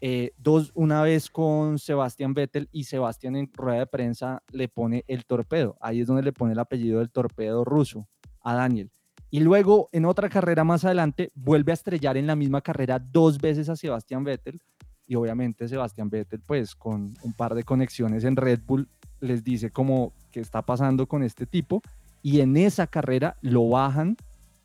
Eh, 0.00 0.32
dos, 0.38 0.72
una 0.74 1.02
vez 1.02 1.28
con 1.28 1.78
Sebastián 1.78 2.32
Vettel 2.32 2.70
y 2.72 2.84
Sebastián 2.84 3.36
en 3.36 3.50
rueda 3.52 3.80
de 3.80 3.86
prensa 3.86 4.42
le 4.50 4.66
pone 4.68 5.04
el 5.08 5.26
torpedo. 5.26 5.76
Ahí 5.78 6.00
es 6.00 6.06
donde 6.06 6.22
le 6.22 6.32
pone 6.32 6.54
el 6.54 6.58
apellido 6.58 7.00
del 7.00 7.10
torpedo 7.10 7.66
ruso 7.66 8.08
a 8.40 8.54
Daniel. 8.54 8.90
Y 9.28 9.40
luego 9.40 9.90
en 9.92 10.06
otra 10.06 10.30
carrera 10.30 10.64
más 10.64 10.86
adelante 10.86 11.30
vuelve 11.34 11.72
a 11.72 11.74
estrellar 11.74 12.16
en 12.16 12.26
la 12.26 12.34
misma 12.34 12.62
carrera 12.62 12.98
dos 12.98 13.36
veces 13.38 13.68
a 13.68 13.76
Sebastián 13.76 14.24
Vettel. 14.24 14.62
Y 15.06 15.16
obviamente 15.16 15.68
Sebastián 15.68 16.08
Vettel 16.08 16.40
pues 16.40 16.74
con 16.74 17.12
un 17.22 17.34
par 17.34 17.54
de 17.54 17.62
conexiones 17.62 18.24
en 18.24 18.36
Red 18.36 18.60
Bull 18.66 18.88
les 19.20 19.44
dice 19.44 19.70
como 19.70 20.14
qué 20.30 20.40
está 20.40 20.62
pasando 20.62 21.06
con 21.06 21.22
este 21.22 21.44
tipo. 21.44 21.82
Y 22.22 22.40
en 22.40 22.56
esa 22.56 22.86
carrera 22.86 23.36
lo 23.42 23.68
bajan 23.68 24.16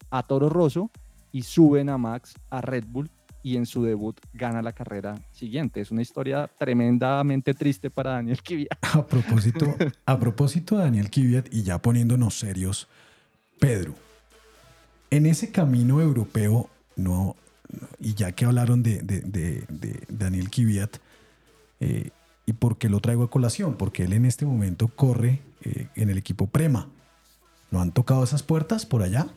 a 0.10 0.24
Toro 0.24 0.50
Rosso 0.50 0.92
y 1.32 1.44
suben 1.44 1.90
a 1.90 1.98
Max 1.98 2.34
a 2.50 2.62
Red 2.62 2.86
Bull 2.88 3.10
y 3.44 3.58
en 3.58 3.66
su 3.66 3.84
debut 3.84 4.20
gana 4.34 4.62
la 4.62 4.72
carrera 4.74 5.16
siguiente. 5.32 5.80
Es 5.82 5.92
una 5.92 6.02
historia 6.02 6.50
tremendamente 6.58 7.54
triste 7.54 7.92
para 7.92 8.12
Daniel 8.12 8.42
Kvyat. 8.42 8.70
A 8.96 9.06
propósito, 9.06 9.76
a 10.06 10.20
propósito 10.20 10.78
de 10.78 10.84
Daniel 10.86 11.10
Kvyat 11.12 11.54
y 11.54 11.62
ya 11.64 11.80
poniéndonos 11.80 12.40
serios, 12.40 12.88
Pedro, 13.60 13.94
en 15.12 15.26
ese 15.28 15.52
camino 15.52 16.02
europeo, 16.02 16.70
no, 16.96 17.36
y 18.00 18.14
ya 18.16 18.32
que 18.32 18.46
hablaron 18.46 18.82
de, 18.84 19.00
de- 19.02 19.22
de- 19.22 19.66
de 19.70 20.04
Daniel 20.10 20.50
Kvyat, 20.50 20.98
eh, 21.82 22.10
¿y 22.48 22.54
por 22.54 22.78
qué 22.78 22.90
lo 22.90 23.00
traigo 23.00 23.24
a 23.24 23.30
colación? 23.30 23.76
Porque 23.76 24.04
él 24.06 24.14
en 24.14 24.26
este 24.26 24.46
momento 24.46 24.88
corre 24.88 25.42
eh, 25.62 25.88
en 25.96 26.10
el 26.10 26.18
equipo 26.18 26.48
Prema. 26.48 26.88
¿No 27.72 27.82
han 27.82 27.92
tocado 27.92 28.24
esas 28.24 28.42
puertas 28.44 28.86
por 28.86 29.04
allá? 29.04 29.28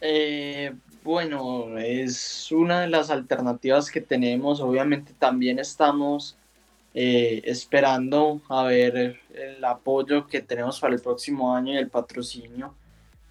Eh, 0.00 0.72
bueno, 1.02 1.78
es 1.78 2.50
una 2.52 2.82
de 2.82 2.88
las 2.88 3.10
alternativas 3.10 3.90
que 3.90 4.00
tenemos. 4.00 4.60
Obviamente 4.60 5.12
también 5.18 5.58
estamos 5.58 6.36
eh, 6.92 7.42
esperando 7.44 8.40
a 8.48 8.64
ver 8.64 9.20
el 9.32 9.64
apoyo 9.64 10.26
que 10.26 10.42
tenemos 10.42 10.80
para 10.80 10.94
el 10.94 11.00
próximo 11.00 11.54
año 11.54 11.72
y 11.72 11.76
el 11.76 11.88
patrocinio, 11.88 12.74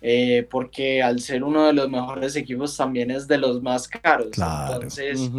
eh, 0.02 0.48
porque 0.50 1.04
al 1.04 1.20
ser 1.20 1.44
uno 1.44 1.66
de 1.66 1.74
los 1.74 1.90
mejores 1.90 2.36
equipos 2.36 2.76
también 2.76 3.12
es 3.12 3.28
de 3.28 3.38
los 3.38 3.62
más 3.62 3.88
caros. 3.88 4.30
Claro. 4.32 4.76
Entonces, 4.76 5.30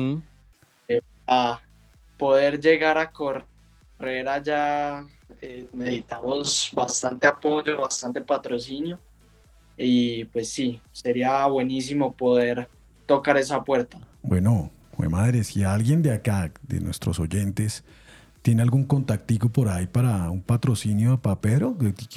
eh, 0.88 1.00
a 1.26 1.60
poder 2.18 2.60
llegar 2.60 2.98
a 2.98 3.10
correr 3.10 4.28
allá, 4.28 5.06
eh, 5.40 5.66
necesitamos 5.72 6.70
bastante 6.74 7.26
apoyo, 7.26 7.80
bastante 7.80 8.20
patrocinio. 8.20 8.98
Y 9.76 10.24
pues 10.26 10.50
sí, 10.50 10.80
sería 10.92 11.46
buenísimo 11.46 12.12
poder 12.12 12.68
tocar 13.06 13.36
esa 13.36 13.64
puerta. 13.64 13.98
Bueno, 14.22 14.70
madre, 15.08 15.44
si 15.44 15.62
alguien 15.62 16.02
de 16.02 16.12
acá, 16.12 16.52
de 16.62 16.80
nuestros 16.80 17.18
oyentes, 17.20 17.84
tiene 18.42 18.62
algún 18.62 18.84
contactico 18.84 19.50
por 19.50 19.68
ahí 19.68 19.86
para 19.86 20.30
un 20.30 20.42
patrocinio 20.42 21.20
para 21.20 21.40
Pedro, 21.40 21.76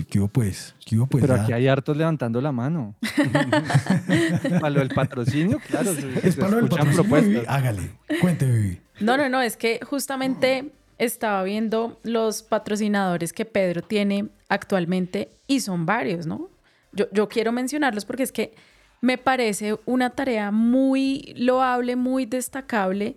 ¿qué, 0.09 0.19
hubo 0.19 0.27
pues? 0.29 0.73
¿Qué 0.85 0.97
hubo 0.97 1.07
pues? 1.07 1.21
Pero 1.21 1.35
Ya. 1.35 1.43
aquí 1.43 1.53
hay 1.53 1.67
hartos 1.67 1.97
levantando 1.97 2.39
la 2.41 2.51
mano. 2.51 2.95
para 4.61 4.69
lo 4.69 4.79
del 4.79 4.89
patrocinio, 4.89 5.59
claro. 5.67 5.91
Es 6.23 6.35
para 6.35 6.51
lo 6.51 6.57
del 6.57 6.69
patrocinio, 6.69 7.03
propuestas. 7.03 7.43
Hágale, 7.47 7.91
cuente, 8.21 8.45
Vivi. 8.45 8.79
No, 9.01 9.17
no, 9.17 9.27
no, 9.27 9.41
es 9.41 9.57
que 9.57 9.79
justamente 9.83 10.71
estaba 10.97 11.43
viendo 11.43 11.99
los 12.03 12.43
patrocinadores 12.43 13.33
que 13.33 13.43
Pedro 13.43 13.81
tiene 13.81 14.29
actualmente 14.47 15.29
y 15.47 15.59
son 15.59 15.85
varios, 15.85 16.25
¿no? 16.25 16.47
Yo, 16.93 17.05
yo 17.11 17.27
quiero 17.27 17.51
mencionarlos 17.51 18.05
porque 18.05 18.23
es 18.23 18.31
que 18.31 18.53
me 19.01 19.17
parece 19.17 19.77
una 19.85 20.11
tarea 20.11 20.51
muy 20.51 21.33
loable, 21.37 21.95
muy 21.95 22.25
destacable 22.25 23.15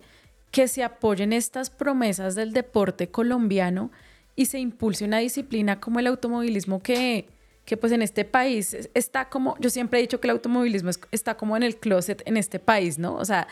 que 0.51 0.67
se 0.67 0.83
apoyen 0.83 1.33
estas 1.33 1.69
promesas 1.69 2.35
del 2.35 2.51
deporte 2.53 3.09
colombiano 3.09 3.91
y 4.35 4.45
se 4.47 4.59
impulse 4.59 5.05
una 5.05 5.19
disciplina 5.19 5.79
como 5.79 5.99
el 5.99 6.07
automovilismo 6.07 6.81
que, 6.81 7.27
que 7.65 7.77
pues 7.77 7.91
en 7.93 8.01
este 8.01 8.25
país 8.25 8.73
es- 8.73 8.89
está 8.93 9.29
como, 9.29 9.55
yo 9.59 9.69
siempre 9.69 9.99
he 9.99 10.01
dicho 10.01 10.19
que 10.19 10.27
el 10.27 10.31
automovilismo 10.31 10.89
es- 10.89 10.99
está 11.11 11.37
como 11.37 11.55
en 11.57 11.63
el 11.63 11.77
closet 11.77 12.21
en 12.25 12.37
este 12.37 12.59
país, 12.59 12.97
¿no? 12.99 13.15
O 13.15 13.25
sea, 13.25 13.47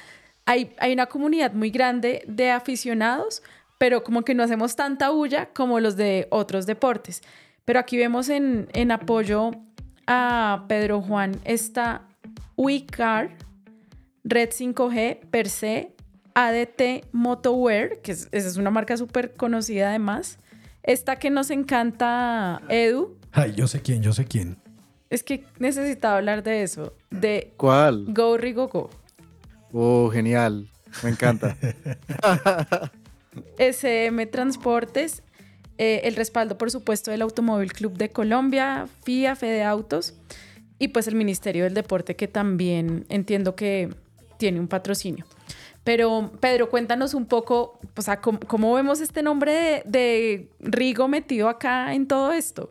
hay, 0.45 0.71
hay 0.79 0.93
una 0.93 1.05
comunidad 1.07 1.53
muy 1.53 1.69
grande 1.69 2.23
de 2.27 2.51
aficionados, 2.51 3.41
pero 3.77 4.03
como 4.03 4.23
que 4.23 4.33
no 4.35 4.43
hacemos 4.43 4.75
tanta 4.75 5.09
bulla 5.09 5.49
como 5.53 5.79
los 5.79 5.95
de 5.97 6.27
otros 6.29 6.65
deportes. 6.65 7.21
Pero 7.65 7.79
aquí 7.79 7.97
vemos 7.97 8.29
en, 8.29 8.67
en 8.73 8.91
apoyo 8.91 9.51
a 10.07 10.65
Pedro 10.67 11.01
Juan 11.01 11.39
esta 11.43 12.01
WeCar, 12.57 13.31
Red 14.23 14.49
5G, 14.49 15.19
Per 15.29 15.49
se, 15.49 15.91
ADT 16.33 17.07
Motowear, 17.11 17.99
que 18.01 18.11
es, 18.11 18.27
esa 18.31 18.47
es 18.47 18.57
una 18.57 18.71
marca 18.71 18.97
súper 18.97 19.33
conocida 19.33 19.89
además. 19.89 20.37
Esta 20.83 21.15
que 21.17 21.29
nos 21.29 21.49
encanta, 21.49 22.61
Edu, 22.69 23.17
Ay, 23.31 23.53
yo 23.55 23.67
sé 23.67 23.81
quién, 23.81 24.01
yo 24.01 24.13
sé 24.13 24.25
quién. 24.25 24.57
es 25.09 25.23
que 25.23 25.45
necesitaba 25.59 26.17
hablar 26.17 26.43
de 26.43 26.63
eso, 26.63 26.93
de 27.09 27.53
¿Cuál? 27.57 28.05
Go 28.09 28.37
Rigo 28.37 28.67
Go. 28.67 28.89
Oh, 29.73 30.09
genial. 30.09 30.69
Me 31.03 31.09
encanta. 31.09 31.57
SM 33.57 34.25
Transportes, 34.27 35.21
eh, 35.77 36.01
el 36.05 36.15
respaldo, 36.15 36.57
por 36.57 36.71
supuesto, 36.71 37.11
del 37.11 37.21
Automóvil 37.21 37.73
Club 37.73 37.97
de 37.97 38.09
Colombia, 38.09 38.87
FIA, 39.03 39.35
Fede 39.35 39.63
Autos 39.63 40.13
y 40.79 40.89
pues 40.89 41.07
el 41.07 41.15
Ministerio 41.15 41.63
del 41.63 41.73
Deporte 41.73 42.15
que 42.15 42.27
también 42.27 43.05
entiendo 43.09 43.55
que 43.55 43.93
tiene 44.37 44.59
un 44.59 44.67
patrocinio. 44.67 45.25
Pero 45.83 46.31
Pedro, 46.39 46.69
cuéntanos 46.69 47.13
un 47.13 47.25
poco, 47.27 47.79
o 47.95 48.01
sea, 48.01 48.19
cómo, 48.19 48.39
cómo 48.47 48.73
vemos 48.73 49.01
este 49.01 49.21
nombre 49.21 49.51
de, 49.53 49.83
de 49.85 50.49
Rigo 50.59 51.07
metido 51.07 51.47
acá 51.47 51.93
en 51.93 52.07
todo 52.07 52.31
esto. 52.33 52.69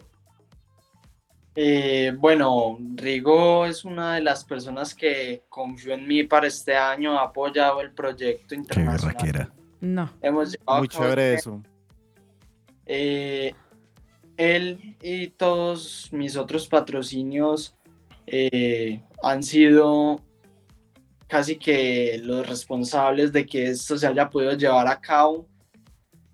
Eh, 1.56 2.12
bueno, 2.18 2.76
Rigo 2.96 3.64
es 3.66 3.84
una 3.84 4.16
de 4.16 4.20
las 4.22 4.44
personas 4.44 4.92
que 4.94 5.44
confió 5.48 5.94
en 5.94 6.06
mí 6.08 6.24
para 6.24 6.48
este 6.48 6.74
año, 6.76 7.16
ha 7.18 7.24
apoyado 7.26 7.80
el 7.80 7.92
proyecto 7.92 8.48
Qué 8.48 8.54
internacional. 8.56 9.14
berraquera. 9.14 9.52
No. 9.80 10.10
Hemos 10.20 10.50
llevado 10.52 10.78
Muy 10.80 10.88
chévere 10.88 11.34
este- 11.34 11.40
eso. 11.50 11.62
Eh, 12.86 13.54
él 14.36 14.96
y 15.00 15.28
todos 15.28 16.08
mis 16.12 16.36
otros 16.36 16.66
patrocinios 16.68 17.74
eh, 18.26 19.00
han 19.22 19.42
sido 19.42 20.20
casi 21.26 21.56
que 21.56 22.20
los 22.22 22.46
responsables 22.46 23.32
de 23.32 23.46
que 23.46 23.68
esto 23.68 23.96
se 23.96 24.06
haya 24.06 24.28
podido 24.28 24.52
llevar 24.52 24.88
a 24.88 25.00
cabo. 25.00 25.46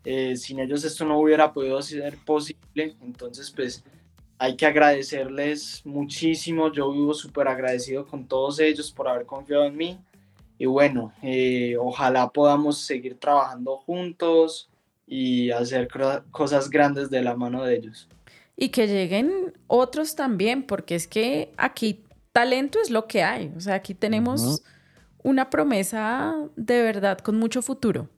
Eh, 0.04 0.34
sin 0.36 0.60
ellos 0.60 0.82
esto 0.84 1.04
no 1.04 1.18
hubiera 1.18 1.52
podido 1.52 1.80
ser 1.82 2.16
posible. 2.24 2.96
Entonces, 3.02 3.50
pues 3.50 3.84
hay 4.38 4.56
que 4.56 4.66
agradecerles 4.66 5.84
muchísimo. 5.84 6.72
Yo 6.72 6.90
vivo 6.92 7.12
súper 7.12 7.48
agradecido 7.48 8.06
con 8.06 8.26
todos 8.26 8.58
ellos 8.60 8.90
por 8.90 9.08
haber 9.08 9.26
confiado 9.26 9.64
en 9.66 9.76
mí. 9.76 9.98
Y 10.58 10.66
bueno, 10.66 11.12
eh, 11.22 11.76
ojalá 11.78 12.28
podamos 12.30 12.78
seguir 12.78 13.18
trabajando 13.18 13.76
juntos 13.76 14.69
y 15.12 15.50
hacer 15.50 15.88
cosas 16.30 16.70
grandes 16.70 17.10
de 17.10 17.20
la 17.20 17.34
mano 17.34 17.64
de 17.64 17.74
ellos. 17.74 18.08
Y 18.56 18.68
que 18.68 18.86
lleguen 18.86 19.52
otros 19.66 20.14
también, 20.14 20.62
porque 20.62 20.94
es 20.94 21.08
que 21.08 21.52
aquí 21.56 22.04
talento 22.32 22.78
es 22.80 22.90
lo 22.90 23.08
que 23.08 23.24
hay. 23.24 23.52
O 23.56 23.60
sea, 23.60 23.74
aquí 23.74 23.92
tenemos 23.92 24.62
una 25.24 25.50
promesa 25.50 26.36
de 26.54 26.80
verdad 26.82 27.18
con 27.18 27.36
mucho 27.40 27.60
futuro. 27.60 28.08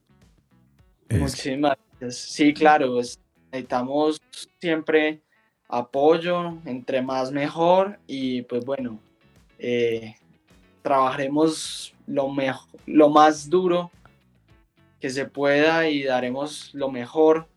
Muchísimas 1.09 1.79
gracias. 1.99 2.19
Sí, 2.31 2.53
claro, 2.53 3.01
es- 3.01 3.19
necesitamos 3.51 4.21
siempre 4.61 5.23
apoyo, 5.69 6.59
entre 6.67 7.01
más 7.01 7.33
mejor 7.33 7.99
y 8.07 8.43
pues 8.43 8.65
bueno, 8.67 8.99
eh, 9.59 10.15
trabajaremos 10.83 11.95
lo, 12.07 12.29
lo 12.87 13.09
más 13.09 13.49
duro 13.49 13.91
que 15.03 15.11
se 15.11 15.27
pueda 15.27 15.89
y 15.89 16.05
daremos 16.05 16.71
lo 16.75 16.89
mejor 16.89 17.49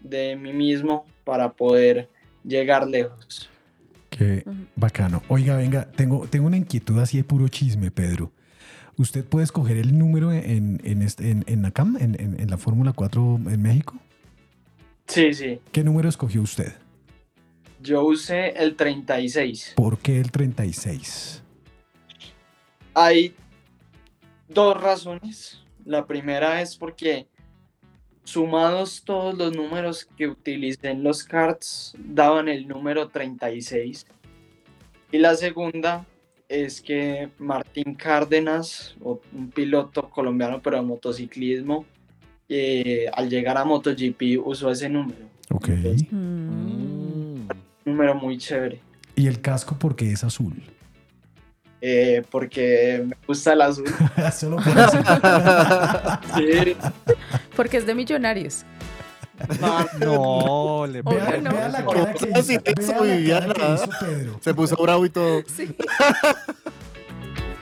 de 0.00 0.36
mí 0.36 0.54
mismo 0.54 1.04
para 1.24 1.52
poder 1.52 2.08
llegar 2.44 2.88
lejos. 2.88 3.50
Qué 4.08 4.42
bacano. 4.74 5.22
Oiga, 5.28 5.56
venga, 5.58 5.90
tengo, 5.90 6.26
tengo 6.28 6.46
una 6.46 6.56
inquietud 6.56 6.98
así 7.00 7.18
de 7.18 7.24
puro 7.24 7.46
chisme, 7.48 7.90
Pedro. 7.90 8.32
¿Usted 8.96 9.22
puede 9.22 9.44
escoger 9.44 9.76
el 9.76 9.98
número 9.98 10.32
en, 10.32 10.80
en, 10.82 11.02
este, 11.02 11.30
en, 11.30 11.44
en 11.46 11.60
la 11.60 11.72
CAM, 11.72 11.98
en, 12.00 12.18
en- 12.18 12.40
en 12.40 12.48
la 12.50 12.56
Fórmula 12.56 12.92
4 12.94 13.40
en 13.50 13.60
México? 13.60 13.98
Sí, 15.06 15.34
sí, 15.34 15.60
¿Qué 15.72 15.84
número 15.84 16.08
escogió 16.08 16.40
usted? 16.40 16.72
yo 17.82 18.02
usé 18.04 18.48
el 18.56 18.76
36. 18.76 19.74
¿Por 19.76 19.98
qué 19.98 20.18
el 20.18 20.30
36? 20.30 21.42
Hay 22.94 23.34
dos 24.48 24.80
razones. 24.80 25.60
La 25.84 26.06
primera 26.06 26.60
es 26.60 26.76
porque 26.76 27.26
sumados 28.24 29.02
todos 29.04 29.36
los 29.36 29.54
números 29.54 30.08
que 30.16 30.28
utilicé 30.28 30.90
en 30.90 31.02
los 31.04 31.24
cards 31.24 31.94
daban 31.98 32.48
el 32.48 32.66
número 32.66 33.08
36. 33.08 34.06
Y 35.12 35.18
la 35.18 35.34
segunda 35.34 36.06
es 36.48 36.80
que 36.80 37.28
Martín 37.38 37.94
Cárdenas, 37.94 38.96
un 39.00 39.50
piloto 39.50 40.08
colombiano 40.10 40.60
pero 40.62 40.76
de 40.76 40.82
motociclismo, 40.82 41.84
eh, 42.48 43.06
al 43.12 43.28
llegar 43.28 43.56
a 43.56 43.64
MotoGP 43.64 44.38
usó 44.44 44.70
ese 44.70 44.88
número. 44.88 45.26
Ok. 45.50 45.68
Un 46.10 47.48
número 47.84 48.14
muy 48.14 48.38
chévere. 48.38 48.80
¿Y 49.16 49.26
el 49.26 49.40
casco 49.40 49.78
por 49.78 49.96
qué 49.96 50.10
es 50.10 50.24
azul? 50.24 50.54
Eh, 51.86 52.22
porque 52.30 53.04
me 53.06 53.14
gusta 53.26 53.52
el 53.52 53.60
azul. 53.60 53.84
Solo 54.34 54.56
por 54.56 54.68
eso. 54.68 54.98
Sí. 56.34 56.76
Porque 57.54 57.76
es 57.76 57.84
de 57.86 57.94
millonarios. 57.94 58.64
No, 60.00 60.86
le 60.86 61.00
Obvio 61.00 61.20
Vea, 61.20 61.40
no. 61.42 61.50
vea 61.50 61.68
la 61.68 61.84
cara 61.84 62.14
que 62.14 62.20
¿Cómo 62.20 62.38
hizo, 62.38 62.38
así 62.38 62.58
vea 62.58 62.74
eso, 62.78 62.92
la 62.92 62.98
cara 62.98 63.16
Viviana? 63.16 63.54
que 63.54 63.74
hizo 63.74 63.88
Pedro. 64.00 64.38
Se 64.40 64.54
puso 64.54 64.76
bravo 64.76 65.04
y 65.04 65.10
todo. 65.10 65.42
Sí. 65.54 65.76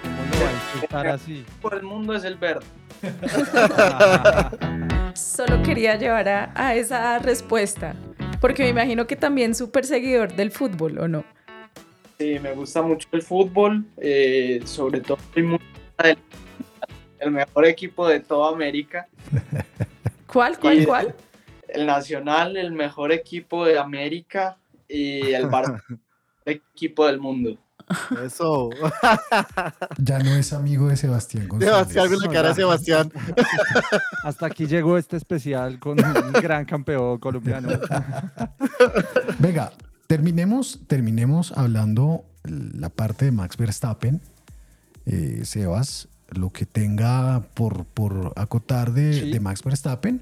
¿Cómo 0.03 0.23
lo 0.31 1.05
va 1.05 1.11
a 1.11 1.15
así? 1.15 1.45
Por 1.61 1.75
el 1.75 1.83
mundo 1.83 2.15
es 2.15 2.23
el 2.25 2.37
verde. 2.37 2.65
Solo 5.15 5.63
quería 5.65 5.97
llevar 5.97 6.29
a, 6.29 6.53
a 6.55 6.75
esa 6.77 7.19
respuesta. 7.19 7.95
Porque 8.41 8.63
me 8.65 8.69
imagino 8.69 9.07
que 9.09 9.17
también 9.17 9.55
súper 9.57 9.85
seguidor 9.85 10.35
del 10.35 10.53
fútbol, 10.53 10.99
¿o 10.99 11.09
no? 11.09 11.25
Sí, 12.23 12.39
me 12.39 12.53
gusta 12.53 12.83
mucho 12.83 13.09
el 13.11 13.21
fútbol, 13.21 13.85
eh, 13.97 14.61
sobre 14.65 15.01
todo 15.01 15.19
soy 15.35 15.43
muy 15.43 15.59
del 16.01 16.17
el 17.19 17.31
mejor 17.33 17.67
equipo 17.67 18.07
de 18.07 18.21
toda 18.21 18.53
América. 18.53 19.09
¿Cuál, 20.33 20.57
cuál, 20.61 20.81
Y 20.81 20.87
cuál? 20.87 21.15
El 21.67 21.85
Nacional, 21.85 22.57
el 22.57 22.71
mejor 22.71 23.11
equipo 23.11 23.65
de 23.65 23.77
América 23.77 24.57
y 24.89 25.33
el 25.33 25.49
Barça, 25.49 25.83
el 26.45 26.63
equipo 26.75 27.09
del 27.09 27.19
mundo. 27.19 27.59
Eso. 28.25 28.71
Ya 29.99 30.21
no 30.21 30.31
es 30.37 30.53
amigo 30.53 30.89
de 30.89 30.97
Sebastián 30.97 31.49
González. 31.49 31.75
Sebastián 31.75 32.09
con 32.09 32.19
la 32.21 32.33
cara 32.33 32.49
de 32.51 32.55
Sebastián. 32.55 33.13
Hasta 34.23 34.47
aquí 34.47 34.67
llegó 34.67 34.97
este 34.97 35.17
especial 35.17 35.81
con 35.81 35.99
un 35.99 36.33
gran 36.35 36.65
campeón 36.67 37.19
colombiano. 37.19 37.69
Venga, 39.39 39.73
terminemos, 40.13 40.79
terminemos 40.89 41.53
hablando 41.57 42.27
la 42.45 42.91
parte 42.91 43.25
de 43.25 43.33
Max 43.33 43.57
Verstappen. 43.57 44.21
Eh, 45.07 45.41
Sebas, 45.47 46.07
lo 46.29 46.51
que 46.51 46.67
tenga 46.67 47.47
por, 47.55 47.87
por 47.87 48.35
acotar 48.37 48.93
de, 48.93 49.15
Sí. 49.15 49.31
de 49.31 49.41
Max 49.41 49.63
Verstappen. 49.65 50.21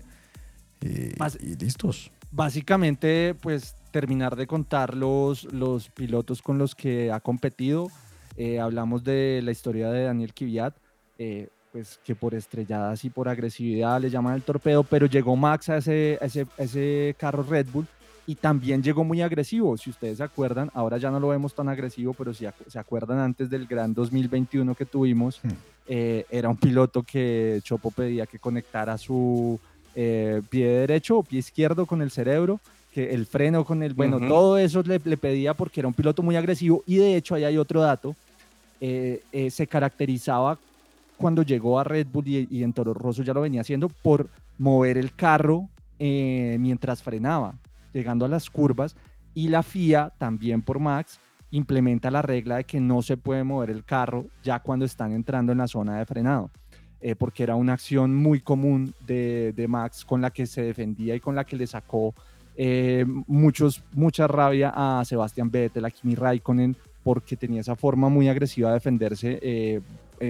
eh, 0.83 1.13
y 1.41 1.57
listos. 1.57 2.13
Básicamente, 2.31 3.35
pues 3.35 3.75
terminar 3.91 4.37
de 4.37 4.47
contar 4.47 4.95
los, 4.95 5.53
los 5.53 5.89
pilotos 5.91 6.41
con 6.41 6.57
los 6.57 6.77
que 6.77 7.11
ha 7.11 7.19
competido. 7.19 7.89
Eh, 8.37 8.61
hablamos 8.61 9.03
de 9.03 9.41
la 9.43 9.51
historia 9.51 9.91
de 9.91 10.05
Daniel 10.05 10.33
eh, 11.19 11.49
pues 11.73 11.99
que 12.05 12.15
por 12.15 12.35
estrelladas 12.35 13.05
y 13.05 13.11
por 13.11 13.29
agresividad 13.29 14.01
le 14.01 14.09
llaman 14.09 14.37
el 14.37 14.43
torpedo, 14.43 14.85
pero 14.85 15.07
llegó 15.07 15.35
Max 15.35 15.69
a 15.69 15.79
ese, 15.79 16.17
a 16.23 16.27
ese, 16.27 16.47
a 16.57 16.63
ese 16.63 17.17
carro 17.19 17.43
Red 17.43 17.67
Bull 17.73 17.89
y 18.27 18.37
también 18.37 18.83
llegó 18.83 19.05
muy 19.05 19.23
agresivo. 19.23 19.77
Si 19.77 19.91
ustedes 19.91 20.19
se 20.19 20.25
acuerdan, 20.25 20.71
ahora 20.75 20.99
ya 20.99 21.11
no 21.11 21.19
lo 21.19 21.29
vemos 21.29 21.55
tan 21.55 21.69
agresivo, 21.69 22.15
pero 22.15 22.33
si 22.33 22.47
se 22.67 22.79
acuerdan 22.79 23.19
antes 23.19 23.51
del 23.51 23.67
gran 23.67 23.93
2021 23.95 24.75
que 24.75 24.87
tuvimos, 24.87 25.41
eh, 25.87 26.25
era 26.31 26.49
un 26.49 26.57
piloto 26.57 27.03
que 27.03 27.61
Chopo 27.63 27.91
pedía 27.91 28.27
que 28.27 28.39
conectara 28.39 28.97
su 28.99 29.59
eh, 29.95 30.41
pie 30.49 30.69
derecho 30.69 31.19
o 31.19 31.23
pie 31.25 31.41
izquierdo 31.41 31.85
con 31.85 32.01
el 32.01 32.11
cerebro, 32.11 32.61
que 32.93 33.11
el 33.11 33.27
freno 33.27 33.65
con 33.65 33.83
el, 33.83 33.95
bueno, 33.95 34.19
Ujú. 34.19 34.29
todo 34.29 34.59
eso 34.59 34.83
le, 34.83 35.01
le 35.03 35.17
pedía 35.17 35.55
porque 35.55 35.81
era 35.81 35.89
un 35.89 35.95
piloto 35.95 36.23
muy 36.23 36.37
agresivo 36.37 36.83
y 36.87 36.97
de 36.97 37.17
hecho 37.17 37.35
ahí 37.35 37.45
hay 37.45 37.59
otro 37.59 37.81
dato, 37.81 38.15
eh, 38.81 39.21
eh, 39.33 39.51
se 39.51 39.67
caracterizaba 39.67 40.59
cuando 41.17 41.43
llegó 41.43 41.79
a 41.79 41.85
Red 41.85 42.07
Bull 42.07 42.29
y, 42.29 42.49
y 42.51 42.63
en 42.63 42.73
Toro 42.73 42.95
Rosso 42.95 43.23
ya 43.23 43.35
lo 43.35 43.41
venía 43.41 43.61
haciendo 43.61 43.89
por 43.89 44.31
mover 44.59 44.97
el 44.97 45.15
carro 45.15 45.69
mientras 45.99 47.03
frenaba, 47.03 47.59
llegando 47.93 48.25
a 48.25 48.29
las 48.29 48.51
curvas 48.51 48.97
y 49.35 49.49
la 49.49 49.63
FIA 49.63 50.13
también 50.19 50.63
por 50.63 50.79
Max 50.79 51.21
implementa 51.51 52.11
la 52.11 52.23
regla 52.23 52.57
de 52.57 52.65
que 52.65 52.81
no 52.81 53.03
se 53.03 53.17
puede 53.17 53.45
mover 53.45 53.71
el 53.71 53.85
carro 53.85 54.27
ya 54.43 54.61
cuando 54.61 54.85
están 54.85 55.13
entrando 55.13 55.53
en 55.53 55.59
la 55.59 55.67
zona 55.67 55.99
de 55.99 56.07
frenado, 56.07 56.51
eh, 57.01 57.17
porque 57.17 57.43
era 57.43 57.57
una 57.57 57.73
acción 57.73 58.15
muy 58.15 58.41
común 58.41 58.95
de, 59.07 59.53
de 59.55 59.69
Max 59.69 60.05
con 60.05 60.21
la 60.21 60.31
que 60.31 60.47
se 60.47 60.63
defendía 60.63 61.15
y 61.15 61.21
con 61.21 61.35
la 61.35 61.45
que 61.45 61.57
le 61.57 61.67
sacó 61.67 62.15
eh, 62.57 63.05
muchos, 63.27 63.83
mucha 63.93 64.27
rabia 64.27 64.73
a 64.75 65.05
Sebastian 65.05 65.51
Vettel, 65.51 65.85
a 65.85 65.91
Kimi 65.91 66.15
Raikkonen, 66.15 66.77
porque 67.03 67.37
tenía 67.37 67.63
esa 67.63 67.77
forma 67.77 68.09
muy 68.09 68.29
agresiva 68.29 68.69
de 68.69 68.75
defenderse 68.75 69.39
eh, 69.43 69.81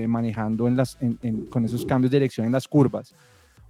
manejando 0.07 0.69
en 0.69 0.77
las, 0.77 0.97
con 1.51 1.65
esos 1.65 1.85
cambios 1.85 2.13
de 2.13 2.19
dirección 2.19 2.47
en 2.47 2.53
las 2.53 2.69
curvas. 2.69 3.15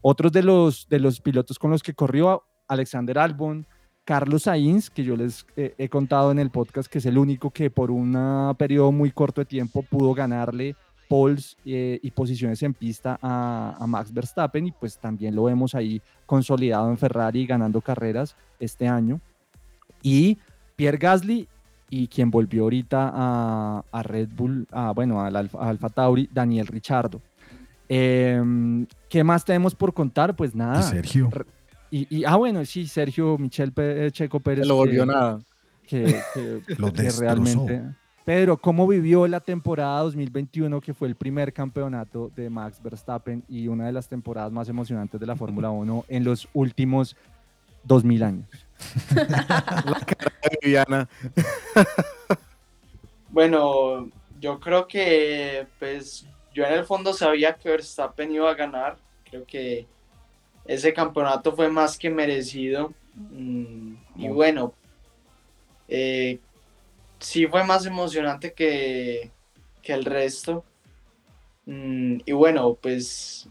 Otros 0.02 0.30
de 0.32 0.42
los, 0.42 0.86
de 0.88 1.00
los 1.00 1.20
pilotos 1.20 1.58
con 1.58 1.70
los 1.70 1.82
que 1.82 1.94
corrió, 1.94 2.44
Alexander 2.68 3.18
Albon, 3.18 3.66
Carlos 4.10 4.42
Sainz, 4.42 4.90
que 4.90 5.04
yo 5.04 5.16
les 5.16 5.46
eh, 5.56 5.72
he 5.78 5.88
contado 5.88 6.32
en 6.32 6.40
el 6.40 6.50
podcast 6.50 6.90
que 6.90 6.98
es 6.98 7.06
el 7.06 7.16
único 7.16 7.50
que 7.50 7.70
por 7.70 7.92
un 7.92 8.18
periodo 8.58 8.90
muy 8.90 9.12
corto 9.12 9.40
de 9.40 9.44
tiempo 9.44 9.82
pudo 9.82 10.14
ganarle 10.14 10.74
poles 11.08 11.56
eh, 11.64 12.00
y 12.02 12.10
posiciones 12.10 12.60
en 12.64 12.74
pista 12.74 13.20
a, 13.22 13.76
a 13.78 13.86
Max 13.86 14.12
Verstappen 14.12 14.66
y 14.66 14.72
pues 14.72 14.98
también 14.98 15.36
lo 15.36 15.44
vemos 15.44 15.76
ahí 15.76 16.02
consolidado 16.26 16.90
en 16.90 16.98
Ferrari 16.98 17.46
ganando 17.46 17.80
carreras 17.80 18.34
este 18.58 18.88
año. 18.88 19.20
Y 20.02 20.38
Pierre 20.74 20.98
Gasly 20.98 21.46
y 21.88 22.08
quien 22.08 22.32
volvió 22.32 22.64
ahorita 22.64 23.12
a, 23.14 23.84
a 23.92 24.02
Red 24.02 24.30
Bull, 24.34 24.66
a, 24.72 24.90
bueno, 24.90 25.20
al 25.20 25.36
Alfa, 25.36 25.88
Tauri, 25.88 26.28
Daniel 26.32 26.66
Richardo. 26.66 27.22
Em, 27.88 28.88
¿Qué 29.08 29.22
más 29.22 29.44
tenemos 29.44 29.76
por 29.76 29.94
contar? 29.94 30.34
Pues 30.34 30.52
nada. 30.52 30.82
Sergio. 30.82 31.30
Y, 31.90 32.06
y- 32.18 32.24
ah, 32.24 32.36
bueno, 32.36 32.64
sí, 32.64 32.86
Sergio 32.86 33.36
Michel 33.38 33.72
eh, 33.76 34.10
Checo 34.12 34.40
Pérez. 34.40 34.66
lo 34.66 34.76
volvió 34.76 35.02
que- 35.06 35.12
nada. 35.12 35.40
Que, 35.86 36.04
que- 36.34 36.62
Lo 36.78 36.92
que 36.92 37.02
destrozó. 37.02 37.20
realmente. 37.22 37.82
Pedro, 38.24 38.56
¿cómo 38.58 38.86
vivió 38.86 39.26
la 39.26 39.40
temporada 39.40 40.00
2021, 40.02 40.80
que 40.80 40.94
fue 40.94 41.08
el 41.08 41.16
primer 41.16 41.52
campeonato 41.52 42.30
de 42.36 42.48
Max 42.48 42.80
Verstappen 42.82 43.42
y 43.48 43.66
una 43.66 43.86
de 43.86 43.92
las 43.92 44.08
temporadas 44.08 44.52
más 44.52 44.68
emocionantes 44.68 45.18
de 45.18 45.26
la 45.26 45.34
Fórmula 45.34 45.70
1 45.70 46.04
en 46.08 46.24
los 46.24 46.46
últimos 46.52 47.16
2000 47.84 48.22
años? 48.22 48.46
Viviana. 50.62 51.08
Bueno, 53.32 54.10
yo 54.40 54.58
creo 54.58 54.88
que 54.88 55.66
pues 55.78 56.26
yo 56.52 56.64
en 56.64 56.72
el 56.72 56.84
fondo 56.84 57.12
sabía 57.12 57.54
que 57.54 57.68
Verstappen 57.68 58.32
iba 58.32 58.50
a 58.50 58.54
ganar. 58.54 58.96
Creo 59.28 59.44
que 59.46 59.86
ese 60.70 60.94
campeonato 60.94 61.52
fue 61.56 61.68
más 61.68 61.98
que 61.98 62.08
merecido. 62.10 62.92
Mm, 63.16 63.94
y 64.14 64.28
bueno, 64.28 64.72
eh, 65.88 66.38
sí 67.18 67.48
fue 67.48 67.64
más 67.64 67.86
emocionante 67.86 68.52
que, 68.52 69.32
que 69.82 69.92
el 69.92 70.04
resto. 70.04 70.64
Mm, 71.66 72.18
y 72.24 72.32
bueno, 72.32 72.78
pues 72.80 73.48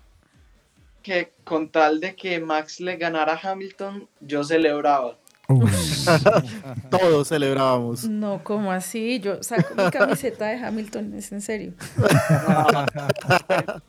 que 1.04 1.34
con 1.44 1.70
tal 1.70 2.00
de 2.00 2.16
que 2.16 2.40
Max 2.40 2.80
le 2.80 2.96
ganara 2.96 3.34
a 3.34 3.52
Hamilton, 3.52 4.08
yo 4.22 4.46
celebraba. 4.46 5.18
Todos 6.90 7.28
celebrábamos. 7.28 8.06
No, 8.06 8.42
¿cómo 8.46 8.72
así? 8.72 9.20
Yo 9.20 9.44
saco 9.44 9.76
mi 9.76 9.92
camiseta 9.92 10.48
de 10.48 10.56
Hamilton, 10.56 11.16
es 11.16 11.32
en 11.34 11.42
serio. 11.42 11.74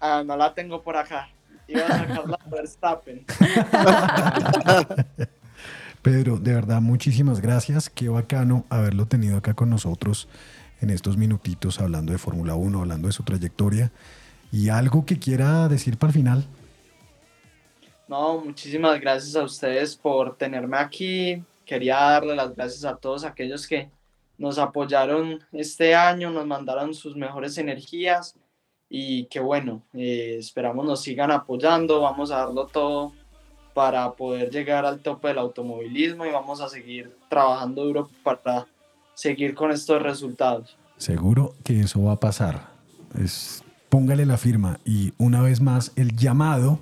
Ah, 0.00 0.22
no 0.24 0.36
la 0.36 0.54
tengo 0.54 0.80
por 0.80 0.96
acá. 0.96 1.28
Iba 1.68 1.86
a 1.86 1.98
sacar 1.98 2.28
la 2.28 2.38
de 2.44 2.50
Verstappen. 2.50 3.24
Pedro, 6.02 6.38
de 6.38 6.54
verdad, 6.54 6.80
muchísimas 6.80 7.40
gracias. 7.40 7.90
Qué 7.90 8.08
bacano 8.08 8.64
haberlo 8.70 9.06
tenido 9.06 9.36
acá 9.36 9.52
con 9.52 9.68
nosotros 9.68 10.28
en 10.80 10.90
estos 10.90 11.18
minutitos 11.18 11.80
hablando 11.80 12.12
de 12.12 12.18
Fórmula 12.18 12.54
1, 12.54 12.80
hablando 12.80 13.08
de 13.08 13.12
su 13.12 13.22
trayectoria. 13.22 13.92
Y 14.50 14.70
algo 14.70 15.04
que 15.04 15.18
quiera 15.18 15.68
decir 15.68 15.98
para 15.98 16.10
el 16.10 16.14
final. 16.14 16.46
No, 18.08 18.40
muchísimas 18.40 18.98
gracias 18.98 19.36
a 19.36 19.42
ustedes 19.42 19.94
por 19.94 20.38
tenerme 20.38 20.78
aquí. 20.78 21.44
Quería 21.66 21.96
darle 21.96 22.34
las 22.34 22.54
gracias 22.54 22.86
a 22.86 22.96
todos 22.96 23.24
aquellos 23.24 23.66
que 23.66 23.90
nos 24.38 24.58
apoyaron 24.58 25.40
este 25.52 25.94
año, 25.94 26.30
nos 26.30 26.46
mandaron 26.46 26.94
sus 26.94 27.14
mejores 27.14 27.58
energías 27.58 28.34
y 28.90 29.24
que 29.26 29.40
bueno, 29.40 29.82
eh, 29.92 30.36
esperamos 30.38 30.86
nos 30.86 31.02
sigan 31.02 31.30
apoyando, 31.30 32.00
vamos 32.00 32.30
a 32.30 32.38
darlo 32.38 32.66
todo 32.66 33.12
para 33.74 34.10
poder 34.12 34.50
llegar 34.50 34.84
al 34.84 35.00
tope 35.00 35.28
del 35.28 35.38
automovilismo 35.38 36.26
y 36.26 36.30
vamos 36.30 36.60
a 36.60 36.68
seguir 36.68 37.14
trabajando 37.28 37.84
duro 37.84 38.10
para 38.24 38.66
seguir 39.14 39.54
con 39.54 39.70
estos 39.70 40.02
resultados. 40.02 40.76
Seguro 40.96 41.54
que 41.62 41.80
eso 41.80 42.02
va 42.02 42.12
a 42.12 42.20
pasar. 42.20 42.70
Es, 43.16 43.62
póngale 43.88 44.26
la 44.26 44.36
firma. 44.36 44.80
Y 44.84 45.12
una 45.18 45.42
vez 45.42 45.60
más, 45.60 45.92
el 45.94 46.16
llamado 46.16 46.80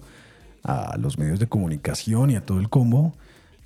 a 0.64 0.96
los 0.98 1.18
medios 1.18 1.38
de 1.38 1.48
comunicación 1.48 2.30
y 2.30 2.36
a 2.36 2.44
todo 2.44 2.59
el 2.59 2.70
combo. 2.70 3.12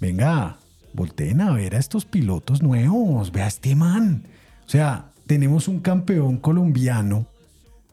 Venga, 0.00 0.56
volteen 0.92 1.40
a 1.40 1.52
ver 1.52 1.76
a 1.76 1.78
estos 1.78 2.04
pilotos 2.04 2.62
nuevos. 2.62 3.30
Vea 3.30 3.44
a 3.44 3.48
este 3.48 3.76
man. 3.76 4.24
O 4.66 4.68
sea, 4.68 5.12
tenemos 5.26 5.68
un 5.68 5.78
campeón 5.80 6.38
colombiano 6.38 7.26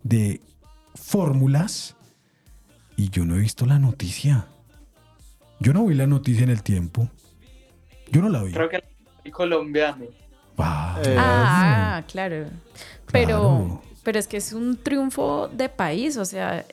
de 0.08 0.42
fórmulas 0.96 1.96
y 2.96 3.10
yo 3.10 3.26
no 3.26 3.36
he 3.36 3.40
visto 3.40 3.66
la 3.66 3.80
noticia. 3.80 4.48
Yo 5.60 5.74
no 5.74 5.86
vi 5.86 5.96
la 5.96 6.08
noticia 6.08 6.44
en 6.44 6.50
el 6.50 6.64
tiempo. 6.64 7.10
Yo 8.12 8.22
no 8.22 8.30
la 8.30 8.44
vi. 8.44 8.52
Creo 8.54 8.70
que 8.70 8.84
el 9.24 9.32
colombiano. 9.32 10.06
Ah, 10.58 12.04
claro. 12.08 12.48
Pero, 13.12 13.82
pero 14.04 14.20
es 14.20 14.28
que 14.28 14.38
es 14.38 14.54
un 14.54 14.78
triunfo 14.78 15.48
de 15.50 15.70
país, 15.70 16.18
o 16.18 16.26
sea, 16.26 16.66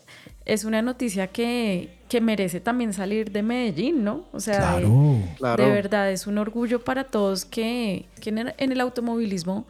es 0.44 0.64
una 0.64 0.82
noticia 0.82 1.26
que, 1.28 1.98
que 2.08 2.20
merece 2.20 2.60
también 2.60 2.92
salir 2.92 3.30
de 3.30 3.42
Medellín, 3.42 4.04
¿no? 4.04 4.24
O 4.32 4.40
sea, 4.40 4.58
Claro. 4.58 4.88
de, 4.88 5.34
Claro. 5.36 5.64
de 5.64 5.70
verdad 5.70 6.10
es 6.10 6.26
un 6.26 6.38
orgullo 6.38 6.82
para 6.84 7.04
todos 7.04 7.44
que, 7.44 8.06
que 8.20 8.30
en, 8.30 8.38
el, 8.38 8.54
en 8.58 8.72
el 8.72 8.80
automovilismo 8.80 9.66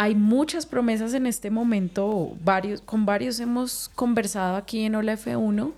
hay 0.00 0.14
muchas 0.14 0.64
promesas 0.64 1.12
en 1.12 1.26
este 1.26 1.50
momento, 1.50 2.34
varios, 2.42 2.80
con 2.80 3.04
varios 3.04 3.38
hemos 3.38 3.90
conversado 3.94 4.56
aquí 4.56 4.84
en 4.84 4.94
Hola 4.94 5.12
F1 5.12 5.72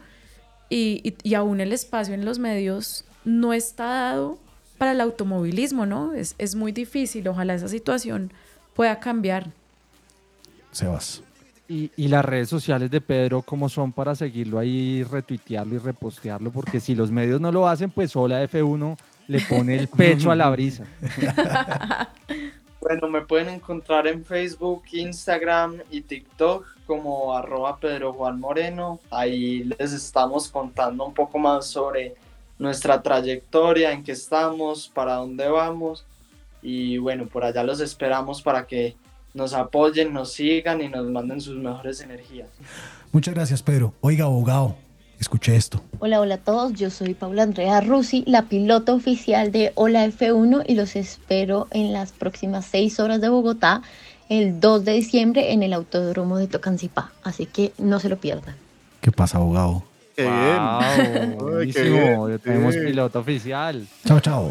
y, 0.70 1.00
y, 1.02 1.16
y 1.28 1.34
aún 1.34 1.60
el 1.60 1.72
espacio 1.72 2.14
en 2.14 2.24
los 2.24 2.38
medios 2.38 3.04
no 3.24 3.52
está 3.52 3.84
dado 3.84 4.38
para 4.78 4.92
el 4.92 5.00
automovilismo, 5.00 5.86
¿no? 5.86 6.12
Es, 6.14 6.36
es 6.38 6.54
muy 6.54 6.70
difícil, 6.70 7.26
ojalá 7.26 7.54
esa 7.54 7.66
situación 7.66 8.30
pueda 8.74 9.00
cambiar. 9.00 9.50
Sebas. 10.70 11.24
Y, 11.68 11.90
y 11.96 12.06
las 12.06 12.24
redes 12.24 12.48
sociales 12.48 12.92
de 12.92 13.00
Pedro, 13.00 13.42
¿cómo 13.42 13.68
son 13.68 13.90
para 13.90 14.14
seguirlo 14.14 14.60
ahí, 14.60 15.02
retuitearlo 15.02 15.74
y 15.74 15.78
repostearlo? 15.78 16.52
Porque 16.52 16.78
si 16.78 16.94
los 16.94 17.10
medios 17.10 17.40
no 17.40 17.50
lo 17.50 17.66
hacen, 17.66 17.90
pues 17.90 18.14
Hola 18.14 18.44
F1 18.44 18.96
le 19.26 19.40
pone 19.40 19.76
el 19.76 19.88
pecho 19.96 20.30
a 20.30 20.36
la 20.36 20.48
brisa. 20.48 20.84
Bueno, 22.82 23.08
me 23.08 23.20
pueden 23.20 23.48
encontrar 23.48 24.08
en 24.08 24.24
Facebook, 24.24 24.82
Instagram 24.90 25.78
y 25.88 26.00
TikTok 26.00 26.66
como 26.84 27.32
arroba 27.32 27.76
Pedro 27.76 28.12
Juan 28.12 28.40
Moreno. 28.40 28.98
Ahí 29.08 29.62
les 29.78 29.92
estamos 29.92 30.48
contando 30.48 31.06
un 31.06 31.14
poco 31.14 31.38
más 31.38 31.64
sobre 31.64 32.16
nuestra 32.58 33.00
trayectoria, 33.00 33.92
en 33.92 34.02
qué 34.02 34.10
estamos, 34.10 34.88
para 34.88 35.14
dónde 35.14 35.48
vamos. 35.48 36.04
Y 36.60 36.98
bueno, 36.98 37.26
por 37.26 37.44
allá 37.44 37.62
los 37.62 37.78
esperamos 37.78 38.42
para 38.42 38.66
que 38.66 38.96
nos 39.32 39.54
apoyen, 39.54 40.12
nos 40.12 40.32
sigan 40.32 40.82
y 40.82 40.88
nos 40.88 41.06
manden 41.08 41.40
sus 41.40 41.56
mejores 41.56 42.00
energías. 42.00 42.48
Muchas 43.12 43.32
gracias, 43.32 43.62
Pedro. 43.62 43.94
Oiga, 44.00 44.24
abogado, 44.24 44.74
escuché 45.22 45.56
esto. 45.56 45.82
Hola, 46.00 46.20
hola 46.20 46.34
a 46.34 46.38
todos. 46.38 46.74
Yo 46.74 46.90
soy 46.90 47.14
Paula 47.14 47.44
Andrea 47.44 47.80
Rusi, 47.80 48.24
la 48.26 48.42
pilota 48.42 48.92
oficial 48.92 49.50
de 49.52 49.72
Hola 49.74 50.04
F1 50.06 50.64
y 50.66 50.74
los 50.74 50.94
espero 50.96 51.68
en 51.70 51.92
las 51.92 52.12
próximas 52.12 52.66
seis 52.66 53.00
horas 53.00 53.20
de 53.20 53.28
Bogotá 53.28 53.82
el 54.28 54.60
2 54.60 54.84
de 54.84 54.92
diciembre 54.92 55.52
en 55.52 55.62
el 55.62 55.72
Autódromo 55.72 56.36
de 56.38 56.46
Tocancipá. 56.48 57.12
Así 57.22 57.46
que 57.46 57.72
no 57.78 58.00
se 58.00 58.08
lo 58.08 58.16
pierdan. 58.18 58.54
¿Qué 59.00 59.10
pasa, 59.12 59.38
abogado? 59.38 59.82
Qué 60.16 60.24
Wow, 60.24 60.32
bien. 60.96 61.30
Qué 61.38 61.44
buenísimo. 61.44 62.26
bien, 62.26 62.38
Ya 62.38 62.38
tenemos 62.42 62.76
piloto 62.76 63.18
oficial. 63.20 63.86
Chao, 64.06 64.20
chao. 64.20 64.50